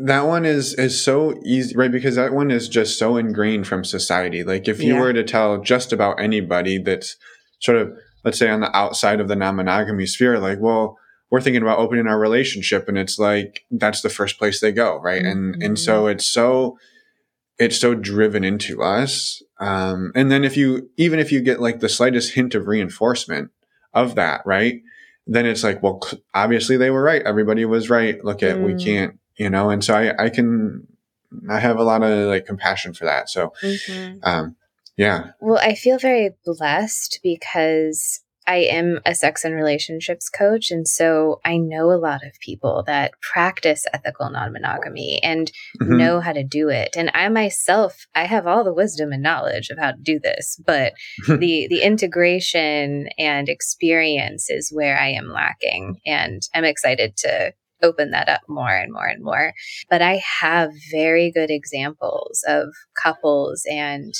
that 0.05 0.21
one 0.27 0.45
is 0.45 0.73
is 0.75 1.03
so 1.03 1.39
easy 1.45 1.75
right? 1.75 1.91
Because 1.91 2.15
that 2.15 2.33
one 2.33 2.51
is 2.51 2.67
just 2.69 2.97
so 2.99 3.17
ingrained 3.17 3.67
from 3.67 3.83
society. 3.83 4.43
Like 4.43 4.67
if 4.67 4.81
you 4.81 4.93
Yeah. 4.95 5.01
were 5.01 5.13
to 5.13 5.23
tell 5.23 5.61
just 5.61 5.91
about 5.93 6.19
anybody 6.19 6.77
that's 6.77 7.15
sort 7.59 7.77
of 7.77 7.91
let's 8.23 8.37
say 8.37 8.49
on 8.49 8.59
the 8.61 8.75
outside 8.75 9.19
of 9.19 9.27
the 9.27 9.35
non-monogamy 9.35 10.05
sphere 10.05 10.39
like 10.39 10.59
well 10.59 10.97
we're 11.29 11.41
thinking 11.41 11.61
about 11.61 11.79
opening 11.79 12.07
our 12.07 12.19
relationship 12.19 12.87
and 12.87 12.97
it's 12.97 13.17
like 13.19 13.65
that's 13.71 14.01
the 14.01 14.09
first 14.09 14.37
place 14.37 14.59
they 14.59 14.71
go 14.71 14.99
right? 15.01 15.23
And 15.25 15.61
and 15.63 15.77
so 15.79 16.07
it's 16.07 16.25
so 16.25 16.77
it's 17.59 17.77
so 17.79 17.95
driven 17.95 18.43
into 18.43 18.81
us. 18.83 19.41
Um 19.59 20.11
and 20.15 20.31
then 20.31 20.43
if 20.43 20.55
you 20.57 20.89
even 20.97 21.19
if 21.19 21.31
you 21.31 21.41
get 21.41 21.59
like 21.61 21.79
the 21.79 21.89
slightest 21.89 22.33
hint 22.33 22.53
of 22.55 22.67
reinforcement 22.67 23.51
of 23.93 24.15
that 24.15 24.41
right? 24.45 24.81
Then 25.25 25.45
it's 25.45 25.63
like 25.63 25.81
well 25.83 26.01
obviously 26.33 26.77
they 26.77 26.91
were 26.91 27.01
right. 27.03 27.21
Everybody 27.23 27.65
was 27.65 27.89
right. 27.89 28.23
Look 28.23 28.43
at 28.43 28.61
we 28.61 28.73
Mm. 28.73 28.83
can't 28.83 29.19
you 29.37 29.49
know 29.49 29.69
and 29.69 29.83
so 29.83 29.95
i 29.95 30.25
i 30.25 30.29
can 30.29 30.85
i 31.49 31.59
have 31.59 31.77
a 31.77 31.83
lot 31.83 32.03
of 32.03 32.27
like 32.27 32.45
compassion 32.45 32.93
for 32.93 33.05
that 33.05 33.29
so 33.29 33.53
Mhm. 33.63 34.19
um 34.23 34.55
yeah 34.97 35.31
Well, 35.39 35.59
I 35.59 35.75
feel 35.75 35.99
very 35.99 36.31
blessed 36.43 37.19
because 37.21 38.21
I 38.47 38.59
am 38.59 39.01
a 39.05 39.13
sex 39.13 39.43
and 39.43 39.53
relationships 39.53 40.29
coach. 40.29 40.71
And 40.71 40.87
so 40.87 41.41
I 41.43 41.57
know 41.57 41.91
a 41.91 41.99
lot 41.99 42.25
of 42.25 42.31
people 42.39 42.81
that 42.87 43.11
practice 43.21 43.85
ethical 43.93 44.29
non 44.31 44.53
monogamy 44.53 45.19
and 45.21 45.51
Mhm. 45.81 45.97
know 45.97 46.19
how 46.21 46.31
to 46.31 46.43
do 46.43 46.69
it. 46.69 46.95
And 46.95 47.11
I 47.13 47.27
myself, 47.29 48.07
I 48.15 48.23
have 48.25 48.47
all 48.47 48.63
the 48.63 48.73
wisdom 48.73 49.11
and 49.11 49.21
knowledge 49.21 49.69
of 49.69 49.77
how 49.77 49.91
to 49.91 49.97
do 50.01 50.17
this, 50.17 50.59
but 50.65 50.93
the 51.27 51.67
the 51.69 51.81
integration 51.81 53.09
and 53.19 53.49
experience 53.49 54.49
is 54.49 54.71
where 54.73 54.97
I 54.97 55.09
am 55.09 55.29
lacking. 55.29 55.99
And 56.05 56.41
I'm 56.55 56.65
excited 56.65 57.17
to 57.17 57.53
open 57.83 58.11
that 58.11 58.29
up 58.29 58.41
more 58.47 58.75
and 58.75 58.91
more 58.91 59.07
and 59.07 59.23
more. 59.23 59.53
But 59.89 60.01
I 60.01 60.21
have 60.41 60.71
very 60.91 61.31
good 61.31 61.49
examples 61.49 62.43
of 62.47 62.69
couples 63.01 63.63
and 63.69 64.13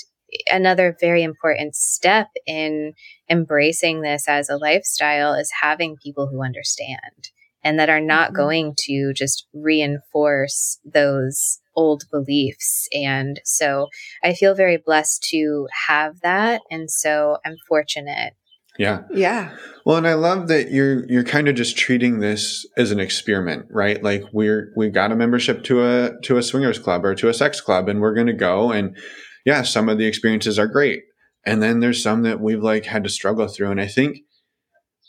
another 0.51 0.95
very 0.99 1.23
important 1.23 1.75
step 1.75 2.27
in 2.45 2.93
embracing 3.29 4.01
this 4.01 4.27
as 4.27 4.49
a 4.49 4.57
lifestyle 4.57 5.33
is 5.33 5.51
having 5.61 5.95
people 6.03 6.27
who 6.27 6.43
understand 6.43 7.29
and 7.63 7.79
that 7.79 7.89
are 7.89 8.01
not 8.01 8.31
Mhm. 8.31 8.35
going 8.35 8.75
to 8.77 9.13
just 9.13 9.47
reinforce 9.53 10.79
those 10.85 11.59
old 11.75 12.03
beliefs. 12.11 12.87
And 12.93 13.39
so 13.45 13.87
I 14.23 14.33
feel 14.33 14.55
very 14.55 14.77
blessed 14.77 15.23
to 15.31 15.67
have 15.87 16.19
that. 16.21 16.61
And 16.71 16.89
so 16.89 17.37
I'm 17.45 17.55
fortunate. 17.67 18.33
Yeah 18.77 19.03
Yeah. 19.11 19.55
Well, 19.87 19.95
and 19.95 20.07
I 20.07 20.15
love 20.15 20.49
that 20.49 20.69
you're 20.69 21.05
you're 21.07 21.23
kind 21.23 21.47
of 21.47 21.55
just 21.55 21.77
treating 21.77 22.19
this 22.19 22.65
as 22.75 22.91
an 22.91 22.99
experiment, 22.99 23.67
right? 23.69 24.03
Like 24.03 24.23
we're 24.33 24.73
we 24.75 24.89
got 24.89 25.13
a 25.13 25.15
membership 25.15 25.63
to 25.63 25.81
a 25.81 26.11
to 26.23 26.35
a 26.35 26.43
swingers 26.43 26.77
club 26.77 27.05
or 27.05 27.15
to 27.15 27.29
a 27.29 27.33
sex 27.33 27.61
club, 27.61 27.87
and 27.87 28.01
we're 28.01 28.13
going 28.13 28.27
to 28.27 28.33
go. 28.33 28.69
And 28.73 28.97
yeah, 29.45 29.61
some 29.61 29.87
of 29.87 29.97
the 29.97 30.05
experiences 30.05 30.59
are 30.59 30.67
great, 30.67 31.03
and 31.45 31.63
then 31.63 31.79
there's 31.79 32.03
some 32.03 32.23
that 32.23 32.41
we've 32.41 32.61
like 32.61 32.83
had 32.83 33.05
to 33.05 33.09
struggle 33.09 33.47
through. 33.47 33.71
And 33.71 33.79
I 33.79 33.87
think 33.87 34.17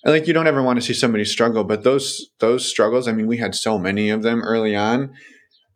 like 0.04 0.28
you 0.28 0.32
don't 0.32 0.46
ever 0.46 0.62
want 0.62 0.78
to 0.78 0.86
see 0.86 0.94
somebody 0.94 1.24
struggle, 1.24 1.64
but 1.64 1.82
those 1.82 2.30
those 2.38 2.64
struggles. 2.64 3.08
I 3.08 3.12
mean, 3.12 3.26
we 3.26 3.38
had 3.38 3.56
so 3.56 3.80
many 3.80 4.10
of 4.10 4.22
them 4.22 4.42
early 4.44 4.76
on 4.76 5.12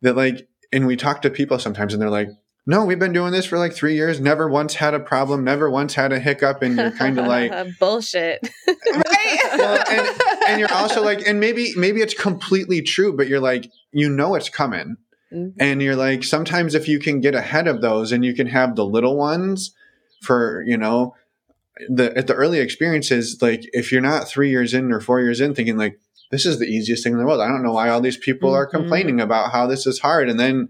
that 0.01 0.15
like, 0.15 0.47
and 0.71 0.87
we 0.87 0.95
talk 0.95 1.21
to 1.23 1.29
people 1.29 1.59
sometimes, 1.59 1.93
and 1.93 2.01
they're 2.01 2.09
like. 2.09 2.29
No, 2.65 2.85
we've 2.85 2.99
been 2.99 3.11
doing 3.11 3.33
this 3.33 3.45
for 3.45 3.57
like 3.57 3.73
three 3.73 3.95
years. 3.95 4.21
Never 4.21 4.47
once 4.47 4.75
had 4.75 4.93
a 4.93 4.99
problem. 4.99 5.43
Never 5.43 5.69
once 5.69 5.95
had 5.95 6.13
a 6.13 6.19
hiccup. 6.19 6.61
And 6.61 6.77
you're 6.77 6.91
kind 6.91 7.19
of 7.19 7.27
like, 7.35 7.51
bullshit. 7.79 8.39
Right. 8.67 9.39
well, 9.57 9.83
and, 9.89 10.21
and 10.47 10.59
you're 10.59 10.71
also 10.73 11.03
like, 11.03 11.27
and 11.27 11.39
maybe 11.39 11.73
maybe 11.75 12.01
it's 12.01 12.13
completely 12.13 12.81
true, 12.81 13.15
but 13.15 13.27
you're 13.27 13.39
like, 13.39 13.71
you 13.91 14.07
know 14.09 14.35
it's 14.35 14.49
coming, 14.49 14.97
Mhm. 15.33 15.53
and 15.59 15.81
you're 15.81 15.95
like, 15.95 16.23
sometimes 16.23 16.75
if 16.75 16.87
you 16.87 16.99
can 16.99 17.19
get 17.21 17.33
ahead 17.33 17.67
of 17.67 17.81
those, 17.81 18.11
and 18.11 18.23
you 18.23 18.35
can 18.35 18.47
have 18.47 18.75
the 18.75 18.85
little 18.85 19.17
ones 19.17 19.73
for 20.21 20.63
you 20.67 20.77
know 20.77 21.15
the 21.89 22.15
at 22.15 22.27
the 22.27 22.33
early 22.35 22.59
experiences, 22.59 23.41
like 23.41 23.63
if 23.73 23.91
you're 23.91 24.01
not 24.01 24.27
three 24.27 24.49
years 24.51 24.73
in 24.75 24.91
or 24.91 24.99
four 24.99 25.19
years 25.21 25.41
in, 25.41 25.55
thinking 25.55 25.77
like 25.77 25.99
this 26.29 26.45
is 26.45 26.59
the 26.59 26.65
easiest 26.67 27.03
thing 27.03 27.13
in 27.13 27.19
the 27.19 27.25
world. 27.25 27.41
I 27.41 27.47
don't 27.47 27.63
know 27.63 27.73
why 27.73 27.89
all 27.89 28.01
these 28.01 28.17
people 28.17 28.53
are 28.53 28.67
Mhm. 28.67 28.71
complaining 28.71 29.19
about 29.19 29.51
how 29.51 29.65
this 29.65 29.87
is 29.87 29.99
hard, 29.99 30.29
and 30.29 30.39
then 30.39 30.69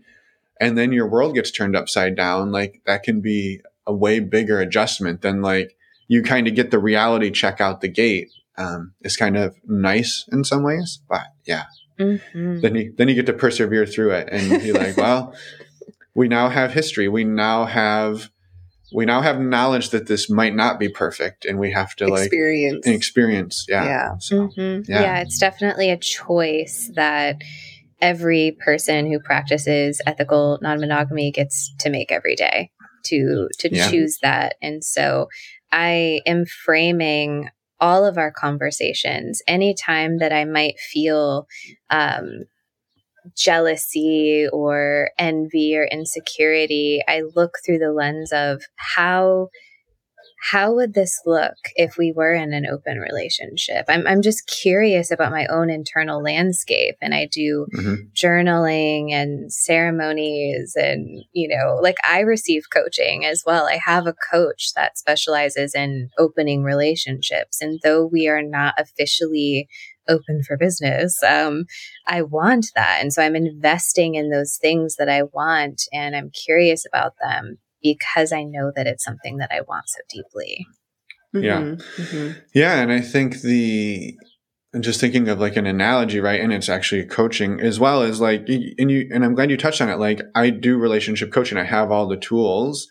and 0.59 0.77
then 0.77 0.91
your 0.91 1.07
world 1.07 1.35
gets 1.35 1.51
turned 1.51 1.75
upside 1.75 2.15
down. 2.15 2.51
Like 2.51 2.81
that 2.85 3.03
can 3.03 3.21
be 3.21 3.61
a 3.85 3.93
way 3.93 4.19
bigger 4.19 4.59
adjustment 4.59 5.21
than 5.21 5.41
like 5.41 5.75
you 6.07 6.23
kind 6.23 6.47
of 6.47 6.55
get 6.55 6.71
the 6.71 6.79
reality 6.79 7.31
check 7.31 7.59
out 7.59 7.81
the 7.81 7.87
gate 7.87 8.29
um, 8.57 8.93
is 9.01 9.17
kind 9.17 9.35
of 9.37 9.55
nice 9.65 10.25
in 10.31 10.43
some 10.43 10.63
ways. 10.63 10.99
But 11.09 11.25
yeah, 11.45 11.65
Mhm. 11.99 12.61
then 12.61 12.75
you 12.75 12.93
then 12.97 13.07
you 13.09 13.15
get 13.15 13.25
to 13.27 13.33
persevere 13.33 13.85
through 13.85 14.11
it 14.11 14.29
and 14.31 14.61
be 14.61 14.73
like, 14.73 14.95
well, 15.05 15.33
we 16.13 16.27
now 16.27 16.49
have 16.49 16.73
history. 16.73 17.07
We 17.07 17.23
now 17.23 17.65
have 17.65 18.29
we 18.93 19.05
now 19.05 19.21
have 19.21 19.39
knowledge 19.39 19.89
that 19.89 20.05
this 20.07 20.29
might 20.29 20.55
not 20.55 20.79
be 20.79 20.87
perfect, 20.87 21.45
and 21.45 21.57
we 21.57 21.71
have 21.71 21.95
to 21.95 22.07
like 22.07 22.25
Experience. 22.27 22.85
experience. 22.85 23.65
Yeah. 23.67 23.85
Yeah. 23.85 24.17
So, 24.19 24.49
Mhm. 24.49 24.87
Yeah. 24.87 25.01
Yeah. 25.01 25.21
it's 25.21 25.39
definitely 25.39 25.89
a 25.89 25.97
choice 25.97 26.91
that 26.93 27.41
every 28.03 28.57
person 28.63 29.09
who 29.09 29.17
practices 29.17 30.01
ethical 30.05 30.59
non-monogamy 30.61 31.31
gets 31.31 31.73
to 31.79 31.89
make 31.89 32.11
every 32.11 32.35
day 32.35 32.69
to 33.05 33.47
to 33.59 33.69
Yeah. 33.73 33.89
choose 33.89 34.19
that. 34.21 34.55
And 34.61 34.83
so 34.83 35.29
I 35.71 36.19
am 36.27 36.45
framing 36.45 37.49
all 37.79 38.05
of 38.05 38.17
our 38.17 38.31
conversations 38.31 39.41
anytime 39.47 40.19
that 40.19 40.33
I 40.33 40.43
might 40.43 40.79
feel 40.79 41.47
um, 41.89 42.43
jealousy 43.37 44.47
or 44.51 45.11
envy 45.17 45.75
or 45.77 45.85
insecurity, 45.85 47.01
I 47.07 47.23
look 47.35 47.53
through 47.65 47.79
the 47.79 47.93
lens 47.93 48.31
of 48.33 48.63
how 48.75 49.47
how 50.51 50.73
would 50.73 50.93
this 50.93 51.21
look 51.25 51.55
if 51.75 51.97
we 51.97 52.11
were 52.11 52.33
in 52.33 52.53
an 52.53 52.65
open 52.65 52.97
relationship? 52.97 53.85
I'm 53.87 54.05
I'm 54.05 54.21
just 54.21 54.45
curious 54.47 55.09
about 55.09 55.31
my 55.31 55.45
own 55.47 55.69
internal 55.69 56.21
landscape 56.21 56.95
and 57.01 57.13
I 57.13 57.27
do 57.31 57.67
mhm. 57.73 58.11
journaling 58.13 59.11
and 59.11 59.51
ceremonies 59.51 60.73
and 60.75 61.23
you 61.31 61.47
know 61.47 61.79
like 61.81 61.95
i 62.07 62.19
receive 62.19 62.63
coaching 62.71 63.25
as 63.25 63.43
well 63.45 63.67
i 63.67 63.79
have 63.83 64.07
a 64.07 64.15
coach 64.31 64.71
that 64.75 64.97
specializes 64.97 65.73
in 65.75 66.09
opening 66.17 66.63
relationships 66.63 67.61
and 67.61 67.79
though 67.83 68.05
we 68.05 68.27
are 68.27 68.41
not 68.41 68.73
officially 68.77 69.67
open 70.09 70.43
for 70.43 70.57
business 70.57 71.21
um, 71.23 71.65
i 72.07 72.21
want 72.21 72.67
that 72.75 72.99
and 73.01 73.13
so 73.13 73.21
i'm 73.21 73.35
investing 73.35 74.15
in 74.15 74.29
those 74.29 74.57
things 74.61 74.95
that 74.97 75.09
i 75.09 75.23
want 75.23 75.83
and 75.93 76.15
i'm 76.15 76.29
curious 76.29 76.85
about 76.85 77.13
them 77.21 77.57
because 77.84 78.31
i 78.31 78.43
know 78.43 78.71
that 78.75 78.88
it's 78.88 79.03
something 79.03 79.38
that 79.38 79.51
i 79.51 79.61
want 79.61 79.88
so 79.88 79.99
deeply 80.09 80.65
Yeah. 81.34 81.61
Mhm. 81.61 81.81
Mhm. 81.97 82.36
Yeah, 82.53 82.79
and 82.81 82.91
I 82.91 83.01
think 83.01 83.41
the 83.41 84.15
and 84.71 84.84
just 84.84 84.99
thinking 84.99 85.27
of 85.29 85.39
like 85.39 85.55
an 85.55 85.65
analogy, 85.67 86.19
right? 86.19 86.39
And 86.39 86.51
it's 86.53 86.69
actually 86.69 87.05
coaching 87.05 87.59
as 87.59 87.79
well 87.79 88.01
as 88.03 88.19
like 88.21 88.47
and 88.49 88.89
you 88.91 89.09
and 89.11 89.23
I'm 89.25 89.34
glad 89.36 89.49
you 89.51 89.57
touched 89.57 89.81
on 89.81 89.89
it. 89.89 89.97
Like 89.97 90.21
I 90.36 90.51
do 90.51 90.77
relationship 90.77 91.31
coaching. 91.31 91.57
I 91.57 91.63
have 91.63 91.91
all 91.91 92.07
the 92.07 92.17
tools. 92.17 92.88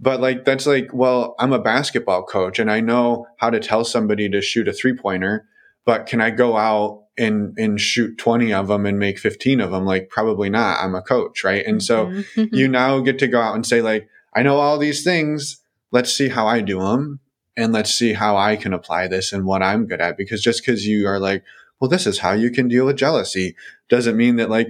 But 0.00 0.20
like 0.20 0.44
that's 0.44 0.66
like, 0.66 0.88
well, 0.92 1.34
I'm 1.38 1.52
a 1.52 1.58
basketball 1.62 2.24
coach 2.24 2.58
and 2.58 2.70
I 2.70 2.80
know 2.80 3.26
how 3.38 3.50
to 3.50 3.60
tell 3.60 3.84
somebody 3.84 4.28
to 4.30 4.40
shoot 4.40 4.66
a 4.66 4.72
three-pointer, 4.72 5.46
but 5.84 6.06
can 6.06 6.20
I 6.20 6.30
go 6.30 6.56
out 6.56 7.04
and 7.20 7.56
and 7.58 7.80
shoot 7.80 8.16
20 8.18 8.52
of 8.52 8.68
them 8.68 8.86
and 8.86 8.98
make 8.98 9.18
15 9.18 9.60
of 9.60 9.70
them? 9.70 9.84
Like 9.84 10.08
probably 10.08 10.50
not. 10.50 10.82
I'm 10.82 10.94
a 10.96 11.02
coach, 11.02 11.44
right? 11.44 11.64
And 11.64 11.82
so 11.82 12.06
Mhm. 12.06 12.48
you 12.52 12.66
now 12.80 12.98
get 13.00 13.18
to 13.20 13.28
go 13.28 13.40
out 13.40 13.54
and 13.54 13.66
say 13.66 13.80
like 13.82 14.08
i 14.34 14.42
know 14.42 14.56
all 14.58 14.78
these 14.78 15.02
things 15.02 15.60
let's 15.90 16.12
see 16.16 16.28
how 16.28 16.46
i 16.46 16.60
do 16.60 16.78
them 16.78 17.18
and 17.56 17.72
let's 17.72 17.92
see 17.92 18.12
how 18.12 18.36
i 18.36 18.54
can 18.54 18.72
apply 18.72 19.08
this 19.08 19.32
and 19.32 19.44
what 19.44 19.60
i'm 19.60 19.86
good 19.86 20.00
at 20.00 20.16
because 20.16 20.40
just 20.40 20.62
because 20.62 20.86
you 20.86 21.04
are 21.08 21.18
like 21.18 21.42
well 21.80 21.88
this 21.90 22.06
is 22.06 22.20
how 22.20 22.30
you 22.32 22.48
can 22.48 22.68
deal 22.68 22.86
with 22.86 22.96
jealousy 22.96 23.56
doesn't 23.88 24.16
mean 24.16 24.36
that 24.36 24.48
like 24.48 24.68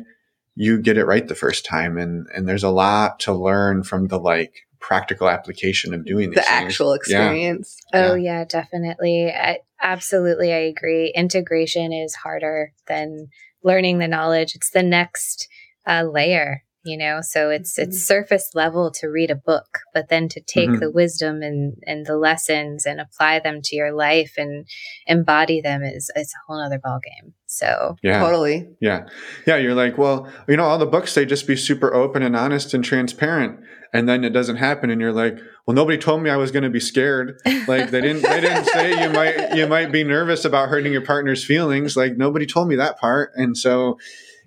you 0.56 0.80
get 0.80 0.96
it 0.96 1.04
right 1.04 1.28
the 1.28 1.34
first 1.34 1.66
time 1.66 1.98
and 1.98 2.26
and 2.34 2.48
there's 2.48 2.64
a 2.64 2.70
lot 2.70 3.20
to 3.20 3.34
learn 3.34 3.82
from 3.82 4.08
the 4.08 4.18
like 4.18 4.66
practical 4.78 5.28
application 5.28 5.92
of 5.92 6.06
doing 6.06 6.30
these 6.30 6.36
The 6.36 6.50
things. 6.56 6.70
actual 6.72 6.94
experience. 6.94 7.76
Oh 7.92 8.14
yeah, 8.14 8.44
definitely. 8.46 9.30
I, 9.30 9.58
absolutely, 9.82 10.52
I 10.52 10.58
agree. 10.58 11.12
Integration 11.14 11.92
is 11.92 12.14
harder 12.14 12.72
than 12.88 13.28
learning 13.62 13.98
the 13.98 14.08
knowledge. 14.08 14.54
It's 14.54 14.70
the 14.70 14.82
next 14.82 15.48
uh, 15.86 16.04
layer 16.04 16.62
you 16.84 16.96
know 16.96 17.20
so 17.20 17.50
it's 17.50 17.78
mm-hmm. 17.78 17.88
it's 17.88 18.02
surface 18.02 18.50
level 18.54 18.90
to 18.90 19.08
read 19.08 19.30
a 19.30 19.34
book 19.34 19.80
but 19.92 20.08
then 20.08 20.28
to 20.28 20.40
take 20.40 20.68
mm-hmm. 20.68 20.80
the 20.80 20.90
wisdom 20.90 21.42
and 21.42 21.74
and 21.82 22.06
the 22.06 22.16
lessons 22.16 22.86
and 22.86 23.00
apply 23.00 23.38
them 23.38 23.60
to 23.62 23.76
your 23.76 23.92
life 23.92 24.32
and 24.36 24.66
embody 25.06 25.60
them 25.60 25.82
is 25.82 26.10
it's 26.14 26.32
a 26.32 26.38
whole 26.46 26.60
other 26.60 26.80
ball 26.82 26.98
game 27.04 27.34
so 27.46 27.96
yeah 28.02 28.20
totally 28.20 28.68
yeah 28.80 29.06
yeah 29.46 29.56
you're 29.56 29.74
like 29.74 29.98
well 29.98 30.30
you 30.48 30.56
know 30.56 30.64
all 30.64 30.78
the 30.78 30.86
books 30.86 31.14
they 31.14 31.26
just 31.26 31.46
be 31.46 31.56
super 31.56 31.92
open 31.92 32.22
and 32.22 32.36
honest 32.36 32.72
and 32.72 32.84
transparent 32.84 33.60
and 33.92 34.08
then 34.08 34.24
it 34.24 34.30
doesn't 34.30 34.56
happen 34.56 34.90
and 34.90 35.00
you're 35.00 35.12
like 35.12 35.38
well 35.70 35.76
nobody 35.76 35.98
told 35.98 36.20
me 36.20 36.28
i 36.30 36.36
was 36.36 36.50
going 36.50 36.64
to 36.64 36.70
be 36.70 36.80
scared. 36.80 37.40
Like 37.68 37.90
they 37.90 38.00
didn't 38.00 38.22
they 38.22 38.40
didn't 38.40 38.64
say 38.64 39.04
you 39.04 39.08
might 39.10 39.54
you 39.54 39.68
might 39.68 39.92
be 39.92 40.02
nervous 40.02 40.44
about 40.44 40.68
hurting 40.68 40.92
your 40.92 41.04
partner's 41.04 41.44
feelings. 41.44 41.96
Like 41.96 42.16
nobody 42.16 42.44
told 42.44 42.66
me 42.66 42.74
that 42.74 42.98
part. 42.98 43.30
And 43.36 43.56
so 43.56 43.96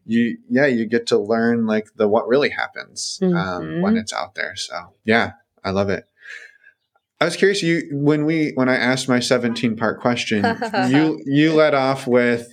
you 0.05 0.37
yeah 0.49 0.65
you 0.65 0.85
get 0.85 1.07
to 1.07 1.17
learn 1.17 1.65
like 1.65 1.87
the 1.95 2.09
what 2.09 2.27
really 2.27 2.49
happens 2.49 3.19
um, 3.21 3.31
mm-hmm. 3.31 3.81
when 3.81 3.95
it's 3.95 4.11
out 4.11 4.35
there. 4.35 4.57
So 4.57 4.75
yeah 5.05 5.33
i 5.63 5.69
love 5.69 5.89
it. 5.89 6.03
I 7.21 7.23
was 7.23 7.37
curious 7.37 7.63
you 7.63 7.87
when 7.93 8.25
we 8.25 8.51
when 8.55 8.67
i 8.67 8.75
asked 8.75 9.07
my 9.07 9.21
17 9.21 9.77
part 9.77 10.01
question 10.01 10.43
you 10.89 11.21
you 11.25 11.53
led 11.53 11.73
off 11.73 12.05
with 12.05 12.49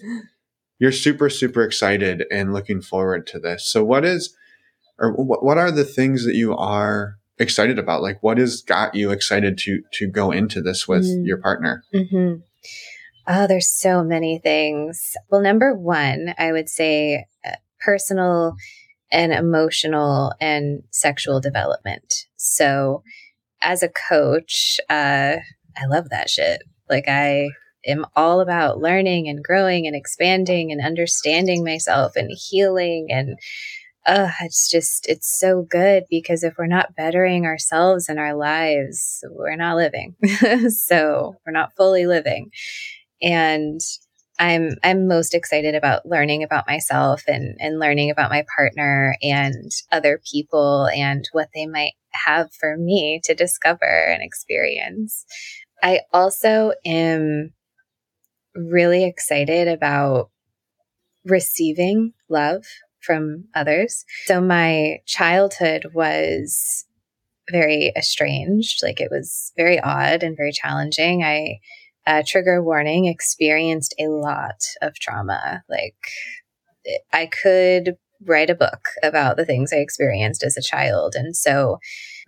you're 0.79 0.93
super 0.93 1.29
super 1.29 1.65
excited 1.65 2.25
and 2.31 2.53
looking 2.53 2.81
forward 2.83 3.27
to 3.29 3.41
this. 3.41 3.67
So 3.67 3.83
what 3.83 4.05
is 4.05 4.37
or 4.97 5.13
what, 5.13 5.45
what 5.45 5.59
are 5.59 5.73
the 5.73 5.85
things 5.85 6.25
that 6.25 6.37
you 6.37 6.55
are 6.55 7.17
excited 7.41 7.79
about 7.79 8.03
like 8.03 8.23
what 8.23 8.39
has 8.39 8.63
got 8.63 8.95
you 8.95 9.11
excited 9.11 9.59
to 9.59 9.83
to 9.93 10.07
go 10.07 10.31
into 10.31 10.61
this 10.61 10.87
with 10.87 11.05
mm-hmm. 11.05 11.25
your 11.25 11.39
partner 11.39 11.83
mm-hmm. 11.93 12.41
Oh, 13.33 13.47
there's 13.47 13.69
so 13.69 14.03
many 14.03 14.41
things. 14.41 15.15
Well, 15.31 15.41
number 15.41 15.73
one, 15.73 16.35
I 16.37 16.51
would 16.51 16.69
say 16.69 17.27
uh, 17.47 17.53
personal 17.79 18.57
and 19.13 19.33
emotional 19.33 20.33
and 20.41 20.83
sexual 20.91 21.41
development. 21.41 22.27
So, 22.37 23.05
as 23.63 23.85
a 23.85 23.89
coach, 23.89 24.81
uh, 24.89 25.37
I 25.77 25.87
love 25.87 26.09
that 26.11 26.29
shit. 26.29 26.63
Like, 26.89 27.05
I 27.07 27.51
am 27.87 28.05
all 28.17 28.41
about 28.41 28.79
learning 28.79 29.29
and 29.29 29.45
growing 29.45 29.87
and 29.87 29.95
expanding 29.95 30.73
and 30.73 30.85
understanding 30.85 31.63
myself 31.63 32.17
and 32.17 32.31
healing. 32.33 33.09
And 33.11 33.39
uh, 34.07 34.31
it's 34.41 34.71
just, 34.71 35.09
it's 35.09 35.39
so 35.39 35.63
good 35.63 36.05
because 36.11 36.43
if 36.43 36.55
we're 36.59 36.67
not 36.67 36.97
bettering 36.97 37.47
ourselves 37.47 38.09
and 38.09 38.19
our 38.19 38.35
lives, 38.35 39.23
we're 39.31 39.57
not 39.57 39.77
living. 39.77 40.15
so, 40.71 41.37
we're 41.45 41.53
not 41.53 41.77
fully 41.77 42.07
living 42.07 42.51
and 43.23 43.81
I'm 44.39 44.71
I'm 44.83 45.07
most 45.07 45.35
excited 45.35 45.75
about 45.75 46.07
learning 46.07 46.43
about 46.43 46.67
myself 46.67 47.23
and 47.27 47.57
and 47.61 47.79
learning 47.79 48.11
about 48.11 48.31
my 48.31 48.45
partner 48.57 49.17
and 49.23 49.71
other 49.93 50.21
people 50.31 50.89
and 50.95 51.29
what 51.33 51.49
they 51.55 51.67
might 51.67 51.93
have 52.13 52.53
for 52.59 52.77
me 52.79 53.21
to 53.25 53.35
discover 53.35 53.85
and 53.85 54.23
experience. 54.23 55.27
I 55.83 56.01
also 56.13 56.73
am 56.85 57.53
really 58.55 59.05
excited 59.05 59.69
about 59.69 60.31
receiving 61.25 62.15
love 62.31 62.65
from 63.03 63.45
others. 63.55 64.05
So 64.27 64.41
my 64.41 64.99
childhood 65.07 65.87
was 65.95 66.85
very 67.51 67.93
estranged, 67.97 68.81
like 68.83 69.01
it 69.01 69.09
was 69.11 69.53
very 69.57 69.81
odd 69.81 70.23
and 70.23 70.37
very 70.37 70.53
challenging. 70.53 71.25
I 71.25 71.59
uh, 72.07 72.23
trigger 72.27 72.63
warning, 72.63 73.07
experienced 73.07 73.95
a 73.99 74.09
lot 74.09 74.61
of 74.83 74.95
trauma. 74.95 75.63
Like, 75.69 75.95
I 77.13 77.27
could 77.27 77.97
write 78.27 78.51
a 78.51 78.55
book 78.55 78.89
about 79.03 79.37
the 79.37 79.45
things 79.45 79.73
I 79.73 79.77
experienced 79.77 80.43
as 80.43 80.57
a 80.57 80.63
child. 80.63 81.15
And 81.15 81.37
so, 81.37 81.79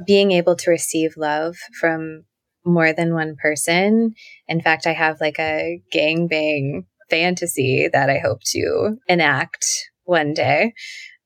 being 0.07 0.33
able 0.33 0.57
to 0.57 0.71
receive 0.71 1.15
love 1.17 1.57
from 1.81 2.25
more 2.65 2.93
than 2.93 3.15
one 3.15 3.35
person. 3.37 4.15
In 4.47 4.61
fact, 4.61 4.87
I 4.87 4.93
have 4.93 5.21
like 5.21 5.39
a 5.39 5.81
gang 5.91 6.29
bang 6.29 6.87
fantasy 7.11 7.89
that 7.93 8.09
I 8.09 8.19
hope 8.19 8.41
to 8.47 8.97
enact 9.09 9.67
one 10.05 10.35
day, 10.35 10.75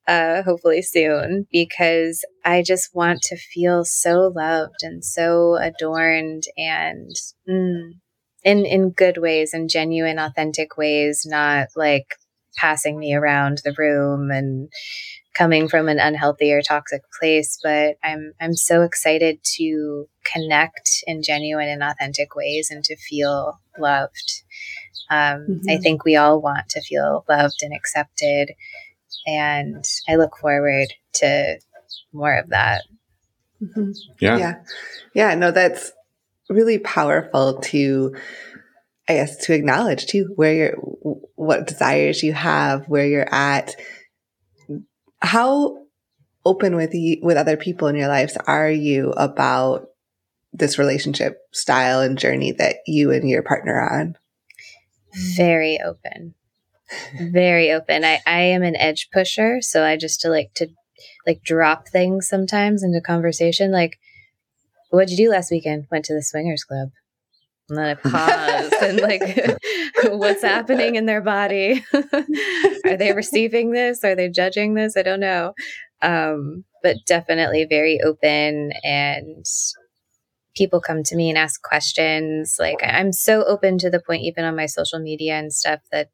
uh, 0.09 0.43
hopefully 0.43 0.83
soon, 0.83 1.47
because 1.53 2.25
I 2.45 2.63
just 2.63 2.95
want 2.95 3.23
to 3.23 3.37
feel 3.37 3.85
so 3.85 4.33
loved 4.35 4.83
and 4.83 5.05
so 5.05 5.57
adorned 5.57 6.45
and 6.57 7.11
mm, 7.49 7.93
in 8.45 8.67
in 8.67 8.91
good 8.91 9.19
ways 9.19 9.53
and 9.55 9.71
genuine 9.71 10.19
authentic 10.19 10.77
ways 10.77 11.25
not 11.27 11.69
like 11.77 12.07
passing 12.57 12.99
me 12.99 13.15
around 13.15 13.61
the 13.65 13.75
room 13.79 14.31
and 14.31 14.69
coming 15.37 15.69
from 15.69 15.89
an 15.89 15.99
unhealthy 15.99 16.53
or 16.53 16.63
toxic 16.63 17.03
place 17.19 17.59
but 17.63 17.97
i'm 18.03 18.33
i'm 18.41 18.55
so 18.55 18.83
excited 18.83 19.39
to 19.43 20.09
connect 20.25 21.05
in 21.07 21.23
genuine 21.23 21.69
and 21.69 21.83
authentic 21.83 22.35
ways 22.35 22.71
and 22.71 22.85
to 22.85 22.97
feel 22.97 23.61
loved 23.79 24.43
um, 25.11 25.47
mm-hmm. 25.49 25.71
i 25.71 25.77
think 25.77 26.05
we 26.05 26.17
all 26.17 26.41
want 26.41 26.69
to 26.69 26.81
feel 26.81 27.25
loved 27.29 27.63
and 27.63 27.75
accepted 27.75 28.53
and 29.27 29.85
i 30.09 30.17
look 30.17 30.37
forward 30.37 30.89
to 31.13 31.59
more 32.13 32.37
of 32.37 32.49
that 32.49 32.83
mm-hmm. 33.63 33.91
yeah 34.21 34.37
yeah 34.39 34.55
yeah 35.15 35.35
no 35.35 35.51
that's 35.51 35.93
really 36.49 36.79
powerful 36.79 37.59
to 37.61 38.15
I 39.09 39.15
guess 39.15 39.37
to 39.47 39.55
acknowledge 39.55 40.07
too 40.07 40.33
where 40.35 40.55
you're 40.55 40.77
what 41.37 41.67
desires 41.67 42.23
you 42.23 42.33
have, 42.33 42.89
where 42.89 43.07
you're 43.07 43.33
at. 43.33 43.77
How 45.21 45.85
open 46.45 46.77
with 46.77 46.95
you, 46.95 47.19
with 47.23 47.37
other 47.37 47.57
people 47.57 47.89
in 47.89 47.97
your 47.97 48.09
lives 48.09 48.37
are 48.47 48.71
you 48.71 49.11
about 49.13 49.89
this 50.53 50.79
relationship 50.79 51.39
style 51.53 52.01
and 52.01 52.19
journey 52.19 52.53
that 52.53 52.77
you 52.87 53.11
and 53.11 53.29
your 53.29 53.43
partner 53.43 53.75
are 53.75 54.01
on? 54.01 54.17
Very 55.37 55.79
open. 55.85 56.35
Very 57.19 57.73
open. 57.73 58.05
I, 58.05 58.21
I 58.27 58.41
am 58.43 58.63
an 58.63 58.77
edge 58.77 59.09
pusher, 59.13 59.61
so 59.61 59.85
I 59.85 59.97
just 59.97 60.21
to 60.21 60.29
like 60.29 60.55
to 60.55 60.69
like 61.27 61.43
drop 61.43 61.89
things 61.89 62.29
sometimes 62.29 62.83
into 62.83 63.01
conversation 63.01 63.73
like 63.73 63.99
What'd 64.91 65.11
you 65.11 65.17
do 65.17 65.31
last 65.31 65.51
weekend? 65.51 65.87
Went 65.91 66.05
to 66.07 66.15
the 66.15 66.23
swingers 66.23 66.65
club. 66.65 66.91
And 67.69 67.79
then 67.79 67.87
I 67.87 67.95
pause 67.95 68.73
and 68.81 69.01
like, 69.01 69.23
what's 70.13 70.43
happening 70.43 70.95
in 70.95 71.07
their 71.07 71.21
body? 71.21 71.85
Are 71.95 72.97
they 72.97 73.13
receiving 73.13 73.73
this? 73.73 74.05
Are 74.05 74.15
they 74.15 74.29
judging 74.29 74.75
this? 74.75 74.97
I 74.97 75.03
don't 75.03 75.21
know. 75.21 75.53
Um, 76.01 76.65
but 76.83 76.99
definitely 77.07 77.67
very 77.69 78.01
open 78.05 78.73
and 78.85 79.45
people 80.57 80.81
come 80.81 81.03
to 81.03 81.17
me 81.17 81.29
and 81.29 81.39
ask 81.39 81.63
questions. 81.63 82.57
Like 82.59 82.79
I'm 82.83 83.13
so 83.13 83.45
open 83.45 83.79
to 83.79 83.91
the 83.91 84.01
point, 84.01 84.23
even 84.23 84.45
on 84.45 84.57
my 84.57 84.67
social 84.67 84.99
media 84.99 85.35
and 85.35 85.53
stuff, 85.53 85.81
that 85.93 86.09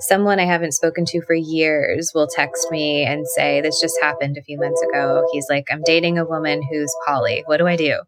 someone 0.00 0.38
I 0.38 0.44
haven't 0.44 0.72
spoken 0.72 1.04
to 1.06 1.22
for 1.22 1.34
years 1.34 2.12
will 2.14 2.28
text 2.28 2.70
me 2.70 3.04
and 3.04 3.26
say, 3.26 3.60
This 3.60 3.80
just 3.80 3.98
happened 4.00 4.36
a 4.36 4.42
few 4.42 4.58
months 4.58 4.82
ago. 4.82 5.26
He's 5.32 5.46
like, 5.48 5.66
I'm 5.70 5.82
dating 5.84 6.18
a 6.18 6.26
woman 6.26 6.62
who's 6.62 6.94
poly. 7.06 7.42
What 7.46 7.56
do 7.56 7.66
I 7.66 7.76
do? 7.76 8.00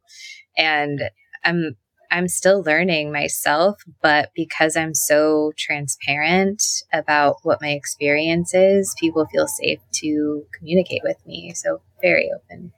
And 0.56 1.00
I'm 1.44 1.76
I'm 2.10 2.28
still 2.28 2.62
learning 2.62 3.12
myself, 3.12 3.82
but 4.02 4.30
because 4.34 4.76
I'm 4.76 4.94
so 4.94 5.52
transparent 5.56 6.62
about 6.92 7.36
what 7.42 7.62
my 7.62 7.70
experience 7.70 8.52
is, 8.54 8.94
people 8.98 9.26
feel 9.26 9.46
safe 9.46 9.80
to 9.94 10.44
communicate 10.58 11.02
with 11.04 11.18
me. 11.26 11.52
So 11.54 11.82
very 12.02 12.30
open. 12.34 12.72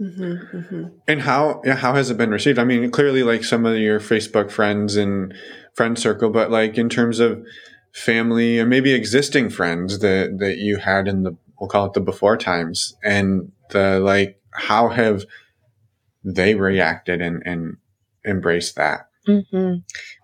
Mm-hmm, 0.00 0.56
mm-hmm. 0.56 0.84
And 1.06 1.22
how 1.22 1.62
how 1.66 1.94
has 1.94 2.10
it 2.10 2.16
been 2.16 2.30
received? 2.30 2.58
I 2.58 2.64
mean, 2.64 2.90
clearly, 2.90 3.22
like 3.22 3.44
some 3.44 3.64
of 3.64 3.78
your 3.78 4.00
Facebook 4.00 4.50
friends 4.50 4.96
and 4.96 5.32
friend 5.74 5.98
circle, 5.98 6.30
but 6.30 6.50
like 6.50 6.76
in 6.76 6.88
terms 6.88 7.20
of 7.20 7.44
family 7.92 8.58
or 8.58 8.66
maybe 8.66 8.92
existing 8.92 9.50
friends 9.50 10.00
that 10.00 10.38
that 10.38 10.56
you 10.58 10.78
had 10.78 11.06
in 11.06 11.22
the 11.22 11.36
we'll 11.60 11.68
call 11.68 11.86
it 11.86 11.92
the 11.92 12.00
before 12.00 12.36
times, 12.36 12.96
and 13.04 13.52
the 13.70 14.00
like, 14.00 14.40
how 14.52 14.88
have 14.88 15.24
they 16.24 16.56
reacted 16.56 17.20
and 17.20 17.42
and 17.46 17.76
embraced 18.26 18.76
that? 18.76 19.08
Mm-hmm. 19.28 19.76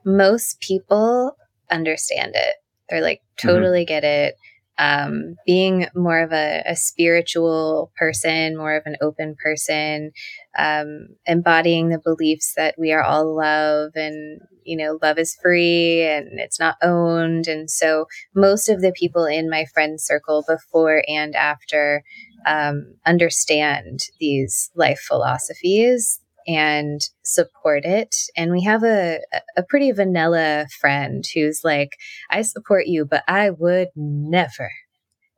Most 0.05 0.61
people 0.61 1.37
understand 1.71 2.33
it. 2.35 2.57
They're 2.89 3.01
like 3.01 3.21
mm-hmm. 3.21 3.49
totally 3.49 3.85
mm-hmm. 3.85 3.89
get 3.89 4.05
it 4.05 4.35
um, 4.81 5.37
being 5.45 5.89
more 5.95 6.21
of 6.23 6.33
a, 6.33 6.63
a, 6.67 6.75
spiritual 6.75 7.93
person, 7.99 8.57
more 8.57 8.75
of 8.75 8.85
an 8.87 8.97
open 9.03 9.37
person, 9.37 10.11
um, 10.59 11.09
embodying 11.27 11.91
the 11.91 12.01
beliefs 12.03 12.55
that 12.57 12.77
we 12.79 12.91
are 12.91 13.03
all 13.03 13.37
love 13.37 13.91
and, 13.95 14.41
you 14.65 14.79
know, 14.79 14.99
love 15.03 15.19
is 15.19 15.37
free 15.43 16.03
and 16.03 16.41
it's 16.41 16.59
not 16.59 16.77
owned. 16.83 17.47
And 17.47 17.71
so 17.71 18.07
most 18.35 18.71
of 18.71 18.81
the 18.81 18.93
people 18.93 19.27
in 19.27 19.51
my 19.51 19.67
friend 19.75 20.01
circle 20.01 20.45
before 20.49 21.05
and 21.07 21.37
after 21.37 22.03
um, 22.47 22.95
understand 23.05 24.01
these 24.19 24.71
life 24.75 25.01
philosophies 25.07 26.21
and 26.47 27.01
support 27.25 27.85
it. 27.85 28.15
And 28.37 28.53
we 28.53 28.63
have 28.63 28.83
a, 28.83 29.21
a 29.57 29.63
pretty 29.63 29.93
vanilla 29.93 30.67
friend 30.81 31.25
who's 31.35 31.61
like, 31.65 31.97
I 32.31 32.43
support 32.43 32.87
you, 32.87 33.05
but 33.05 33.25
I 33.29 33.51
would 33.51 33.89
never, 33.97 34.71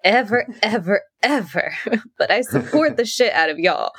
ever, 0.04 0.46
ever, 0.62 1.02
ever. 1.22 1.74
but 2.18 2.30
I 2.30 2.42
support 2.42 2.96
the 2.96 3.04
shit 3.04 3.32
out 3.32 3.50
of 3.50 3.58
y'all. 3.58 3.92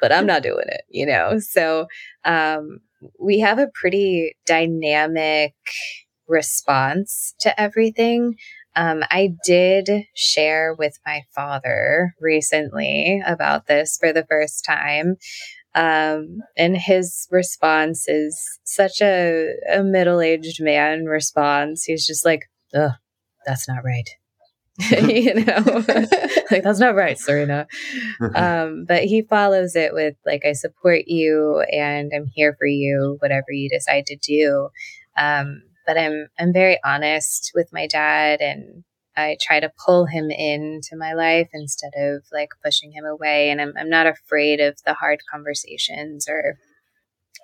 But 0.00 0.12
I'm 0.12 0.26
not 0.26 0.42
doing 0.42 0.66
it, 0.66 0.82
you 0.88 1.06
know? 1.06 1.38
So 1.38 1.86
um, 2.24 2.80
we 3.20 3.38
have 3.40 3.58
a 3.58 3.70
pretty 3.72 4.34
dynamic 4.46 5.54
response 6.28 7.34
to 7.40 7.58
everything. 7.60 8.34
Um, 8.74 9.02
I 9.10 9.34
did 9.44 9.90
share 10.14 10.74
with 10.74 10.98
my 11.04 11.22
father 11.34 12.14
recently 12.20 13.22
about 13.26 13.66
this 13.66 13.98
for 14.00 14.12
the 14.12 14.24
first 14.28 14.64
time. 14.64 15.16
Um, 15.74 16.40
and 16.56 16.76
his 16.76 17.26
response 17.30 18.08
is 18.08 18.38
such 18.64 19.00
a, 19.00 19.54
a 19.72 19.82
middle 19.82 20.20
aged 20.20 20.62
man 20.62 21.06
response. 21.06 21.84
He's 21.84 22.06
just 22.06 22.24
like, 22.24 22.50
ugh, 22.74 22.92
that's 23.46 23.68
not 23.68 23.84
right. 23.84 24.08
you 24.90 25.34
know, 25.34 25.84
like 26.50 26.62
that's 26.62 26.78
not 26.78 26.94
right, 26.94 27.18
Serena. 27.18 27.66
Um, 28.34 28.84
but 28.86 29.04
he 29.04 29.22
follows 29.22 29.76
it 29.76 29.92
with 29.92 30.16
like, 30.24 30.44
I 30.44 30.52
support 30.52 31.02
you 31.06 31.64
and 31.70 32.10
I'm 32.14 32.26
here 32.26 32.56
for 32.58 32.66
you, 32.66 33.16
whatever 33.20 33.52
you 33.52 33.68
decide 33.68 34.06
to 34.06 34.16
do. 34.16 34.70
Um, 35.16 35.62
but 35.86 35.98
I'm 35.98 36.28
I'm 36.38 36.52
very 36.52 36.78
honest 36.84 37.52
with 37.54 37.72
my 37.72 37.86
dad 37.86 38.40
and 38.40 38.84
I 39.16 39.36
try 39.40 39.60
to 39.60 39.72
pull 39.84 40.06
him 40.06 40.30
into 40.30 40.96
my 40.96 41.12
life 41.12 41.48
instead 41.52 41.92
of 41.96 42.22
like 42.32 42.50
pushing 42.64 42.92
him 42.92 43.04
away. 43.04 43.50
And 43.50 43.60
I'm, 43.60 43.72
I'm 43.78 43.90
not 43.90 44.06
afraid 44.06 44.60
of 44.60 44.76
the 44.86 44.94
hard 44.94 45.20
conversations 45.30 46.28
or 46.28 46.58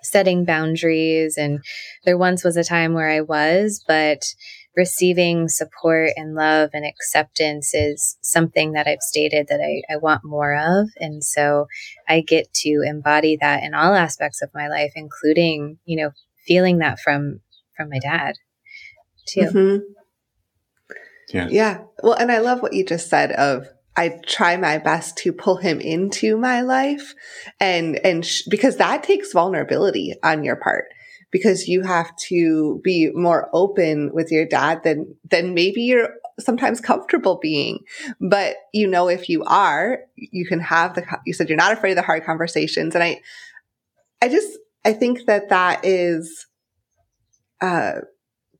setting 0.03 0.45
boundaries. 0.45 1.37
And 1.37 1.59
there 2.05 2.17
once 2.17 2.43
was 2.43 2.57
a 2.57 2.63
time 2.63 2.93
where 2.93 3.09
I 3.09 3.21
was, 3.21 3.83
but 3.87 4.23
receiving 4.75 5.49
support 5.49 6.11
and 6.15 6.35
love 6.35 6.69
and 6.73 6.85
acceptance 6.85 7.73
is 7.73 8.17
something 8.21 8.71
that 8.71 8.87
I've 8.87 9.01
stated 9.01 9.47
that 9.49 9.59
I, 9.59 9.93
I 9.93 9.97
want 9.97 10.23
more 10.23 10.55
of. 10.55 10.89
And 10.97 11.23
so 11.23 11.67
I 12.07 12.21
get 12.21 12.53
to 12.55 12.83
embody 12.85 13.37
that 13.41 13.63
in 13.63 13.73
all 13.73 13.93
aspects 13.93 14.41
of 14.41 14.49
my 14.53 14.67
life, 14.69 14.93
including, 14.95 15.79
you 15.85 15.97
know, 15.97 16.11
feeling 16.47 16.79
that 16.79 16.99
from 16.99 17.41
from 17.75 17.89
my 17.89 17.99
dad 17.99 18.35
too. 19.27 19.41
Mm-hmm. 19.41 19.98
Yeah. 21.33 21.47
Yeah. 21.49 21.83
Well, 22.03 22.13
and 22.13 22.31
I 22.31 22.39
love 22.39 22.61
what 22.61 22.73
you 22.73 22.85
just 22.85 23.09
said 23.09 23.31
of 23.31 23.67
I 23.95 24.19
try 24.25 24.55
my 24.55 24.77
best 24.77 25.17
to 25.17 25.33
pull 25.33 25.57
him 25.57 25.81
into 25.81 26.37
my 26.37 26.61
life 26.61 27.13
and 27.59 27.97
and 27.97 28.25
sh- 28.25 28.43
because 28.49 28.77
that 28.77 29.03
takes 29.03 29.33
vulnerability 29.33 30.15
on 30.23 30.43
your 30.43 30.55
part 30.55 30.85
because 31.31 31.67
you 31.67 31.81
have 31.81 32.15
to 32.27 32.79
be 32.83 33.11
more 33.13 33.49
open 33.53 34.11
with 34.13 34.31
your 34.31 34.45
dad 34.45 34.83
than 34.83 35.15
than 35.29 35.53
maybe 35.53 35.81
you're 35.81 36.13
sometimes 36.39 36.79
comfortable 36.79 37.37
being 37.41 37.79
but 38.21 38.55
you 38.73 38.87
know 38.87 39.09
if 39.09 39.27
you 39.27 39.43
are 39.43 39.99
you 40.15 40.45
can 40.45 40.61
have 40.61 40.95
the 40.95 41.03
you 41.25 41.33
said 41.33 41.49
you're 41.49 41.57
not 41.57 41.73
afraid 41.73 41.91
of 41.91 41.97
the 41.97 42.01
hard 42.01 42.23
conversations 42.23 42.95
and 42.95 43.03
i 43.03 43.19
i 44.21 44.29
just 44.29 44.57
i 44.85 44.93
think 44.93 45.25
that 45.25 45.49
that 45.49 45.83
is 45.83 46.47
uh 47.59 47.95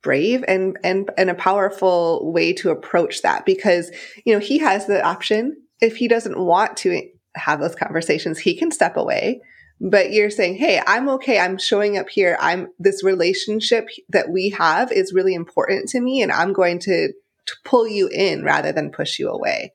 brave 0.02 0.44
and 0.48 0.78
and 0.82 1.10
and 1.16 1.30
a 1.30 1.34
powerful 1.34 2.32
way 2.32 2.52
to 2.54 2.70
approach 2.70 3.22
that 3.22 3.44
because 3.44 3.90
you 4.24 4.32
know 4.32 4.40
he 4.40 4.58
has 4.58 4.86
the 4.86 5.02
option. 5.04 5.56
If 5.80 5.96
he 5.96 6.08
doesn't 6.08 6.38
want 6.38 6.76
to 6.78 7.02
have 7.36 7.60
those 7.60 7.74
conversations 7.74 8.38
he 8.38 8.56
can 8.56 8.70
step 8.70 8.96
away. 8.96 9.40
But 9.82 10.12
you're 10.12 10.30
saying 10.30 10.56
hey 10.56 10.82
i'm 10.86 11.08
okay. 11.10 11.38
I'm 11.38 11.58
showing 11.58 11.96
up 11.96 12.08
here. 12.08 12.36
I'm 12.40 12.68
this 12.78 13.02
relationship 13.02 13.88
that 14.08 14.30
we 14.30 14.50
have 14.50 14.92
is 14.92 15.12
really 15.12 15.34
important 15.34 15.88
to 15.90 16.00
me 16.00 16.22
and 16.22 16.32
i'm 16.32 16.52
going 16.52 16.78
to, 16.80 17.12
to 17.46 17.54
pull 17.64 17.86
you 17.86 18.08
in 18.08 18.44
rather 18.44 18.72
than 18.72 18.90
push 18.90 19.18
you 19.18 19.30
away 19.30 19.72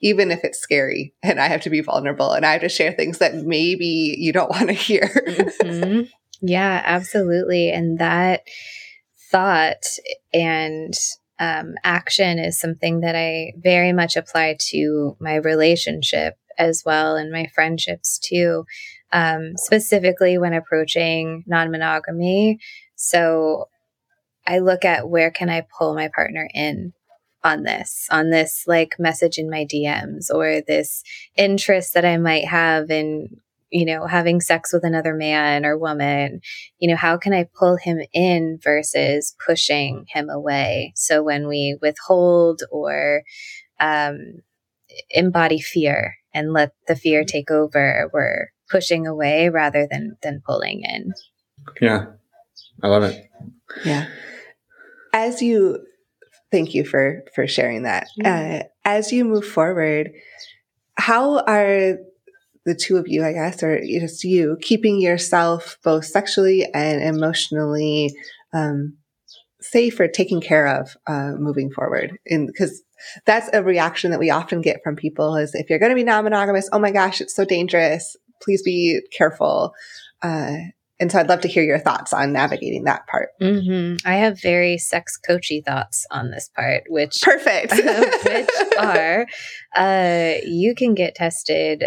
even 0.00 0.30
if 0.30 0.44
it's 0.44 0.58
scary 0.58 1.12
and 1.22 1.40
i 1.40 1.48
have 1.48 1.60
to 1.62 1.70
be 1.70 1.80
vulnerable 1.80 2.32
and 2.32 2.46
i 2.46 2.52
have 2.52 2.60
to 2.60 2.68
share 2.68 2.92
things 2.92 3.18
that 3.18 3.34
maybe 3.34 4.14
you 4.18 4.32
don't 4.32 4.50
want 4.56 4.68
to 4.68 4.72
hear. 4.72 5.08
Mm-hmm. 5.62 6.02
yeah 6.40 6.82
absolutely. 6.84 7.70
And 7.70 7.98
that 7.98 8.42
thought 9.32 9.84
and 10.32 10.94
um, 11.40 11.74
action 11.82 12.38
is 12.38 12.60
something 12.60 13.00
that 13.00 13.16
I 13.16 13.52
very 13.56 13.92
much 13.92 14.16
apply 14.16 14.58
to 14.70 15.16
my 15.18 15.36
relationship 15.36 16.36
as 16.58 16.82
well 16.86 17.16
and 17.16 17.32
my 17.32 17.46
friendships 17.54 18.18
too, 18.18 18.64
um, 19.12 19.54
specifically 19.56 20.38
when 20.38 20.52
approaching 20.52 21.42
non 21.46 21.70
monogamy. 21.70 22.60
So 22.94 23.68
I 24.46 24.58
look 24.60 24.84
at 24.84 25.08
where 25.08 25.30
can 25.30 25.48
I 25.48 25.66
pull 25.76 25.94
my 25.94 26.10
partner 26.14 26.48
in 26.54 26.92
on 27.42 27.64
this, 27.64 28.06
on 28.10 28.30
this 28.30 28.64
like 28.68 28.94
message 29.00 29.38
in 29.38 29.50
my 29.50 29.64
DMs 29.64 30.32
or 30.32 30.60
this 30.60 31.02
interest 31.36 31.94
that 31.94 32.04
I 32.04 32.18
might 32.18 32.44
have 32.44 32.90
in 32.90 33.40
you 33.72 33.86
know, 33.86 34.06
having 34.06 34.40
sex 34.40 34.72
with 34.72 34.84
another 34.84 35.14
man 35.14 35.64
or 35.64 35.78
woman, 35.78 36.42
you 36.78 36.90
know, 36.90 36.96
how 36.96 37.16
can 37.16 37.32
I 37.32 37.48
pull 37.58 37.76
him 37.76 38.00
in 38.12 38.58
versus 38.62 39.34
pushing 39.44 40.04
him 40.08 40.28
away? 40.28 40.92
So 40.94 41.22
when 41.22 41.48
we 41.48 41.78
withhold 41.80 42.60
or 42.70 43.22
um, 43.80 44.42
embody 45.10 45.58
fear 45.58 46.16
and 46.34 46.52
let 46.52 46.72
the 46.86 46.94
fear 46.94 47.24
take 47.24 47.50
over, 47.50 48.10
we're 48.12 48.50
pushing 48.70 49.06
away 49.06 49.48
rather 49.48 49.88
than 49.90 50.18
than 50.22 50.42
pulling 50.46 50.82
in. 50.84 51.14
Yeah, 51.80 52.06
I 52.82 52.88
love 52.88 53.04
it. 53.04 53.24
Yeah. 53.86 54.06
As 55.14 55.40
you, 55.40 55.78
thank 56.50 56.74
you 56.74 56.84
for 56.84 57.24
for 57.34 57.46
sharing 57.46 57.84
that. 57.84 58.08
Uh, 58.22 58.64
as 58.84 59.12
you 59.12 59.24
move 59.24 59.46
forward, 59.46 60.10
how 60.96 61.38
are 61.44 61.96
the 62.64 62.74
two 62.74 62.96
of 62.96 63.08
you, 63.08 63.24
I 63.24 63.32
guess, 63.32 63.62
or 63.62 63.80
just 63.80 64.24
you, 64.24 64.56
keeping 64.60 65.00
yourself 65.00 65.78
both 65.82 66.04
sexually 66.04 66.66
and 66.72 67.02
emotionally 67.02 68.14
um, 68.52 68.98
safe 69.60 69.98
or 69.98 70.08
taken 70.08 70.40
care 70.40 70.66
of 70.66 70.96
uh, 71.06 71.32
moving 71.38 71.70
forward. 71.70 72.18
Because 72.24 72.82
that's 73.26 73.50
a 73.52 73.62
reaction 73.62 74.10
that 74.10 74.20
we 74.20 74.30
often 74.30 74.60
get 74.60 74.80
from 74.84 74.96
people 74.96 75.36
is 75.36 75.54
if 75.54 75.68
you're 75.68 75.78
going 75.78 75.90
to 75.90 75.96
be 75.96 76.04
non-monogamous, 76.04 76.68
oh 76.72 76.78
my 76.78 76.90
gosh, 76.90 77.20
it's 77.20 77.34
so 77.34 77.44
dangerous. 77.44 78.16
Please 78.42 78.62
be 78.62 79.00
careful. 79.16 79.72
Uh, 80.22 80.56
and 81.00 81.10
so 81.10 81.18
I'd 81.18 81.28
love 81.28 81.40
to 81.40 81.48
hear 81.48 81.64
your 81.64 81.80
thoughts 81.80 82.12
on 82.12 82.32
navigating 82.32 82.84
that 82.84 83.08
part. 83.08 83.30
Mm-hmm. 83.40 84.06
I 84.08 84.14
have 84.16 84.40
very 84.40 84.78
sex 84.78 85.16
coachy 85.16 85.60
thoughts 85.60 86.06
on 86.12 86.30
this 86.30 86.48
part, 86.54 86.84
which 86.88 87.20
perfect, 87.22 87.72
which 88.24 88.48
are 88.78 89.26
uh, 89.74 90.34
you 90.44 90.76
can 90.76 90.94
get 90.94 91.16
tested 91.16 91.86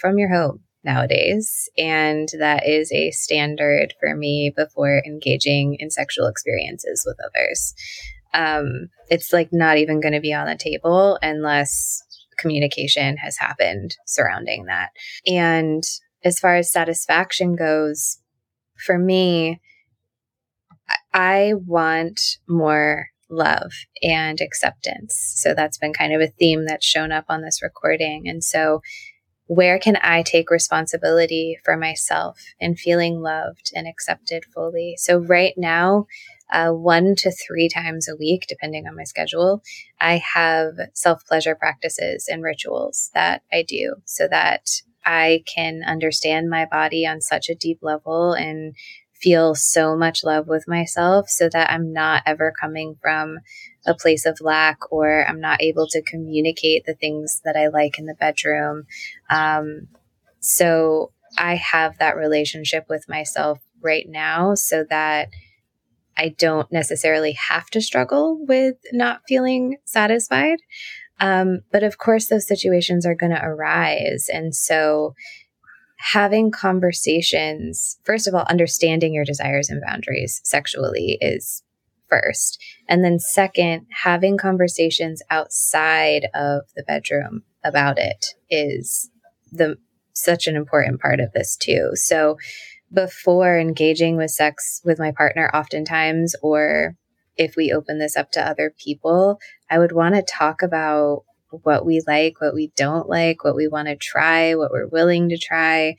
from 0.00 0.18
your 0.18 0.32
home 0.32 0.60
nowadays. 0.84 1.68
And 1.76 2.28
that 2.38 2.66
is 2.66 2.92
a 2.92 3.10
standard 3.10 3.94
for 4.00 4.14
me 4.14 4.52
before 4.56 5.02
engaging 5.04 5.76
in 5.78 5.90
sexual 5.90 6.26
experiences 6.26 7.04
with 7.06 7.16
others. 7.26 7.74
Um, 8.32 8.88
it's 9.10 9.32
like 9.32 9.48
not 9.52 9.78
even 9.78 10.00
going 10.00 10.14
to 10.14 10.20
be 10.20 10.32
on 10.32 10.46
the 10.46 10.56
table 10.56 11.18
unless 11.22 12.02
communication 12.38 13.16
has 13.16 13.36
happened 13.38 13.96
surrounding 14.06 14.66
that. 14.66 14.90
And 15.26 15.82
as 16.24 16.38
far 16.38 16.56
as 16.56 16.72
satisfaction 16.72 17.56
goes, 17.56 18.18
for 18.84 18.98
me, 18.98 19.60
I 21.12 21.54
want 21.66 22.20
more 22.48 23.08
love 23.28 23.72
and 24.02 24.40
acceptance. 24.40 25.32
So 25.36 25.54
that's 25.54 25.78
been 25.78 25.92
kind 25.92 26.12
of 26.12 26.20
a 26.20 26.28
theme 26.28 26.66
that's 26.66 26.86
shown 26.86 27.10
up 27.10 27.24
on 27.28 27.42
this 27.42 27.62
recording. 27.62 28.28
And 28.28 28.44
so 28.44 28.80
where 29.46 29.78
can 29.78 29.96
I 30.02 30.22
take 30.22 30.50
responsibility 30.50 31.58
for 31.64 31.76
myself 31.76 32.40
and 32.60 32.78
feeling 32.78 33.20
loved 33.20 33.72
and 33.74 33.86
accepted 33.86 34.44
fully? 34.52 34.96
So, 34.98 35.18
right 35.18 35.54
now, 35.56 36.06
uh, 36.50 36.70
one 36.70 37.14
to 37.16 37.30
three 37.30 37.68
times 37.68 38.08
a 38.08 38.16
week, 38.16 38.46
depending 38.48 38.86
on 38.86 38.96
my 38.96 39.04
schedule, 39.04 39.62
I 40.00 40.22
have 40.34 40.74
self 40.94 41.24
pleasure 41.26 41.54
practices 41.54 42.28
and 42.28 42.42
rituals 42.42 43.10
that 43.14 43.42
I 43.52 43.64
do 43.66 43.96
so 44.04 44.28
that 44.28 44.68
I 45.04 45.44
can 45.52 45.82
understand 45.86 46.50
my 46.50 46.66
body 46.66 47.06
on 47.06 47.20
such 47.20 47.48
a 47.48 47.54
deep 47.54 47.78
level 47.82 48.32
and 48.32 48.74
feel 49.14 49.54
so 49.54 49.96
much 49.96 50.24
love 50.24 50.46
with 50.46 50.68
myself 50.68 51.28
so 51.28 51.48
that 51.48 51.70
I'm 51.70 51.92
not 51.92 52.22
ever 52.26 52.52
coming 52.60 52.96
from 53.00 53.38
a 53.86 53.94
place 53.94 54.26
of 54.26 54.40
lack 54.40 54.78
or 54.90 55.26
I'm 55.26 55.40
not 55.40 55.62
able 55.62 55.86
to 55.88 56.02
communicate 56.02 56.84
the 56.84 56.94
things 56.94 57.40
that 57.44 57.56
I 57.56 57.68
like 57.68 57.98
in 57.98 58.06
the 58.06 58.14
bedroom. 58.14 58.86
Um, 59.30 59.88
so 60.40 61.12
I 61.38 61.56
have 61.56 61.98
that 61.98 62.16
relationship 62.16 62.86
with 62.88 63.08
myself 63.08 63.58
right 63.82 64.06
now 64.08 64.54
so 64.54 64.84
that 64.90 65.28
I 66.18 66.30
don't 66.30 66.70
necessarily 66.72 67.32
have 67.32 67.68
to 67.70 67.80
struggle 67.80 68.44
with 68.46 68.76
not 68.92 69.20
feeling 69.28 69.76
satisfied. 69.84 70.58
Um, 71.20 71.60
but 71.72 71.82
of 71.82 71.98
course, 71.98 72.26
those 72.26 72.46
situations 72.46 73.06
are 73.06 73.14
going 73.14 73.32
to 73.32 73.42
arise. 73.42 74.28
And 74.32 74.54
so 74.54 75.14
having 75.98 76.50
conversations, 76.50 77.98
first 78.04 78.28
of 78.28 78.34
all, 78.34 78.44
understanding 78.48 79.14
your 79.14 79.24
desires 79.24 79.70
and 79.70 79.82
boundaries 79.86 80.40
sexually 80.44 81.18
is 81.20 81.62
first. 82.08 82.62
And 82.88 83.04
then, 83.04 83.18
second, 83.18 83.86
having 83.90 84.36
conversations 84.36 85.22
outside 85.30 86.26
of 86.34 86.62
the 86.74 86.82
bedroom 86.86 87.42
about 87.64 87.98
it 87.98 88.34
is 88.50 89.10
the 89.52 89.76
such 90.12 90.46
an 90.46 90.56
important 90.56 91.00
part 91.00 91.20
of 91.20 91.32
this 91.32 91.56
too. 91.56 91.90
So, 91.94 92.36
before 92.92 93.58
engaging 93.58 94.16
with 94.16 94.30
sex 94.30 94.80
with 94.84 94.98
my 94.98 95.10
partner, 95.10 95.50
oftentimes, 95.52 96.34
or 96.42 96.96
if 97.36 97.54
we 97.56 97.72
open 97.72 97.98
this 97.98 98.16
up 98.16 98.30
to 98.32 98.48
other 98.48 98.72
people, 98.82 99.38
I 99.70 99.78
would 99.78 99.92
want 99.92 100.14
to 100.14 100.22
talk 100.22 100.62
about 100.62 101.24
what 101.50 101.86
we 101.86 102.02
like, 102.06 102.40
what 102.40 102.54
we 102.54 102.72
don't 102.76 103.08
like, 103.08 103.44
what 103.44 103.56
we 103.56 103.68
want 103.68 103.88
to 103.88 103.96
try, 103.96 104.54
what 104.54 104.70
we're 104.70 104.88
willing 104.88 105.28
to 105.28 105.38
try 105.38 105.96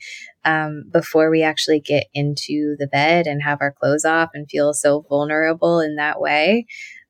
um, 0.48 0.84
before 0.90 1.30
we 1.30 1.42
actually 1.42 1.78
get 1.78 2.06
into 2.14 2.74
the 2.78 2.86
bed 2.86 3.26
and 3.26 3.42
have 3.42 3.58
our 3.60 3.70
clothes 3.70 4.06
off 4.06 4.30
and 4.32 4.48
feel 4.48 4.72
so 4.72 5.04
vulnerable 5.06 5.78
in 5.80 5.96
that 5.96 6.20
way. 6.20 6.66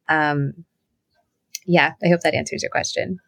Um, 0.08 0.64
yeah, 1.64 1.92
I 2.02 2.08
hope 2.08 2.20
that 2.22 2.34
answers 2.34 2.62
your 2.62 2.70
question. 2.70 3.20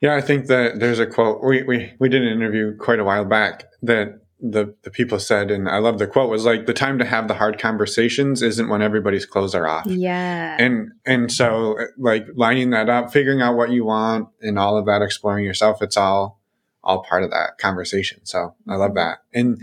Yeah, 0.00 0.16
I 0.16 0.22
think 0.22 0.46
that 0.46 0.80
there's 0.80 0.98
a 0.98 1.06
quote 1.06 1.44
we, 1.44 1.62
we, 1.64 1.92
we 2.00 2.08
did 2.08 2.22
an 2.22 2.32
interview 2.32 2.74
quite 2.76 2.98
a 2.98 3.04
while 3.04 3.26
back 3.26 3.64
that 3.82 4.20
the 4.40 4.74
the 4.82 4.90
people 4.90 5.20
said, 5.20 5.50
and 5.50 5.68
I 5.68 5.78
love 5.78 5.98
the 5.98 6.06
quote 6.06 6.30
was 6.30 6.44
like 6.44 6.66
the 6.66 6.72
time 6.72 6.98
to 6.98 7.04
have 7.04 7.28
the 7.28 7.34
hard 7.34 7.60
conversations 7.60 8.42
isn't 8.42 8.68
when 8.68 8.82
everybody's 8.82 9.26
clothes 9.26 9.54
are 9.54 9.68
off. 9.68 9.86
Yeah. 9.86 10.56
And 10.58 10.90
and 11.06 11.30
so 11.30 11.76
like 11.98 12.26
lining 12.34 12.70
that 12.70 12.88
up, 12.88 13.12
figuring 13.12 13.42
out 13.42 13.56
what 13.56 13.70
you 13.70 13.84
want, 13.84 14.28
and 14.40 14.58
all 14.58 14.76
of 14.76 14.86
that, 14.86 15.02
exploring 15.02 15.44
yourself, 15.44 15.80
it's 15.82 15.96
all 15.96 16.41
all 16.84 17.02
part 17.02 17.22
of 17.22 17.30
that 17.30 17.58
conversation. 17.58 18.24
So 18.24 18.54
I 18.68 18.76
love 18.76 18.94
that. 18.94 19.18
And 19.32 19.60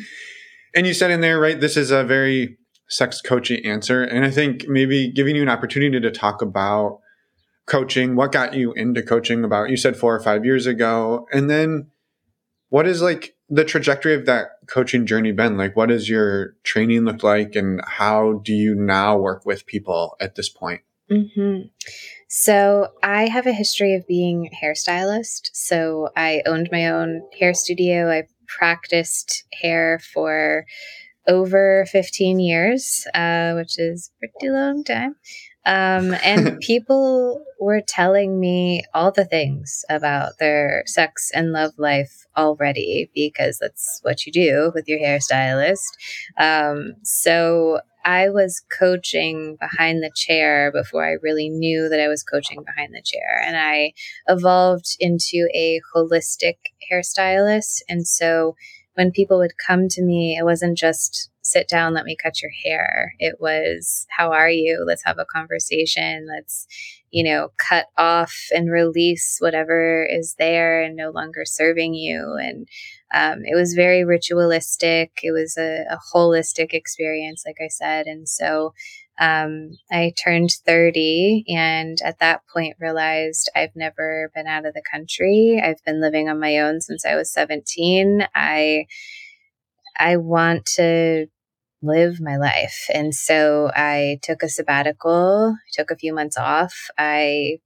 and 0.76 0.86
you 0.86 0.94
said 0.94 1.12
in 1.12 1.22
there, 1.22 1.40
right, 1.40 1.60
this 1.60 1.76
is 1.76 1.92
a 1.92 2.04
very 2.04 2.58
sex 2.88 3.22
coachy 3.22 3.64
answer, 3.66 4.04
and 4.04 4.26
I 4.26 4.32
think 4.32 4.68
maybe 4.68 5.12
giving 5.12 5.36
you 5.36 5.42
an 5.42 5.50
opportunity 5.50 6.00
to 6.00 6.12
talk 6.12 6.42
about 6.42 7.00
coaching, 7.66 8.16
what 8.16 8.32
got 8.32 8.56
you 8.56 8.74
into 8.74 9.04
coaching 9.04 9.44
about 9.44 9.70
you 9.70 9.78
said 9.78 9.96
4 9.96 10.16
or 10.16 10.20
5 10.20 10.46
years 10.46 10.66
ago, 10.66 11.28
and 11.32 11.50
then 11.50 11.92
what 12.70 12.88
is 12.88 13.02
like 13.02 13.36
the 13.48 13.66
trajectory 13.66 14.14
of 14.14 14.26
that 14.28 14.48
coaching 14.68 15.06
journey 15.06 15.32
been? 15.32 15.58
Like, 15.58 15.76
what 15.76 15.90
does 15.90 16.08
your 16.10 16.56
training 16.64 17.02
look 17.02 17.24
like, 17.24 17.56
and 17.56 17.82
how 17.86 18.42
do 18.44 18.54
you 18.54 18.76
now 18.76 19.18
work 19.18 19.46
with 19.46 19.66
people 19.66 20.16
at 20.20 20.36
this 20.36 20.50
point? 20.50 20.82
Mm-hmm. 21.12 21.68
So, 22.30 22.90
I 23.04 23.28
have 23.28 23.48
a 23.48 23.54
history 23.54 23.96
of 23.96 24.08
being 24.08 24.48
a 24.48 24.66
hairstylist. 24.66 25.50
So, 25.54 26.10
I 26.16 26.44
owned 26.46 26.70
my 26.72 26.88
own 26.90 27.24
hair 27.40 27.54
studio. 27.56 28.10
I 28.12 28.24
practiced 28.48 29.46
hair 29.62 30.00
for 30.14 30.66
over 31.28 31.86
15 31.92 32.40
years, 32.40 33.06
uh, 33.14 33.54
which 33.54 33.80
is 33.80 34.12
a 34.12 34.28
pretty 34.28 34.52
long 34.54 34.84
time. 34.84 35.16
Um, 35.66 36.16
and 36.24 36.60
people 36.62 37.44
were 37.60 37.82
telling 37.82 38.40
me 38.40 38.84
all 38.94 39.12
the 39.12 39.26
things 39.26 39.86
about 39.90 40.40
their 40.40 40.84
sex 40.86 41.32
and 41.34 41.52
love 41.52 41.74
life 41.78 42.26
already 42.38 43.12
because 43.14 43.60
that's 43.60 44.00
what 44.04 44.26
you 44.26 44.32
do 44.32 44.72
with 44.74 44.88
your 44.88 45.00
hairstylist. 45.00 45.90
Um, 46.38 46.94
so 47.04 47.82
I 48.06 48.30
was 48.30 48.64
coaching 48.78 49.58
behind 49.60 50.02
the 50.02 50.12
chair 50.16 50.72
before 50.72 51.08
I 51.08 51.18
really 51.22 51.50
knew 51.50 51.90
that 51.90 52.00
I 52.00 52.08
was 52.08 52.24
coaching 52.24 52.64
behind 52.64 52.94
the 52.94 53.02
chair. 53.04 53.42
And 53.46 53.58
I 53.58 53.94
evolved 54.28 54.96
into 55.00 55.48
a 55.54 55.82
holistic 55.96 56.56
hairstylist. 56.92 57.82
And 57.90 58.08
so 58.08 58.56
when 58.96 59.12
people 59.12 59.38
would 59.40 59.54
come 59.66 59.88
to 59.90 60.02
me, 60.02 60.38
it 60.40 60.44
wasn't 60.44 60.78
just 60.78 61.30
sit 61.50 61.68
down, 61.68 61.94
let 61.94 62.06
me 62.06 62.16
cut 62.22 62.42
your 62.42 62.52
hair. 62.64 63.14
It 63.20 63.38
was, 63.40 64.06
how 64.10 64.32
are 64.32 64.50
you? 64.50 64.84
Let's 64.86 65.04
have 65.06 65.18
a 65.18 65.26
conversation. 65.26 66.28
Let's, 66.28 66.68
you 67.12 67.24
know, 67.24 67.50
cut 67.58 67.88
off 67.98 68.36
and 68.52 68.72
release 68.72 69.38
whatever 69.40 70.06
is 70.06 70.36
there 70.38 70.82
and 70.82 70.96
no 70.96 71.10
longer 71.10 71.44
serving 71.46 71.94
you. 71.94 72.38
And 72.40 72.68
um, 73.14 73.44
it 73.44 73.56
was 73.56 73.74
very 73.74 74.04
ritualistic. 74.04 75.12
It 75.24 75.32
was 75.32 75.58
a, 75.58 75.86
a, 75.90 76.00
holistic 76.14 76.74
experience, 76.74 77.44
like 77.46 77.58
I 77.60 77.68
said. 77.68 78.06
And 78.06 78.30
so 78.30 78.74
um, 79.20 79.72
I 79.92 80.14
turned 80.24 80.52
30 80.66 81.46
and 81.50 81.98
at 82.04 82.20
that 82.20 82.42
point 82.54 82.78
realized 82.80 83.50
I've 83.56 83.76
never 83.76 84.32
been 84.36 84.48
out 84.48 84.66
of 84.66 84.76
the 84.76 84.84
country. 84.90 85.62
I've 85.64 85.84
been 85.86 86.02
living 86.02 86.30
on 86.30 86.40
my 86.40 86.60
own 86.60 86.82
since 86.82 87.06
I 87.06 87.16
was 87.16 87.32
17. 87.32 88.28
I 88.36 88.86
I 90.00 90.16
want 90.16 90.66
to 90.78 91.28
live 91.82 92.20
my 92.20 92.38
life. 92.38 92.86
And 92.94 93.14
so 93.14 93.72
I 93.76 94.20
took 94.22 94.44
a 94.44 94.50
sabbatical, 94.50 95.56
took 95.74 95.92
a 95.92 95.96
few 95.96 96.14
months 96.14 96.38
off. 96.38 96.74
I 96.98 97.60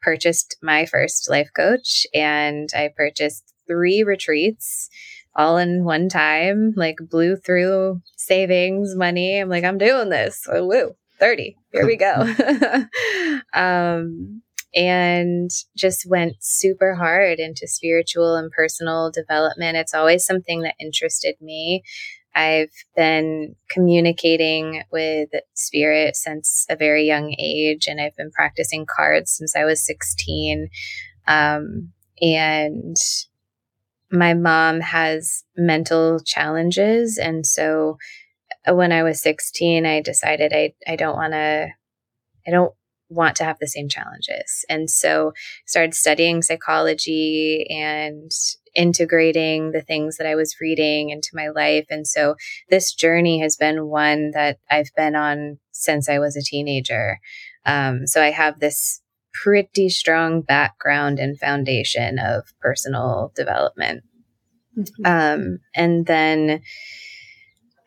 purchased 0.00 0.56
my 0.62 0.86
first 0.86 1.28
life 1.28 1.50
coach 1.54 2.06
and 2.14 2.68
I 2.74 2.90
purchased 2.96 3.52
three 3.66 4.02
retreats 4.02 4.88
all 5.34 5.56
in 5.56 5.84
one 5.84 6.08
time, 6.08 6.72
like 6.76 6.96
blew 7.00 7.36
through 7.36 8.00
savings 8.16 8.96
money. 8.96 9.38
I'm 9.38 9.48
like, 9.48 9.64
I'm 9.64 9.78
doing 9.78 10.08
this. 10.08 10.46
Oh, 10.50 10.66
woo, 10.66 10.96
30. 11.20 11.56
Here 11.72 11.86
we 11.86 11.96
go. 11.96 12.24
um, 13.54 14.42
and 14.74 15.50
just 15.76 16.06
went 16.08 16.34
super 16.40 16.94
hard 16.94 17.38
into 17.38 17.66
spiritual 17.66 18.36
and 18.36 18.50
personal 18.50 19.10
development. 19.10 19.76
It's 19.76 19.94
always 19.94 20.24
something 20.24 20.62
that 20.62 20.74
interested 20.78 21.36
me. 21.40 21.82
I've 22.34 22.72
been 22.94 23.56
communicating 23.68 24.82
with 24.92 25.30
spirit 25.54 26.16
since 26.16 26.66
a 26.68 26.76
very 26.76 27.04
young 27.04 27.34
age, 27.38 27.86
and 27.86 28.00
I've 28.00 28.16
been 28.16 28.30
practicing 28.30 28.86
cards 28.86 29.32
since 29.32 29.56
I 29.56 29.64
was 29.64 29.84
16. 29.84 30.68
Um, 31.26 31.92
and 32.20 32.96
my 34.10 34.34
mom 34.34 34.80
has 34.80 35.44
mental 35.56 36.20
challenges. 36.20 37.18
And 37.18 37.46
so 37.46 37.98
uh, 38.66 38.74
when 38.74 38.92
I 38.92 39.02
was 39.02 39.20
16, 39.22 39.84
I 39.84 40.00
decided 40.00 40.52
I, 40.52 40.74
I 40.86 40.96
don't 40.96 41.16
want 41.16 41.32
to, 41.32 41.68
I 42.46 42.50
don't 42.50 42.72
want 43.08 43.36
to 43.36 43.44
have 43.44 43.58
the 43.60 43.66
same 43.66 43.88
challenges. 43.88 44.64
And 44.68 44.90
so 44.90 45.32
started 45.66 45.94
studying 45.94 46.42
psychology 46.42 47.66
and 47.70 48.30
integrating 48.74 49.72
the 49.72 49.82
things 49.82 50.16
that 50.16 50.26
I 50.26 50.34
was 50.34 50.56
reading 50.60 51.10
into 51.10 51.30
my 51.34 51.48
life. 51.48 51.86
And 51.90 52.06
so 52.06 52.36
this 52.70 52.92
journey 52.94 53.40
has 53.40 53.56
been 53.56 53.86
one 53.86 54.32
that 54.32 54.58
I've 54.70 54.90
been 54.96 55.14
on 55.16 55.58
since 55.72 56.08
I 56.08 56.18
was 56.18 56.36
a 56.36 56.42
teenager. 56.42 57.20
Um, 57.66 58.06
so 58.06 58.22
I 58.22 58.30
have 58.30 58.60
this 58.60 59.00
pretty 59.32 59.88
strong 59.88 60.42
background 60.42 61.18
and 61.18 61.38
foundation 61.38 62.18
of 62.18 62.44
personal 62.60 63.32
development. 63.36 64.02
Mm-hmm. 64.76 65.06
Um, 65.06 65.58
and 65.74 66.06
then 66.06 66.62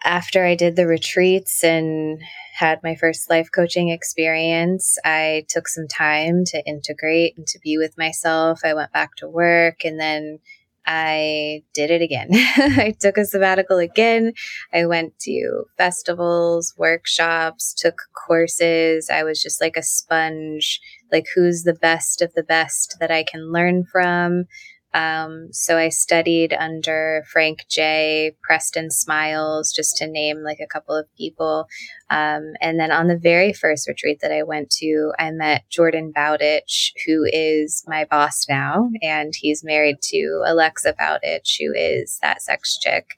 after 0.03 0.45
I 0.45 0.55
did 0.55 0.75
the 0.75 0.87
retreats 0.87 1.63
and 1.63 2.21
had 2.55 2.79
my 2.83 2.95
first 2.95 3.29
life 3.29 3.49
coaching 3.53 3.89
experience, 3.89 4.97
I 5.03 5.45
took 5.49 5.67
some 5.67 5.87
time 5.87 6.43
to 6.47 6.65
integrate 6.65 7.37
and 7.37 7.45
to 7.47 7.59
be 7.59 7.77
with 7.77 7.97
myself. 7.97 8.61
I 8.63 8.73
went 8.73 8.91
back 8.91 9.15
to 9.17 9.29
work 9.29 9.83
and 9.83 9.99
then 9.99 10.39
I 10.85 11.63
did 11.73 11.91
it 11.91 12.01
again. 12.01 12.29
I 12.33 12.95
took 12.99 13.17
a 13.17 13.25
sabbatical 13.25 13.77
again. 13.77 14.33
I 14.73 14.85
went 14.85 15.17
to 15.19 15.65
festivals, 15.77 16.73
workshops, 16.77 17.73
took 17.73 18.01
courses. 18.13 19.09
I 19.09 19.23
was 19.23 19.41
just 19.41 19.61
like 19.61 19.77
a 19.77 19.83
sponge, 19.83 20.81
like 21.11 21.27
who's 21.35 21.63
the 21.63 21.73
best 21.73 22.21
of 22.21 22.33
the 22.33 22.43
best 22.43 22.97
that 22.99 23.11
I 23.11 23.23
can 23.23 23.51
learn 23.51 23.85
from. 23.85 24.45
Um, 24.93 25.47
so 25.51 25.77
I 25.77 25.89
studied 25.89 26.53
under 26.53 27.23
Frank 27.31 27.65
J, 27.69 28.35
Preston 28.43 28.91
Smiles, 28.91 29.71
just 29.71 29.97
to 29.97 30.07
name 30.07 30.43
like 30.43 30.59
a 30.59 30.67
couple 30.67 30.95
of 30.95 31.05
people. 31.17 31.67
Um, 32.09 32.53
and 32.61 32.79
then 32.79 32.91
on 32.91 33.07
the 33.07 33.17
very 33.17 33.53
first 33.53 33.87
retreat 33.87 34.19
that 34.21 34.31
I 34.31 34.43
went 34.43 34.69
to, 34.79 35.13
I 35.17 35.31
met 35.31 35.69
Jordan 35.69 36.11
Bowditch, 36.13 36.93
who 37.05 37.25
is 37.31 37.83
my 37.87 38.05
boss 38.05 38.45
now, 38.49 38.89
and 39.01 39.33
he's 39.35 39.63
married 39.63 40.01
to 40.03 40.43
Alexa 40.45 40.95
Bowditch, 40.99 41.57
who 41.59 41.73
is 41.73 42.19
that 42.21 42.41
sex 42.41 42.77
chick. 42.77 43.17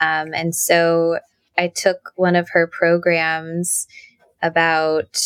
Um, 0.00 0.34
and 0.34 0.54
so 0.54 1.18
I 1.56 1.68
took 1.68 2.12
one 2.16 2.34
of 2.34 2.48
her 2.50 2.66
programs 2.66 3.86
about 4.42 5.18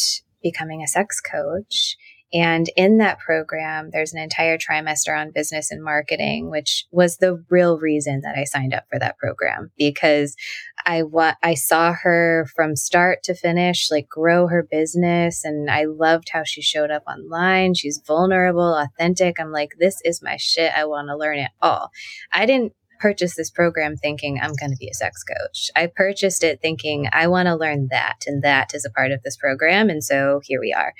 becoming 0.42 0.82
a 0.82 0.86
sex 0.86 1.20
coach. 1.20 1.96
And 2.36 2.66
in 2.76 2.98
that 2.98 3.18
program, 3.18 3.88
there's 3.92 4.12
an 4.12 4.20
entire 4.20 4.58
trimester 4.58 5.18
on 5.18 5.32
business 5.34 5.70
and 5.70 5.82
marketing, 5.82 6.50
which 6.50 6.84
was 6.90 7.16
the 7.16 7.42
real 7.48 7.78
reason 7.78 8.20
that 8.24 8.36
I 8.36 8.44
signed 8.44 8.74
up 8.74 8.84
for 8.90 8.98
that 8.98 9.16
program 9.16 9.70
because 9.78 10.36
I 10.84 11.02
wa- 11.02 11.36
I 11.42 11.54
saw 11.54 11.94
her 11.94 12.46
from 12.54 12.76
start 12.76 13.22
to 13.24 13.34
finish, 13.34 13.90
like 13.90 14.10
grow 14.10 14.48
her 14.48 14.62
business. 14.62 15.46
And 15.46 15.70
I 15.70 15.84
loved 15.84 16.28
how 16.30 16.42
she 16.44 16.60
showed 16.60 16.90
up 16.90 17.04
online. 17.08 17.72
She's 17.72 18.02
vulnerable, 18.06 18.74
authentic. 18.74 19.40
I'm 19.40 19.50
like, 19.50 19.70
this 19.78 20.02
is 20.04 20.22
my 20.22 20.36
shit. 20.36 20.72
I 20.76 20.84
want 20.84 21.08
to 21.08 21.16
learn 21.16 21.38
it 21.38 21.52
all. 21.62 21.90
I 22.32 22.44
didn't 22.44 22.74
purchase 23.00 23.34
this 23.34 23.50
program 23.50 23.96
thinking 23.96 24.38
I'm 24.40 24.54
going 24.58 24.72
to 24.72 24.76
be 24.78 24.88
a 24.88 24.94
sex 24.94 25.22
coach. 25.22 25.70
I 25.74 25.86
purchased 25.86 26.44
it 26.44 26.60
thinking 26.60 27.08
I 27.12 27.28
want 27.28 27.46
to 27.46 27.56
learn 27.56 27.88
that, 27.90 28.20
and 28.26 28.42
that 28.42 28.74
is 28.74 28.84
a 28.84 28.90
part 28.90 29.12
of 29.12 29.22
this 29.22 29.36
program. 29.36 29.88
And 29.88 30.02
so 30.02 30.40
here 30.44 30.60
we 30.60 30.72
are. 30.72 30.92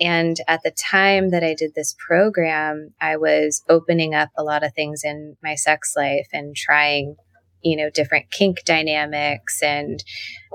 And 0.00 0.36
at 0.46 0.62
the 0.62 0.72
time 0.72 1.30
that 1.30 1.42
I 1.42 1.54
did 1.54 1.74
this 1.74 1.94
program, 2.06 2.94
I 3.00 3.16
was 3.16 3.62
opening 3.68 4.14
up 4.14 4.28
a 4.36 4.44
lot 4.44 4.64
of 4.64 4.74
things 4.74 5.02
in 5.04 5.36
my 5.42 5.54
sex 5.54 5.94
life 5.96 6.28
and 6.32 6.54
trying, 6.54 7.16
you 7.62 7.76
know, 7.76 7.90
different 7.90 8.30
kink 8.30 8.64
dynamics 8.64 9.62
and 9.62 10.02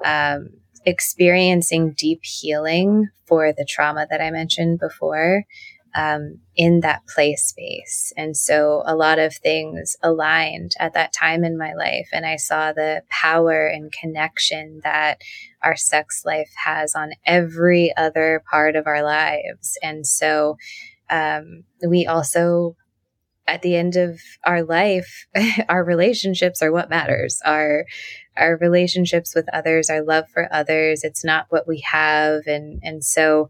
um, 0.06 0.50
experiencing 0.86 1.94
deep 1.98 2.22
healing 2.24 3.10
for 3.26 3.52
the 3.52 3.66
trauma 3.68 4.06
that 4.10 4.22
I 4.22 4.30
mentioned 4.30 4.80
before 4.80 5.46
um, 5.96 6.40
in 6.56 6.82
that 6.82 7.02
play 7.08 7.36
space. 7.36 8.14
And 8.18 8.36
so 8.36 8.84
a 8.86 8.96
lot 8.96 9.20
of 9.20 9.36
things 9.36 9.96
aligned 10.02 10.72
at 10.80 10.94
that 10.94 11.14
time 11.14 11.44
in 11.44 11.58
my 11.58 11.74
life. 11.74 12.10
And 12.14 12.26
I 12.26 12.36
saw 12.36 12.72
the 12.72 13.04
power 13.10 13.68
and 13.68 13.92
connection 13.92 14.82
that 14.84 15.22
our 15.64 15.76
sex 15.76 16.24
life 16.26 16.52
has 16.66 16.96
on 16.96 17.12
every 17.26 17.94
other 17.96 18.44
part 18.50 18.76
of 18.76 18.88
our 18.88 19.04
lives. 19.04 19.78
And 19.82 20.06
so 20.06 20.58
um, 21.10 21.64
we 21.86 22.06
also, 22.08 22.76
at 23.48 23.62
the 23.62 23.76
end 23.76 23.96
of 23.98 24.20
our 24.46 24.64
life, 24.64 25.28
our 25.70 25.84
relationships 25.84 26.62
are 26.62 26.72
what 26.72 26.90
matters. 26.90 27.42
Our 27.46 27.86
our 28.38 28.58
relationships 28.62 29.36
with 29.36 29.46
others, 29.54 29.90
our 29.90 30.02
love 30.02 30.24
for 30.34 30.48
others. 30.54 31.04
It's 31.04 31.24
not 31.24 31.48
what 31.50 31.68
we 31.68 31.84
have, 31.92 32.44
and 32.48 32.80
and 32.82 33.04
so 33.04 33.50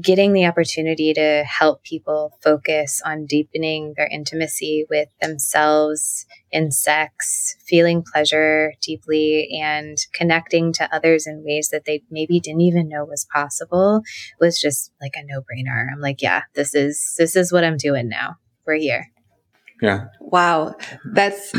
getting 0.00 0.32
the 0.32 0.46
opportunity 0.46 1.12
to 1.12 1.44
help 1.46 1.82
people 1.82 2.38
focus 2.42 3.02
on 3.04 3.26
deepening 3.26 3.94
their 3.96 4.08
intimacy 4.10 4.86
with 4.88 5.08
themselves 5.20 6.26
in 6.50 6.70
sex, 6.70 7.56
feeling 7.66 8.02
pleasure 8.02 8.72
deeply, 8.80 9.48
and 9.60 9.98
connecting 10.14 10.72
to 10.72 10.94
others 10.94 11.26
in 11.26 11.44
ways 11.44 11.68
that 11.70 11.84
they 11.84 12.02
maybe 12.10 12.40
didn't 12.40 12.62
even 12.62 12.88
know 12.88 13.04
was 13.04 13.26
possible 13.32 14.02
was 14.40 14.60
just 14.60 14.92
like 15.00 15.12
a 15.16 15.24
no-brainer. 15.24 15.86
I'm 15.92 16.00
like, 16.00 16.22
yeah, 16.22 16.42
this 16.54 16.74
is 16.74 17.14
this 17.18 17.36
is 17.36 17.52
what 17.52 17.64
I'm 17.64 17.76
doing 17.76 18.08
now. 18.08 18.36
We're 18.66 18.76
here. 18.76 19.08
Yeah. 19.82 20.04
Wow. 20.20 20.76
That's 21.04 21.52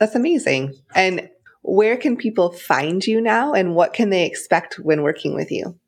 that's 0.00 0.14
amazing. 0.14 0.74
And 0.94 1.28
where 1.62 1.96
can 1.96 2.16
people 2.16 2.52
find 2.52 3.06
you 3.06 3.20
now 3.20 3.52
and 3.52 3.74
what 3.74 3.92
can 3.92 4.10
they 4.10 4.24
expect 4.24 4.78
when 4.78 5.02
working 5.02 5.34
with 5.34 5.50
you? 5.50 5.78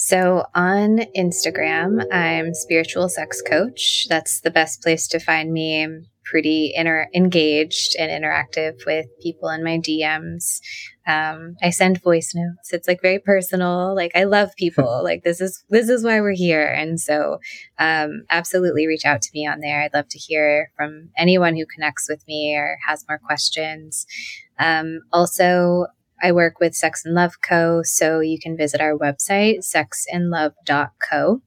So 0.00 0.44
on 0.54 1.00
Instagram, 1.16 2.06
I'm 2.12 2.54
spiritual 2.54 3.08
sex 3.08 3.42
coach. 3.42 4.06
That's 4.08 4.40
the 4.42 4.50
best 4.52 4.80
place 4.80 5.08
to 5.08 5.18
find 5.18 5.52
me. 5.52 5.82
I'm 5.82 6.06
pretty 6.24 6.72
inter- 6.72 7.08
engaged 7.12 7.96
and 7.98 8.08
interactive 8.08 8.86
with 8.86 9.06
people 9.20 9.48
in 9.48 9.64
my 9.64 9.76
DMs. 9.76 10.60
Um, 11.04 11.56
I 11.60 11.70
send 11.70 12.00
voice 12.00 12.32
notes. 12.32 12.72
It's 12.72 12.86
like 12.86 13.02
very 13.02 13.18
personal. 13.18 13.92
Like 13.96 14.12
I 14.14 14.22
love 14.22 14.50
people. 14.56 15.00
like 15.02 15.24
this 15.24 15.40
is 15.40 15.64
this 15.68 15.88
is 15.88 16.04
why 16.04 16.20
we're 16.20 16.30
here. 16.30 16.64
And 16.64 17.00
so, 17.00 17.38
um, 17.80 18.22
absolutely 18.30 18.86
reach 18.86 19.04
out 19.04 19.20
to 19.22 19.30
me 19.34 19.48
on 19.48 19.58
there. 19.58 19.82
I'd 19.82 19.94
love 19.94 20.08
to 20.10 20.18
hear 20.18 20.70
from 20.76 21.08
anyone 21.18 21.56
who 21.56 21.66
connects 21.66 22.08
with 22.08 22.22
me 22.28 22.54
or 22.56 22.78
has 22.86 23.04
more 23.08 23.18
questions. 23.18 24.06
Um, 24.60 25.00
also, 25.12 25.86
I 26.22 26.32
work 26.32 26.60
with 26.60 26.74
Sex 26.74 27.04
and 27.04 27.14
Love 27.14 27.40
Co. 27.40 27.82
So 27.82 28.20
you 28.20 28.38
can 28.38 28.56
visit 28.56 28.80
our 28.80 28.96
website, 28.96 29.58
sexandlove.co. 29.60 31.42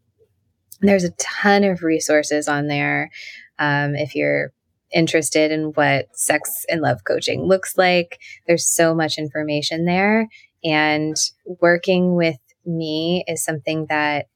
There's 0.82 1.04
a 1.04 1.12
ton 1.12 1.64
of 1.64 1.84
resources 1.84 2.48
on 2.48 2.68
there. 2.68 3.12
Um, 3.60 3.96
if 3.96 4.16
you're 4.16 4.52
interested 4.94 5.52
in 5.52 5.72
what 5.74 6.08
sex 6.14 6.66
and 6.68 6.82
love 6.82 7.02
coaching 7.06 7.44
looks 7.44 7.78
like, 7.78 8.20
there's 8.48 8.68
so 8.68 8.96
much 8.96 9.18
information 9.18 9.86
there. 9.86 10.28
And 10.64 11.16
working 11.46 12.16
with 12.16 12.40
me 12.66 13.24
is 13.28 13.44
something 13.44 13.88
that 13.90 14.28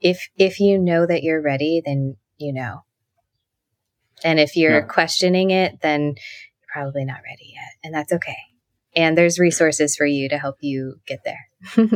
if 0.00 0.28
if 0.36 0.60
you 0.60 0.78
know 0.78 1.06
that 1.06 1.22
you're 1.22 1.42
ready, 1.42 1.82
then 1.84 2.16
you 2.36 2.52
know. 2.52 2.84
And 4.24 4.38
if 4.38 4.56
you're 4.56 4.80
yeah. 4.80 4.86
questioning 4.86 5.50
it, 5.50 5.80
then 5.82 6.02
you're 6.02 6.72
probably 6.72 7.04
not 7.04 7.20
ready 7.24 7.52
yet. 7.54 7.72
And 7.82 7.94
that's 7.94 8.12
okay 8.12 8.47
and 8.98 9.16
there's 9.16 9.38
resources 9.38 9.94
for 9.94 10.06
you 10.06 10.28
to 10.28 10.38
help 10.38 10.56
you 10.60 10.96
get 11.06 11.20
there. 11.24 11.46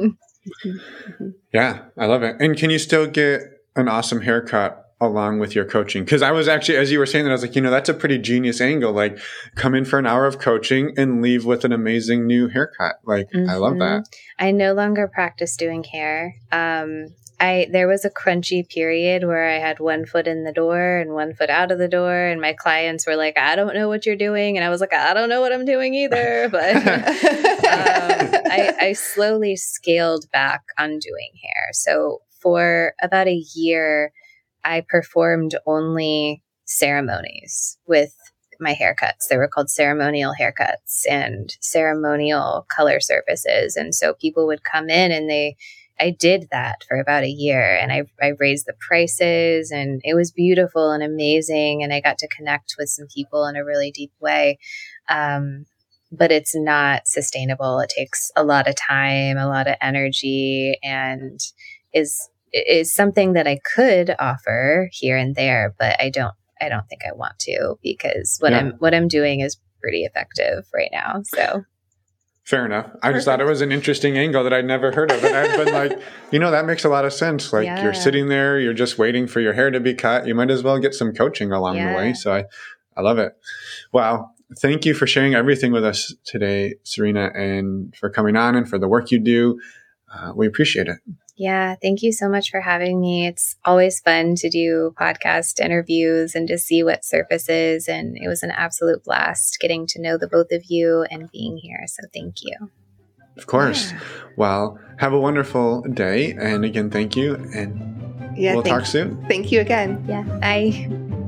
yeah, 1.53 1.83
I 1.99 2.07
love 2.07 2.23
it. 2.23 2.37
And 2.39 2.57
can 2.57 2.71
you 2.71 2.79
still 2.79 3.09
get 3.09 3.43
an 3.75 3.89
awesome 3.89 4.21
haircut 4.21 4.79
along 5.01 5.41
with 5.41 5.57
your 5.57 5.65
coaching? 5.65 6.05
Because 6.05 6.23
I 6.23 6.31
was 6.31 6.47
actually, 6.47 6.77
as 6.77 6.93
you 6.93 7.01
were 7.01 7.07
saying 7.07 7.25
that, 7.25 7.33
I 7.33 7.35
was 7.35 7.43
like, 7.43 7.57
you 7.57 7.61
know, 7.61 7.73
that's 7.73 7.89
a 7.89 7.95
pretty 7.95 8.19
genius 8.19 8.61
angle. 8.61 8.93
Like, 8.93 9.19
come 9.57 9.75
in 9.75 9.85
for 9.85 9.99
an 9.99 10.07
hour 10.07 10.27
of 10.27 10.39
coaching 10.39 10.95
and 10.97 11.21
leave 11.21 11.45
with 11.45 11.65
an 11.65 11.73
amazing 11.73 12.25
new 12.25 12.47
haircut. 12.49 12.97
Like, 13.05 13.27
mm-hmm. 13.35 13.51
I 13.51 13.55
love 13.57 13.79
that. 13.79 14.03
Mm-hmm. 14.03 14.45
I 14.45 14.53
no 14.53 14.73
longer 14.73 15.09
practice 15.09 15.57
doing 15.57 15.83
hair. 15.83 16.37
Um, 16.53 17.09
I 17.43 17.67
there 17.73 17.89
was 17.89 18.05
a 18.05 18.11
crunchy 18.11 18.69
period 18.69 19.25
where 19.27 19.51
I 19.51 19.59
had 19.59 19.81
one 19.81 20.07
foot 20.07 20.29
in 20.29 20.45
the 20.45 20.53
door 20.53 20.99
and 20.99 21.13
one 21.13 21.35
foot 21.35 21.51
out 21.51 21.73
of 21.73 21.79
the 21.79 21.89
door, 21.89 22.15
and 22.15 22.41
my 22.41 22.53
clients 22.53 23.05
were 23.05 23.17
like, 23.17 23.37
"I 23.37 23.57
don't 23.57 23.75
know 23.75 23.89
what 23.89 24.07
you're 24.07 24.15
doing," 24.15 24.57
and 24.57 24.65
I 24.65 24.69
was 24.69 24.81
like, 24.81 24.95
"I 24.95 25.13
don't 25.13 25.29
know 25.29 25.41
what 25.41 25.53
I'm 25.53 25.65
doing 25.65 25.93
either." 25.95 26.49
But 26.53 26.77
um, 26.77 28.43
I, 28.47 28.75
I 28.81 28.93
slowly 28.93 29.57
scaled 29.57 30.31
back 30.31 30.63
on 30.79 30.91
doing 31.01 31.33
hair. 31.43 31.71
So 31.73 32.21
for 32.41 32.95
about 33.03 33.27
a 33.27 33.45
year, 33.55 34.13
I 34.63 34.85
performed 34.89 35.57
only 35.67 36.45
ceremonies 36.67 37.77
with 37.89 38.15
my 38.61 38.75
haircuts. 38.75 39.27
They 39.29 39.37
were 39.37 39.49
called 39.49 39.71
ceremonial 39.71 40.35
haircuts 40.39 41.03
and 41.11 41.57
ceremonial 41.61 42.67
color 42.69 43.01
services. 43.01 43.75
And 43.75 43.95
so 43.95 44.15
people 44.15 44.47
would 44.47 44.63
come 44.63 44.89
in 44.89 45.11
and 45.11 45.29
they 45.29 45.57
I 46.01 46.11
did 46.11 46.49
that 46.51 46.85
for 46.89 46.99
about 46.99 47.23
a 47.23 47.31
year 47.31 47.77
and 47.77 47.93
I, 47.93 48.05
I 48.21 48.33
raised 48.39 48.67
the 48.67 48.75
prices 48.81 49.71
and 49.71 50.01
it 50.05 50.15
was 50.15 50.33
beautiful 50.33 50.91
and 50.91 51.03
amazing. 51.03 51.83
And 51.83 51.93
I 51.93 52.01
got 52.01 52.19
to 52.19 52.29
connect 52.29 52.75
with 52.79 52.89
some 52.89 53.07
people 53.15 53.47
in 53.47 53.57
a 53.57 53.65
really 53.65 53.91
deep 53.91 54.13
way. 54.21 54.59
Um, 55.09 55.67
but 56.11 56.31
it's 56.31 56.55
not 56.55 57.07
sustainable. 57.07 57.79
It 57.81 57.93
takes 57.97 58.31
a 58.37 58.45
lot 58.45 58.69
of 58.69 58.75
time, 58.77 59.39
a 59.39 59.47
lot 59.47 59.67
of 59.67 59.77
energy, 59.81 60.79
and 60.83 61.41
is 61.93 62.29
is 62.53 62.93
something 62.93 63.33
that 63.33 63.47
I 63.47 63.59
could 63.75 64.15
offer 64.19 64.91
here 64.93 65.17
and 65.17 65.35
there, 65.35 65.75
but 65.79 65.99
I 65.99 66.11
don't 66.11 66.35
I 66.61 66.69
don't 66.69 66.87
think 66.89 67.03
I 67.07 67.15
want 67.15 67.39
to 67.41 67.77
because 67.83 68.37
what 68.41 68.53
yeah. 68.53 68.59
I'm 68.59 68.73
what 68.73 68.95
I'm 68.95 69.09
doing 69.09 69.41
is 69.41 69.59
pretty 69.81 70.05
effective 70.05 70.65
right 70.75 70.91
now. 70.93 71.23
So 71.25 71.65
Fair 72.45 72.67
enough. 72.67 72.91
I 73.03 73.13
just 73.13 73.25
thought 73.25 73.41
it 73.41 73.47
was 73.47 73.61
an 73.61 73.71
interesting 73.71 74.19
angle 74.19 74.43
that 74.43 74.53
I'd 74.53 74.65
never 74.65 74.91
heard 74.91 75.13
of. 75.13 75.23
And 75.23 75.37
I'd 75.37 75.65
been 75.65 75.73
like, 75.73 76.03
you 76.33 76.41
know, 76.41 76.51
that 76.51 76.67
makes 76.67 76.85
a 76.85 76.89
lot 76.89 77.05
of 77.05 77.13
sense. 77.13 77.53
Like 77.53 77.67
yeah. 77.67 77.83
you're 77.83 77.95
sitting 77.95 78.29
there, 78.29 78.59
you're 78.59 78.75
just 78.75 78.99
waiting 78.99 79.29
for 79.29 79.41
your 79.41 79.53
hair 79.53 79.71
to 79.71 79.79
be 79.79 79.95
cut. 79.95 80.27
You 80.27 80.35
might 80.35 80.51
as 80.51 80.65
well 80.65 80.79
get 80.81 80.93
some 80.93 81.13
coaching 81.13 81.53
along 81.53 81.77
yeah. 81.77 81.91
the 81.91 81.97
way. 81.97 82.15
So 82.15 82.35
I, 82.35 82.45
I 82.97 83.03
love 83.03 83.19
it. 83.19 83.37
Wow. 83.93 84.31
Thank 84.59 84.85
you 84.85 84.93
for 84.93 85.07
sharing 85.07 85.35
everything 85.35 85.71
with 85.71 85.85
us 85.85 86.15
today, 86.25 86.75
Serena, 86.83 87.31
and 87.35 87.95
for 87.95 88.11
coming 88.11 88.37
on 88.37 88.57
and 88.57 88.69
for 88.69 88.77
the 88.77 88.89
work 88.89 89.13
you 89.13 89.21
do. 89.21 89.61
Uh, 90.13 90.33
we 90.35 90.47
appreciate 90.47 90.89
it. 90.89 90.99
Yeah, 91.43 91.75
thank 91.83 92.05
you 92.05 92.13
so 92.13 92.29
much 92.29 92.53
for 92.53 92.61
having 92.61 93.01
me. 93.01 93.27
It's 93.27 93.57
always 93.65 93.99
fun 93.99 94.37
to 94.37 94.49
do 94.49 94.95
podcast 94.97 95.59
interviews 95.59 96.37
and 96.37 96.47
to 96.47 96.57
see 96.57 96.85
what 96.85 97.05
surfaces. 97.05 97.89
And 97.89 98.17
it 98.17 98.29
was 98.29 98.45
an 98.45 98.53
absolute 98.53 99.03
blast 99.03 99.59
getting 99.61 99.89
to 99.89 100.01
know 100.01 100.17
the 100.17 100.29
both 100.29 100.53
of 100.53 100.63
you 100.69 101.05
and 101.11 101.29
being 101.33 101.57
here. 101.57 101.83
So 101.89 102.07
thank 102.15 102.45
you. 102.45 102.71
Of 103.37 103.49
course. 103.49 103.91
Yeah. 103.91 104.01
Well, 104.37 104.79
have 104.99 105.15
a 105.15 105.19
wonderful 105.19 105.83
day. 105.83 106.31
And 106.31 106.65
again, 106.65 106.91
thank 106.91 107.17
you. 107.17 107.35
And 107.35 108.39
yeah, 108.39 108.55
we'll 108.55 108.63
talk 108.63 108.87
soon. 108.87 109.27
Thank 109.27 109.51
you 109.51 109.61
again. 109.61 110.05
Yeah. 110.07 110.23
Bye. 110.23 111.19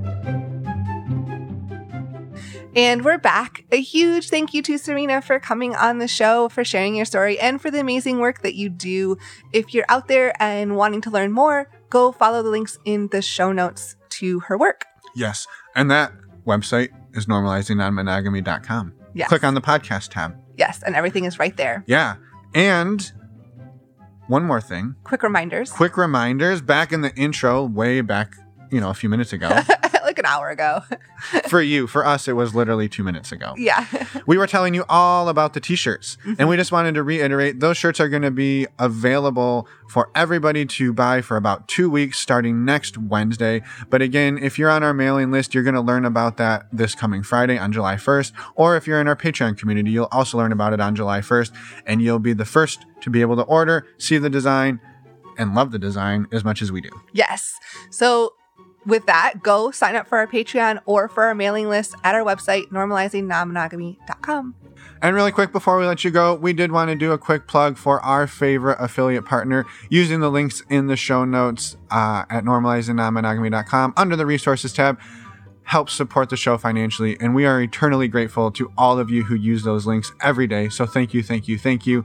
And 2.76 3.04
we're 3.04 3.18
back. 3.18 3.64
A 3.70 3.80
huge 3.80 4.30
thank 4.30 4.52
you 4.52 4.60
to 4.62 4.78
Serena 4.78 5.22
for 5.22 5.38
coming 5.38 5.76
on 5.76 5.98
the 5.98 6.08
show, 6.08 6.48
for 6.48 6.64
sharing 6.64 6.96
your 6.96 7.04
story, 7.04 7.38
and 7.38 7.62
for 7.62 7.70
the 7.70 7.78
amazing 7.78 8.18
work 8.18 8.42
that 8.42 8.56
you 8.56 8.68
do. 8.68 9.16
If 9.52 9.72
you're 9.72 9.84
out 9.88 10.08
there 10.08 10.34
and 10.42 10.74
wanting 10.74 11.00
to 11.02 11.10
learn 11.10 11.30
more, 11.30 11.70
go 11.88 12.10
follow 12.10 12.42
the 12.42 12.50
links 12.50 12.76
in 12.84 13.06
the 13.08 13.22
show 13.22 13.52
notes 13.52 13.94
to 14.10 14.40
her 14.40 14.58
work. 14.58 14.86
Yes. 15.14 15.46
And 15.76 15.88
that 15.92 16.12
website 16.44 16.88
is 17.12 17.26
normalizingnonmonogamy.com. 17.26 18.92
Yes. 19.14 19.28
Click 19.28 19.44
on 19.44 19.54
the 19.54 19.60
podcast 19.60 20.08
tab. 20.08 20.36
Yes. 20.56 20.82
And 20.82 20.96
everything 20.96 21.26
is 21.26 21.38
right 21.38 21.56
there. 21.56 21.84
Yeah. 21.86 22.16
And 22.56 23.12
one 24.26 24.44
more 24.44 24.60
thing 24.60 24.96
quick 25.04 25.22
reminders. 25.22 25.70
Quick 25.70 25.96
reminders. 25.96 26.60
Back 26.60 26.92
in 26.92 27.02
the 27.02 27.14
intro, 27.14 27.62
way 27.64 28.00
back, 28.00 28.34
you 28.72 28.80
know, 28.80 28.90
a 28.90 28.94
few 28.94 29.08
minutes 29.08 29.32
ago. 29.32 29.60
like 30.14 30.18
an 30.20 30.26
hour 30.26 30.48
ago. 30.50 30.82
for 31.48 31.60
you. 31.60 31.86
For 31.86 32.06
us, 32.06 32.28
it 32.28 32.34
was 32.34 32.54
literally 32.54 32.88
two 32.88 33.02
minutes 33.02 33.32
ago. 33.32 33.54
yeah. 33.56 33.86
We 34.26 34.38
were 34.38 34.46
telling 34.46 34.74
you 34.74 34.84
all 34.88 35.28
about 35.28 35.54
the 35.54 35.60
t 35.60 35.74
shirts, 35.74 36.16
and 36.24 36.36
mm-hmm. 36.36 36.48
we 36.48 36.56
just 36.56 36.72
wanted 36.72 36.94
to 36.94 37.02
reiterate 37.02 37.60
those 37.60 37.76
shirts 37.76 38.00
are 38.00 38.08
going 38.08 38.22
to 38.22 38.30
be 38.30 38.66
available 38.78 39.68
for 39.90 40.10
everybody 40.14 40.64
to 40.64 40.92
buy 40.92 41.20
for 41.20 41.36
about 41.36 41.68
two 41.68 41.90
weeks 41.90 42.18
starting 42.18 42.64
next 42.64 42.96
Wednesday. 42.96 43.62
But 43.90 44.02
again, 44.02 44.38
if 44.38 44.58
you're 44.58 44.70
on 44.70 44.82
our 44.82 44.94
mailing 44.94 45.30
list, 45.30 45.54
you're 45.54 45.62
going 45.62 45.74
to 45.74 45.80
learn 45.80 46.04
about 46.04 46.36
that 46.38 46.66
this 46.72 46.94
coming 46.94 47.22
Friday 47.22 47.58
on 47.58 47.72
July 47.72 47.96
1st. 47.96 48.32
Or 48.54 48.76
if 48.76 48.86
you're 48.86 49.00
in 49.00 49.08
our 49.08 49.16
Patreon 49.16 49.58
community, 49.58 49.90
you'll 49.90 50.08
also 50.10 50.38
learn 50.38 50.52
about 50.52 50.72
it 50.72 50.80
on 50.80 50.94
July 50.94 51.20
1st, 51.20 51.52
and 51.86 52.00
you'll 52.00 52.18
be 52.18 52.32
the 52.32 52.46
first 52.46 52.86
to 53.02 53.10
be 53.10 53.20
able 53.20 53.36
to 53.36 53.42
order, 53.42 53.86
see 53.98 54.16
the 54.18 54.30
design, 54.30 54.80
and 55.38 55.54
love 55.54 55.72
the 55.72 55.78
design 55.78 56.26
as 56.32 56.44
much 56.44 56.62
as 56.62 56.70
we 56.72 56.80
do. 56.80 56.90
Yes. 57.12 57.54
So 57.90 58.34
with 58.86 59.06
that, 59.06 59.42
go 59.42 59.70
sign 59.70 59.96
up 59.96 60.06
for 60.06 60.18
our 60.18 60.26
Patreon 60.26 60.80
or 60.86 61.08
for 61.08 61.24
our 61.24 61.34
mailing 61.34 61.68
list 61.68 61.94
at 62.04 62.14
our 62.14 62.22
website, 62.22 62.68
normalizingnonmonogamy.com. 62.68 64.54
And 65.02 65.14
really 65.14 65.32
quick 65.32 65.52
before 65.52 65.78
we 65.78 65.86
let 65.86 66.02
you 66.02 66.10
go, 66.10 66.34
we 66.34 66.52
did 66.52 66.72
want 66.72 66.88
to 66.88 66.96
do 66.96 67.12
a 67.12 67.18
quick 67.18 67.46
plug 67.46 67.76
for 67.76 68.00
our 68.00 68.26
favorite 68.26 68.78
affiliate 68.80 69.26
partner 69.26 69.66
using 69.90 70.20
the 70.20 70.30
links 70.30 70.62
in 70.70 70.86
the 70.86 70.96
show 70.96 71.24
notes 71.24 71.76
uh, 71.90 72.24
at 72.30 72.44
normalizingnonmonogamy.com 72.44 73.94
under 73.96 74.16
the 74.16 74.24
resources 74.24 74.72
tab. 74.72 74.98
Helps 75.64 75.94
support 75.94 76.28
the 76.28 76.36
show 76.36 76.58
financially, 76.58 77.18
and 77.20 77.34
we 77.34 77.46
are 77.46 77.60
eternally 77.60 78.06
grateful 78.06 78.50
to 78.52 78.70
all 78.76 78.98
of 78.98 79.10
you 79.10 79.24
who 79.24 79.34
use 79.34 79.62
those 79.62 79.86
links 79.86 80.12
every 80.22 80.46
day. 80.46 80.68
So 80.68 80.84
thank 80.84 81.14
you, 81.14 81.22
thank 81.22 81.48
you, 81.48 81.58
thank 81.58 81.86
you. 81.86 82.04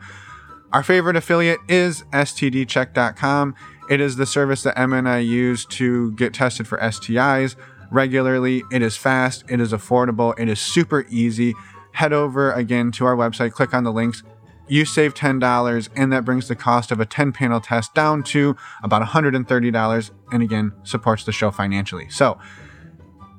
Our 0.71 0.83
favorite 0.83 1.15
affiliate 1.15 1.59
is 1.67 2.03
STDcheck.com. 2.13 3.55
It 3.89 3.99
is 3.99 4.15
the 4.15 4.25
service 4.25 4.63
that 4.63 4.77
Emma 4.77 4.97
and 4.97 5.09
I 5.09 5.17
use 5.19 5.65
to 5.65 6.11
get 6.11 6.33
tested 6.33 6.67
for 6.67 6.77
STIs 6.77 7.55
regularly. 7.91 8.63
It 8.71 8.81
is 8.81 8.95
fast, 8.95 9.43
it 9.49 9.59
is 9.59 9.73
affordable, 9.73 10.39
it 10.39 10.47
is 10.47 10.59
super 10.59 11.05
easy. 11.09 11.55
Head 11.93 12.13
over 12.13 12.51
again 12.51 12.91
to 12.93 13.05
our 13.05 13.15
website, 13.15 13.51
click 13.51 13.73
on 13.73 13.83
the 13.83 13.91
links. 13.91 14.21
You 14.67 14.85
save 14.85 15.15
$10, 15.15 15.89
and 15.95 16.13
that 16.13 16.23
brings 16.23 16.47
the 16.47 16.55
cost 16.55 16.91
of 16.91 16.99
a 16.99 17.05
10 17.05 17.31
panel 17.31 17.59
test 17.59 17.95
down 17.95 18.21
to 18.25 18.55
about 18.83 19.01
$130, 19.01 20.11
and 20.31 20.43
again, 20.43 20.71
supports 20.83 21.23
the 21.23 21.31
show 21.31 21.49
financially. 21.49 22.07
So, 22.09 22.37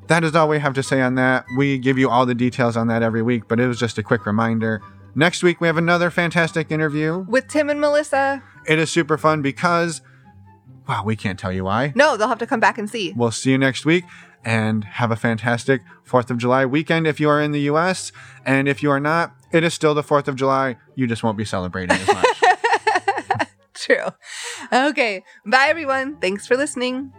that 0.08 0.24
is 0.24 0.34
all 0.34 0.48
we 0.48 0.58
have 0.58 0.74
to 0.74 0.82
say 0.82 1.00
on 1.00 1.14
that. 1.14 1.44
We 1.56 1.78
give 1.78 1.96
you 1.96 2.10
all 2.10 2.26
the 2.26 2.34
details 2.34 2.76
on 2.76 2.88
that 2.88 3.04
every 3.04 3.22
week, 3.22 3.44
but 3.46 3.60
it 3.60 3.68
was 3.68 3.78
just 3.78 3.96
a 3.96 4.02
quick 4.02 4.26
reminder. 4.26 4.82
Next 5.14 5.44
week, 5.44 5.60
we 5.60 5.68
have 5.68 5.76
another 5.76 6.10
fantastic 6.10 6.72
interview. 6.72 7.18
With 7.28 7.46
Tim 7.46 7.70
and 7.70 7.80
Melissa. 7.80 8.42
It 8.66 8.80
is 8.80 8.90
super 8.90 9.16
fun 9.16 9.40
because, 9.40 10.02
wow, 10.88 11.04
we 11.04 11.16
can't 11.16 11.38
tell 11.38 11.52
you 11.52 11.64
why. 11.64 11.92
No, 11.94 12.16
they'll 12.16 12.28
have 12.28 12.38
to 12.38 12.46
come 12.46 12.60
back 12.60 12.78
and 12.78 12.88
see. 12.88 13.12
We'll 13.16 13.30
see 13.30 13.50
you 13.50 13.58
next 13.58 13.84
week 13.84 14.04
and 14.44 14.84
have 14.84 15.10
a 15.10 15.16
fantastic 15.16 15.82
4th 16.08 16.30
of 16.30 16.38
July 16.38 16.64
weekend 16.64 17.06
if 17.06 17.20
you 17.20 17.28
are 17.28 17.40
in 17.40 17.52
the 17.52 17.60
US. 17.62 18.12
And 18.44 18.68
if 18.68 18.82
you 18.82 18.90
are 18.90 19.00
not, 19.00 19.34
it 19.52 19.64
is 19.64 19.74
still 19.74 19.94
the 19.94 20.02
4th 20.02 20.28
of 20.28 20.36
July. 20.36 20.76
You 20.94 21.06
just 21.06 21.22
won't 21.22 21.36
be 21.36 21.44
celebrating 21.44 21.96
as 21.96 22.06
much. 22.08 22.26
True. 23.74 24.08
Okay. 24.72 25.24
Bye, 25.46 25.66
everyone. 25.68 26.16
Thanks 26.16 26.46
for 26.46 26.56
listening. 26.56 27.12